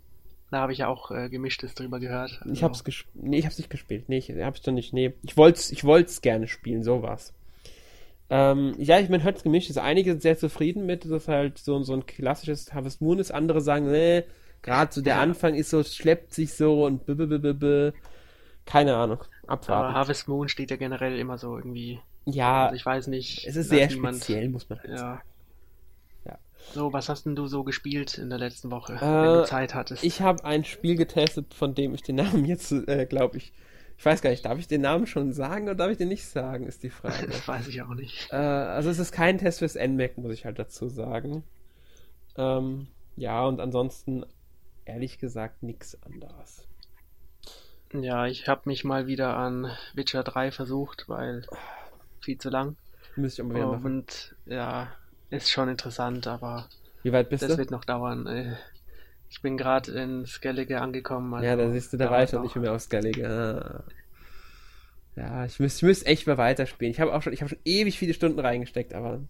Da 0.52 0.60
habe 0.60 0.74
ich 0.74 0.80
ja 0.80 0.88
auch 0.88 1.12
äh, 1.12 1.30
gemischtes 1.30 1.76
drüber 1.76 2.00
gehört. 2.00 2.40
Also. 2.42 2.54
Ich 2.54 2.64
hab's 2.64 2.84
gespielt. 2.84 3.16
Nee, 3.24 3.40
ich 3.40 3.46
hab's 3.46 3.58
nicht 3.58 3.70
gespielt. 3.70 4.10
Nee, 4.10 4.18
ich 4.18 4.30
hab's 4.30 4.62
doch 4.62 4.72
nicht. 4.72 4.94
Nee. 4.94 5.14
Ich 5.24 5.38
wollt's, 5.38 5.72
ich 5.72 5.84
wollt's 5.84 6.22
gerne 6.22 6.48
spielen, 6.48 6.84
sowas. 6.84 7.34
Ähm, 8.30 8.76
ja, 8.78 9.00
ich 9.00 9.10
meine, 9.10 9.24
hört's 9.24 9.44
gemischt. 9.44 9.76
Einige 9.78 10.12
sind 10.12 10.22
sehr 10.22 10.38
zufrieden 10.38 10.86
mit, 10.86 11.10
dass 11.10 11.28
halt 11.28 11.58
so, 11.58 11.82
so 11.84 11.94
ein 11.94 12.06
klassisches 12.06 12.74
Harvest 12.74 13.02
Moon 13.02 13.20
ist. 13.20 13.32
Andere 13.32 13.62
sagen, 13.62 13.90
nee, 13.90 14.24
gerade 14.62 14.94
so 14.94 15.02
der 15.02 15.16
ja. 15.16 15.22
Anfang 15.22 15.56
ist 15.56 15.70
so, 15.70 15.84
schleppt 15.84 16.34
sich 16.34 16.54
so 16.54 16.86
und 16.86 17.06
b, 17.06 17.14
-b, 17.14 17.24
-b, 17.24 17.54
-b 17.54 17.94
keine 18.66 18.96
Ahnung. 18.96 19.24
Abwarten. 19.48 19.86
Aber 19.86 19.94
Harvest 19.94 20.28
Moon 20.28 20.48
steht 20.48 20.70
ja 20.70 20.78
generell 20.78 21.18
immer 21.18 21.40
so 21.40 21.58
irgendwie. 21.58 22.00
Ja. 22.26 22.66
Also 22.66 22.76
ich 22.76 22.86
weiß 22.86 23.08
nicht. 23.08 23.48
Es 23.48 23.56
ist 23.56 23.70
sehr 23.70 23.88
niemand, 23.88 24.18
speziell, 24.18 24.50
muss 24.50 24.70
man 24.70 24.80
halt 24.80 24.90
ja. 24.92 24.98
sagen. 24.98 25.22
So, 26.74 26.94
was 26.94 27.10
hast 27.10 27.26
denn 27.26 27.36
du 27.36 27.48
so 27.48 27.64
gespielt 27.64 28.18
in 28.18 28.30
der 28.30 28.38
letzten 28.38 28.70
Woche, 28.70 28.94
äh, 28.94 29.02
wenn 29.02 29.40
du 29.40 29.46
Zeit 29.46 29.74
hattest? 29.74 30.04
Ich 30.04 30.22
habe 30.22 30.44
ein 30.46 30.64
Spiel 30.64 30.96
getestet, 30.96 31.54
von 31.54 31.74
dem 31.74 31.94
ich 31.96 32.04
den 32.04 32.16
Namen 32.16 32.46
jetzt, 32.46 32.72
äh, 32.72 33.06
glaube 33.06 33.38
ich, 33.38 33.54
ich 34.00 34.06
weiß 34.06 34.22
gar 34.22 34.30
nicht, 34.30 34.46
darf 34.46 34.58
ich 34.58 34.70
den 34.70 34.80
Namen 34.80 35.08
schon 35.08 35.34
sagen 35.34 35.66
oder 35.66 35.76
darf 35.76 35.92
ich 35.92 35.98
den 35.98 36.08
nicht 36.08 36.26
sagen, 36.26 36.66
ist 36.66 36.84
die 36.84 36.90
Frage. 36.90 37.28
das 37.28 37.46
weiß 37.46 37.68
ich 37.68 37.82
auch 37.82 37.94
nicht. 37.96 38.32
Äh, 38.32 38.38
also 38.38 38.90
es 38.90 38.98
ist 38.98 39.12
kein 39.12 39.38
Test 39.38 39.60
fürs 39.60 39.76
NMAC, 39.76 40.18
muss 40.18 40.32
ich 40.32 40.46
halt 40.46 40.58
dazu 40.58 40.88
sagen. 40.88 41.44
Ähm, 42.38 42.88
ja, 43.18 43.44
und 43.44 43.60
ansonsten, 43.60 44.26
ehrlich 44.86 45.20
gesagt, 45.20 45.64
nichts 45.64 46.02
anderes. 46.02 46.66
Ja, 47.92 48.26
ich 48.26 48.48
habe 48.48 48.62
mich 48.66 48.86
mal 48.86 49.08
wieder 49.08 49.36
an 49.36 49.70
Witcher 49.96 50.24
3 50.24 50.52
versucht, 50.52 51.10
weil 51.10 51.46
viel 52.22 52.38
zu 52.38 52.50
lang. 52.50 52.78
Müsste 53.18 53.42
ich 53.42 53.46
aber 53.46 53.56
wieder 53.56 53.68
machen. 53.68 53.86
Und 53.86 54.36
ja, 54.46 54.94
ist 55.30 55.52
schon 55.52 55.68
interessant, 55.68 56.26
aber 56.26 56.70
Wie 57.04 57.12
weit 57.12 57.28
bist 57.30 57.44
das 57.44 57.52
du? 57.52 57.58
wird 57.58 57.72
noch 57.72 57.84
dauern. 57.84 58.28
Äh, 58.28 58.56
ich 59.30 59.42
bin 59.42 59.58
gerade 59.58 59.92
in 59.92 60.26
Skellige 60.26 60.82
angekommen. 60.82 61.34
Also 61.34 61.46
ja, 61.46 61.56
da 61.56 61.70
siehst 61.70 61.94
du, 61.94 61.98
da 61.98 62.10
war 62.10 62.24
ich 62.24 62.32
noch 62.32 62.42
nicht 62.42 62.56
mehr 62.56 62.74
auf 62.74 62.82
Skellige. 62.82 63.28
Ah. 63.28 63.84
Ja, 65.16 65.46
ich 65.46 65.60
müsste 65.60 65.86
ich 65.86 65.90
müsst 65.90 66.08
echt 66.08 66.28
mal 66.28 66.38
weiterspielen. 66.38 66.92
Ich 66.92 67.00
habe 67.00 67.14
auch 67.14 67.22
schon, 67.22 67.34
ich 67.34 67.42
habe 67.42 67.50
schon 67.50 67.60
ewig 67.66 67.98
viele 68.00 68.14
Stunden 68.14 68.40
reingesteckt, 68.40 68.94
aber. 68.94 69.22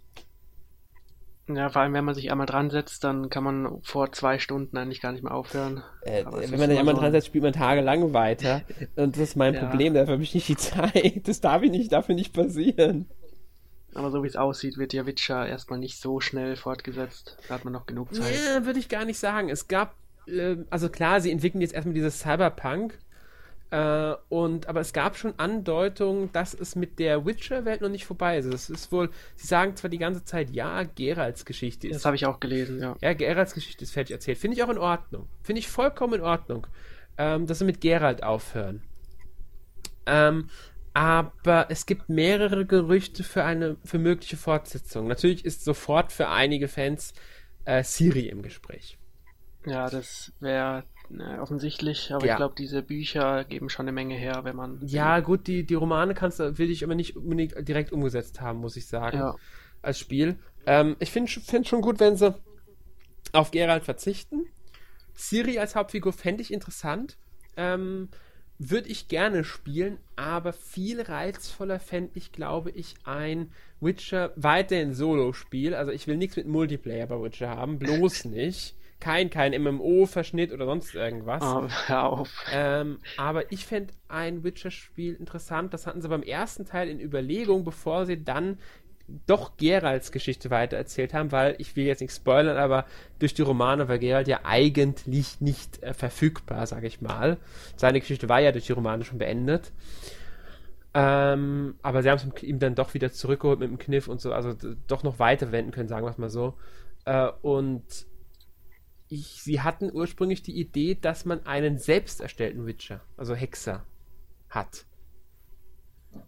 Ja, 1.47 1.69
vor 1.69 1.81
allem, 1.81 1.93
wenn 1.93 2.05
man 2.05 2.13
sich 2.13 2.31
einmal 2.31 2.45
dran 2.45 2.69
setzt, 2.69 3.03
dann 3.03 3.29
kann 3.31 3.43
man 3.43 3.81
vor 3.81 4.11
zwei 4.11 4.37
Stunden 4.37 4.77
eigentlich 4.77 5.01
gar 5.01 5.11
nicht 5.11 5.23
mehr 5.23 5.33
aufhören. 5.33 5.81
Äh, 6.03 6.25
wenn 6.25 6.59
man 6.59 6.69
sich 6.69 6.77
einmal 6.77 6.93
so 6.93 7.01
dran 7.01 7.11
setzt, 7.11 7.27
spielt 7.27 7.43
man 7.43 7.53
tagelang 7.53 8.13
weiter. 8.13 8.61
Und 8.95 9.15
das 9.15 9.23
ist 9.23 9.35
mein 9.35 9.55
ja. 9.55 9.65
Problem, 9.65 9.95
dafür 9.95 10.13
habe 10.13 10.23
ich 10.23 10.35
nicht 10.35 10.47
die 10.47 10.57
Zeit. 10.57 11.27
Das 11.27 11.41
darf 11.41 11.63
ich 11.63 11.71
nicht, 11.71 11.91
dafür 11.91 12.13
nicht 12.13 12.33
passieren. 12.33 13.07
Aber 13.93 14.11
so 14.11 14.23
wie 14.23 14.27
es 14.27 14.35
aussieht, 14.35 14.77
wird 14.77 14.93
ja 14.93 15.05
Witcher 15.05 15.47
erstmal 15.47 15.79
nicht 15.79 15.99
so 15.99 16.19
schnell 16.19 16.55
fortgesetzt. 16.55 17.37
Da 17.47 17.55
hat 17.55 17.63
man 17.63 17.73
noch 17.73 17.85
genug 17.85 18.13
Zeit. 18.13 18.35
Ja, 18.35 18.65
würde 18.65 18.79
ich 18.79 18.89
gar 18.89 19.05
nicht 19.05 19.19
sagen. 19.19 19.49
Es 19.49 19.67
gab, 19.67 19.95
äh, 20.27 20.57
also 20.69 20.89
klar, 20.89 21.21
sie 21.21 21.31
entwickeln 21.31 21.61
jetzt 21.61 21.73
erstmal 21.73 21.95
dieses 21.95 22.19
Cyberpunk. 22.19 22.97
Äh, 23.71 24.15
und, 24.29 24.67
aber 24.67 24.79
es 24.79 24.93
gab 24.93 25.15
schon 25.15 25.33
Andeutungen, 25.37 26.31
dass 26.31 26.53
es 26.55 26.75
mit 26.75 26.97
der 26.97 27.25
Witcher-Welt 27.25 27.81
noch 27.81 27.89
nicht 27.89 28.05
vorbei 28.05 28.37
ist. 28.37 28.45
Es 28.45 28.69
ist 28.69 28.91
wohl, 28.91 29.11
sie 29.35 29.47
sagen 29.47 29.75
zwar 29.75 29.89
die 29.89 29.99
ganze 29.99 30.23
Zeit, 30.23 30.49
ja, 30.51 30.83
Geralds 30.83 31.45
Geschichte 31.45 31.87
ist. 31.87 31.95
Das 31.95 32.05
habe 32.05 32.15
ich 32.15 32.25
auch 32.25 32.39
gelesen, 32.39 32.79
ja. 32.79 32.95
Ja, 33.01 33.13
Geralds 33.13 33.53
Geschichte 33.53 33.83
ist 33.83 33.91
fertig 33.91 34.13
erzählt. 34.13 34.39
Finde 34.39 34.57
ich 34.57 34.63
auch 34.63 34.69
in 34.69 34.79
Ordnung. 34.79 35.27
Finde 35.43 35.59
ich 35.59 35.67
vollkommen 35.67 36.15
in 36.15 36.21
Ordnung, 36.21 36.65
ähm, 37.17 37.45
dass 37.45 37.59
sie 37.59 37.65
mit 37.65 37.79
Gerald 37.79 38.23
aufhören. 38.23 38.81
Ähm, 40.07 40.49
aber 40.93 41.67
es 41.69 41.85
gibt 41.85 42.09
mehrere 42.09 42.65
Gerüchte 42.65 43.23
für 43.23 43.43
eine 43.43 43.77
für 43.83 43.99
mögliche 43.99 44.37
Fortsetzung. 44.37 45.07
Natürlich 45.07 45.45
ist 45.45 45.63
sofort 45.63 46.11
für 46.11 46.29
einige 46.29 46.67
Fans 46.67 47.13
äh, 47.65 47.83
Siri 47.83 48.27
im 48.27 48.41
Gespräch. 48.41 48.97
Ja, 49.65 49.89
das 49.89 50.31
wäre 50.39 50.83
äh, 51.17 51.37
offensichtlich, 51.39 52.13
aber 52.13 52.25
ja. 52.25 52.33
ich 52.33 52.37
glaube, 52.37 52.55
diese 52.57 52.81
Bücher 52.81 53.43
geben 53.43 53.69
schon 53.69 53.85
eine 53.85 53.91
Menge 53.91 54.15
her, 54.15 54.41
wenn 54.43 54.55
man. 54.55 54.79
Ja, 54.85 55.19
gut, 55.19 55.47
die, 55.47 55.65
die 55.65 55.75
Romane 55.75 56.13
kannst 56.13 56.39
du, 56.39 56.57
will 56.57 56.69
ich 56.69 56.83
aber 56.83 56.95
nicht 56.95 57.15
unbedingt 57.15 57.55
direkt 57.67 57.91
umgesetzt 57.91 58.41
haben, 58.41 58.59
muss 58.59 58.75
ich 58.75 58.87
sagen. 58.87 59.17
Ja. 59.17 59.35
Als 59.81 59.99
Spiel. 59.99 60.37
Ähm, 60.65 60.95
ich 60.99 61.11
finde 61.11 61.31
find 61.31 61.67
schon 61.67 61.81
gut, 61.81 61.99
wenn 61.99 62.17
sie 62.17 62.35
auf 63.31 63.51
Geralt 63.51 63.85
verzichten. 63.85 64.45
Siri 65.13 65.59
als 65.59 65.75
Hauptfigur 65.75 66.13
fände 66.13 66.41
ich 66.41 66.53
interessant. 66.53 67.17
Ähm, 67.57 68.09
würde 68.60 68.89
ich 68.89 69.07
gerne 69.07 69.45
spielen, 69.45 69.97
aber 70.18 70.51
viel 70.51 71.01
reizvoller 71.01 71.80
fände 71.80 72.12
ich, 72.16 72.34
glaube 72.34 72.72
ich, 72.72 72.95
ein 73.05 73.51
Witcher 73.80 74.34
weiterhin 74.36 74.93
Solo-Spiel. 74.93 75.74
Also 75.74 75.91
ich 75.93 76.07
will 76.07 76.18
nichts 76.18 76.36
mit 76.36 76.47
Multiplayer 76.47 77.07
bei 77.07 77.22
Witcher 77.22 77.49
haben, 77.49 77.80
bloß 77.80 78.26
nicht. 78.26 78.76
Kein, 78.99 79.30
kein 79.30 79.53
MMO-Verschnitt 79.64 80.51
oder 80.51 80.66
sonst 80.66 80.93
irgendwas. 80.93 81.41
Oh, 81.41 81.70
hör 81.88 82.03
auf. 82.03 82.30
Ähm, 82.51 82.99
aber 83.16 83.49
ich 83.49 83.66
fände 83.66 83.93
ein 84.10 84.43
Witcher-Spiel 84.43 85.16
interessant. 85.16 85.74
Das 85.74 85.88
hatten 85.88 86.01
sie 86.01 86.10
beim 86.10 86.22
ersten 86.22 86.66
Teil 86.66 86.89
in 86.89 86.99
Überlegung, 86.99 87.64
bevor 87.64 88.05
sie 88.05 88.22
dann 88.22 88.60
doch 89.26 89.57
Geralds 89.57 90.12
Geschichte 90.12 90.49
weitererzählt 90.49 91.14
haben, 91.14 91.32
weil 91.32 91.55
ich 91.57 91.76
will 91.76 91.86
jetzt 91.86 92.01
nicht 92.01 92.14
spoilern, 92.14 92.57
aber 92.57 92.86
durch 93.20 93.34
die 93.34 93.41
Romane 93.41 93.88
war 93.88 93.97
Gerald 93.97 94.28
ja 94.28 94.41
eigentlich 94.43 95.41
nicht 95.41 95.82
äh, 95.84 95.93
verfügbar, 95.93 96.66
sage 96.68 96.88
ich 96.88 97.01
mal. 97.01 97.38
Seine 97.76 97.99
Geschichte 97.99 98.30
war 98.30 98.39
ja 98.39 98.51
durch 98.51 98.66
die 98.66 98.74
Romane 98.74 99.03
schon 99.03 99.18
beendet. 99.18 99.72
Ähm, 100.93 101.76
aber 101.82 102.01
sie 102.01 102.10
haben 102.10 102.32
es 102.36 102.43
ihm 102.43 102.60
dann 102.60 102.76
doch 102.76 102.93
wieder 102.93 103.12
zurückgeholt 103.12 103.60
mit 103.60 103.70
dem 103.70 103.78
Kniff 103.78 104.07
und 104.07 104.22
so, 104.22 104.34
also 104.34 104.55
doch 104.88 105.03
noch 105.03 105.20
weiter 105.20 105.51
wenden 105.51 105.72
können, 105.72 105.88
sagen 105.88 106.05
wir 106.05 106.10
es 106.10 106.18
mal 106.18 106.30
so. 106.30 106.55
Äh, 107.05 107.30
und 107.41 107.84
ich, 109.07 109.41
sie 109.41 109.62
hatten 109.62 109.91
ursprünglich 109.91 110.41
die 110.41 110.60
Idee, 110.60 110.97
dass 110.99 111.26
man 111.26 111.45
einen 111.45 111.78
selbst 111.78 112.22
erstellten 112.22 112.66
Witcher, 112.66 113.01
also 113.18 113.36
Hexer, 113.36 113.84
hat. 114.49 114.86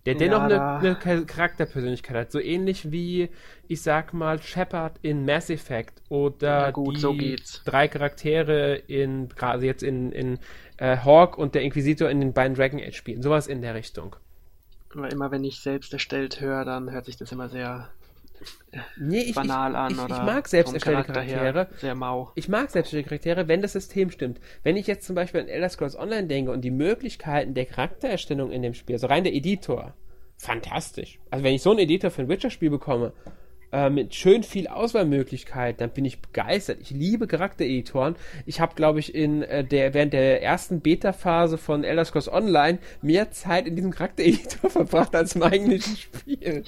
Der 0.05 0.15
dennoch 0.15 0.49
ja, 0.49 0.77
eine, 0.77 0.97
eine, 0.97 1.25
Charakterpersönlichkeit 1.25 2.15
hat. 2.15 2.31
So 2.31 2.39
ähnlich 2.39 2.91
wie, 2.91 3.29
ich 3.67 3.81
sag 3.81 4.13
mal, 4.13 4.41
Shepard 4.41 4.97
in 5.01 5.25
Mass 5.25 5.49
Effect 5.49 6.01
oder 6.09 6.47
ja, 6.47 6.71
gut, 6.71 6.97
die 6.97 7.01
so 7.01 7.15
drei 7.65 7.87
Charaktere 7.87 8.75
in, 8.75 9.29
gerade 9.29 9.65
jetzt 9.65 9.83
in, 9.83 10.11
in 10.11 10.39
äh, 10.77 10.97
Hawk 10.97 11.37
und 11.37 11.53
der 11.55 11.61
Inquisitor 11.61 12.09
in 12.09 12.19
den 12.19 12.33
beiden 12.33 12.55
Dragon 12.55 12.79
Age 12.79 12.95
Spielen. 12.95 13.21
Sowas 13.21 13.47
in 13.47 13.61
der 13.61 13.75
Richtung. 13.75 14.15
Aber 14.95 15.11
immer 15.11 15.31
wenn 15.31 15.43
ich 15.43 15.59
selbst 15.59 15.93
erstellt 15.93 16.41
höre, 16.41 16.65
dann 16.65 16.91
hört 16.91 17.05
sich 17.05 17.17
das 17.17 17.31
immer 17.31 17.49
sehr 17.49 17.89
nee, 18.97 19.21
ich, 19.21 19.35
banal 19.35 19.75
an. 19.75 19.91
Ich, 19.91 19.97
ich, 19.97 20.03
ich 20.03 20.23
mag 20.23 20.47
selbst 20.47 20.73
erstellte 20.73 21.11
Charaktere. 21.11 21.67
Sehr 21.77 21.95
mau. 21.95 22.31
Ich 22.35 22.47
mag 22.49 22.69
selbst 22.69 22.87
erstellte 22.87 23.09
Charaktere, 23.09 23.47
wenn 23.47 23.61
das 23.61 23.73
System 23.73 24.11
stimmt. 24.11 24.39
Wenn 24.63 24.77
ich 24.77 24.87
jetzt 24.87 25.05
zum 25.05 25.15
Beispiel 25.15 25.41
an 25.41 25.47
Elder 25.47 25.69
Scrolls 25.69 25.97
Online 25.97 26.27
denke 26.27 26.51
und 26.51 26.61
die 26.61 26.71
Möglichkeiten 26.71 27.53
der 27.53 27.65
Charaktererstellung 27.65 28.51
in 28.51 28.61
dem 28.61 28.73
Spiel, 28.73 28.95
also 28.95 29.07
rein 29.07 29.23
der 29.23 29.33
Editor, 29.33 29.93
fantastisch. 30.37 31.19
Also 31.29 31.43
wenn 31.43 31.53
ich 31.53 31.61
so 31.61 31.71
einen 31.71 31.79
Editor 31.79 32.11
für 32.11 32.21
ein 32.21 32.29
Witcher-Spiel 32.29 32.69
bekomme, 32.69 33.13
äh, 33.71 33.89
mit 33.89 34.13
schön 34.15 34.43
viel 34.43 34.67
Auswahlmöglichkeit, 34.67 35.79
dann 35.79 35.91
bin 35.91 36.05
ich 36.05 36.19
begeistert. 36.19 36.79
Ich 36.81 36.91
liebe 36.91 37.27
Charaktereditoren. 37.27 38.15
Ich 38.45 38.59
habe, 38.59 38.75
glaube 38.75 38.99
ich, 38.99 39.15
in 39.15 39.43
äh, 39.43 39.63
der 39.63 39.93
während 39.93 40.13
der 40.13 40.43
ersten 40.43 40.81
Beta-Phase 40.81 41.57
von 41.57 41.83
Elder 41.83 42.05
Scrolls 42.05 42.31
Online 42.31 42.79
mehr 43.01 43.31
Zeit 43.31 43.67
in 43.67 43.75
diesem 43.75 43.91
Charaktereditor 43.91 44.69
verbracht 44.69 45.15
als 45.15 45.35
im 45.35 45.43
eigentlichen 45.43 45.95
Spiel. 45.95 46.63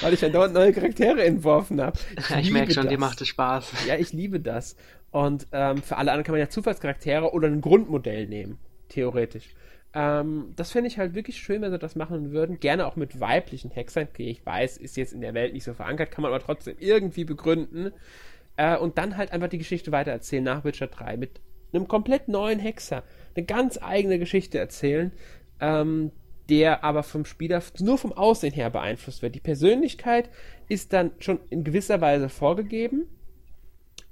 Weil 0.00 0.14
ich 0.14 0.20
dann 0.20 0.32
dort 0.32 0.52
neue 0.52 0.72
Charaktere 0.72 1.24
entworfen 1.24 1.80
habe. 1.80 1.98
Ich, 2.16 2.46
ich 2.46 2.50
merke 2.50 2.72
schon, 2.72 2.84
das. 2.84 2.90
dir 2.90 2.98
macht 2.98 3.20
es 3.20 3.28
Spaß. 3.28 3.72
Ja, 3.86 3.96
ich 3.96 4.12
liebe 4.12 4.40
das. 4.40 4.76
Und 5.10 5.46
ähm, 5.52 5.82
für 5.82 5.96
alle 5.96 6.12
anderen 6.12 6.24
kann 6.24 6.32
man 6.32 6.40
ja 6.40 6.48
Zufallscharaktere 6.48 7.32
oder 7.32 7.48
ein 7.48 7.60
Grundmodell 7.60 8.26
nehmen, 8.26 8.58
theoretisch. 8.88 9.48
Ähm, 9.96 10.52
das 10.56 10.72
fände 10.72 10.88
ich 10.88 10.98
halt 10.98 11.14
wirklich 11.14 11.38
schön, 11.38 11.62
wenn 11.62 11.72
sie 11.72 11.78
das 11.78 11.96
machen 11.96 12.30
würden. 12.30 12.60
Gerne 12.60 12.86
auch 12.86 12.96
mit 12.96 13.18
weiblichen 13.18 13.70
Hexern. 13.70 14.08
Okay, 14.12 14.28
ich 14.28 14.44
weiß, 14.44 14.76
ist 14.76 14.98
jetzt 14.98 15.14
in 15.14 15.22
der 15.22 15.32
Welt 15.32 15.54
nicht 15.54 15.64
so 15.64 15.72
verankert, 15.72 16.10
kann 16.10 16.20
man 16.20 16.32
aber 16.32 16.44
trotzdem 16.44 16.76
irgendwie 16.78 17.24
begründen. 17.24 17.92
Äh, 18.58 18.76
und 18.76 18.98
dann 18.98 19.16
halt 19.16 19.32
einfach 19.32 19.48
die 19.48 19.56
Geschichte 19.56 19.92
weitererzählen 19.92 20.44
nach 20.44 20.64
Witcher 20.64 20.88
3 20.88 21.16
mit 21.16 21.40
einem 21.72 21.88
komplett 21.88 22.28
neuen 22.28 22.58
Hexer. 22.58 23.04
Eine 23.34 23.46
ganz 23.46 23.78
eigene 23.80 24.18
Geschichte 24.18 24.58
erzählen, 24.58 25.12
ähm, 25.60 26.12
der 26.50 26.84
aber 26.84 27.02
vom 27.02 27.24
Spieler 27.24 27.62
nur 27.80 27.96
vom 27.96 28.12
Aussehen 28.12 28.52
her 28.52 28.68
beeinflusst 28.68 29.22
wird. 29.22 29.34
Die 29.34 29.40
Persönlichkeit 29.40 30.28
ist 30.68 30.92
dann 30.92 31.12
schon 31.20 31.40
in 31.48 31.64
gewisser 31.64 32.02
Weise 32.02 32.28
vorgegeben 32.28 33.06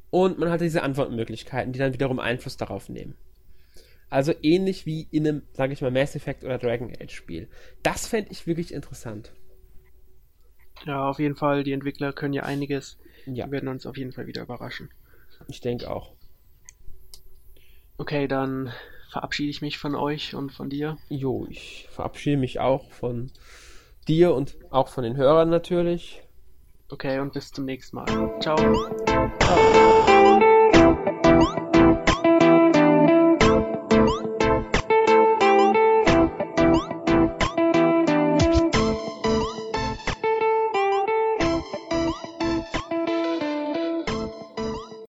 und 0.09 0.39
man 0.39 0.51
hat 0.51 0.63
diese 0.63 0.83
Antwortmöglichkeiten, 0.83 1.75
die 1.75 1.79
dann 1.79 1.93
wiederum 1.93 2.19
Einfluss 2.19 2.57
darauf 2.57 2.89
nehmen. 2.89 3.17
Also 4.11 4.33
ähnlich 4.43 4.87
wie 4.87 5.09
in 5.11 5.27
einem, 5.27 5.43
sage 5.53 5.73
ich 5.73 5.83
mal, 5.83 5.91
Mass 5.91 6.15
Effect 6.15 6.45
oder 6.45 6.59
Dragon 6.59 6.93
Age 7.01 7.15
Spiel. 7.15 7.49
Das 7.83 8.07
fände 8.07 8.31
ich 8.31 8.47
wirklich 8.47 8.73
interessant. 8.73 9.33
Ja, 10.85 11.09
auf 11.09 11.19
jeden 11.19 11.37
Fall. 11.37 11.65
Die 11.65 11.73
Entwickler 11.73 12.13
können 12.13 12.35
ja 12.35 12.43
einiges. 12.43 12.99
Ja. 13.27 13.47
Die 13.47 13.53
werden 13.53 13.69
uns 13.69 13.87
auf 13.87 13.97
jeden 13.97 14.13
Fall 14.13 14.27
wieder 14.27 14.43
überraschen. 14.43 14.91
Ich 15.49 15.61
denke 15.61 15.91
auch. 15.91 16.15
Okay, 17.97 18.29
dann 18.29 18.73
verabschiede 19.11 19.51
ich 19.51 19.63
mich 19.63 19.79
von 19.79 19.95
euch 19.95 20.35
und 20.35 20.51
von 20.51 20.69
dir. 20.69 20.99
Jo, 21.09 21.47
ich 21.49 21.87
verabschiede 21.91 22.37
mich 22.37 22.59
auch 22.61 22.91
von 22.91 23.31
dir 24.09 24.35
und 24.35 24.57
auch 24.71 24.89
von 24.89 25.05
den 25.05 25.17
Hörern 25.17 25.49
natürlich. 25.49 26.23
Okay, 26.91 27.19
und 27.21 27.33
bis 27.33 27.51
zum 27.51 27.65
nächsten 27.65 27.97
Mal. 27.97 28.07
Ciao. 28.41 28.57
Ciao. 29.39 30.41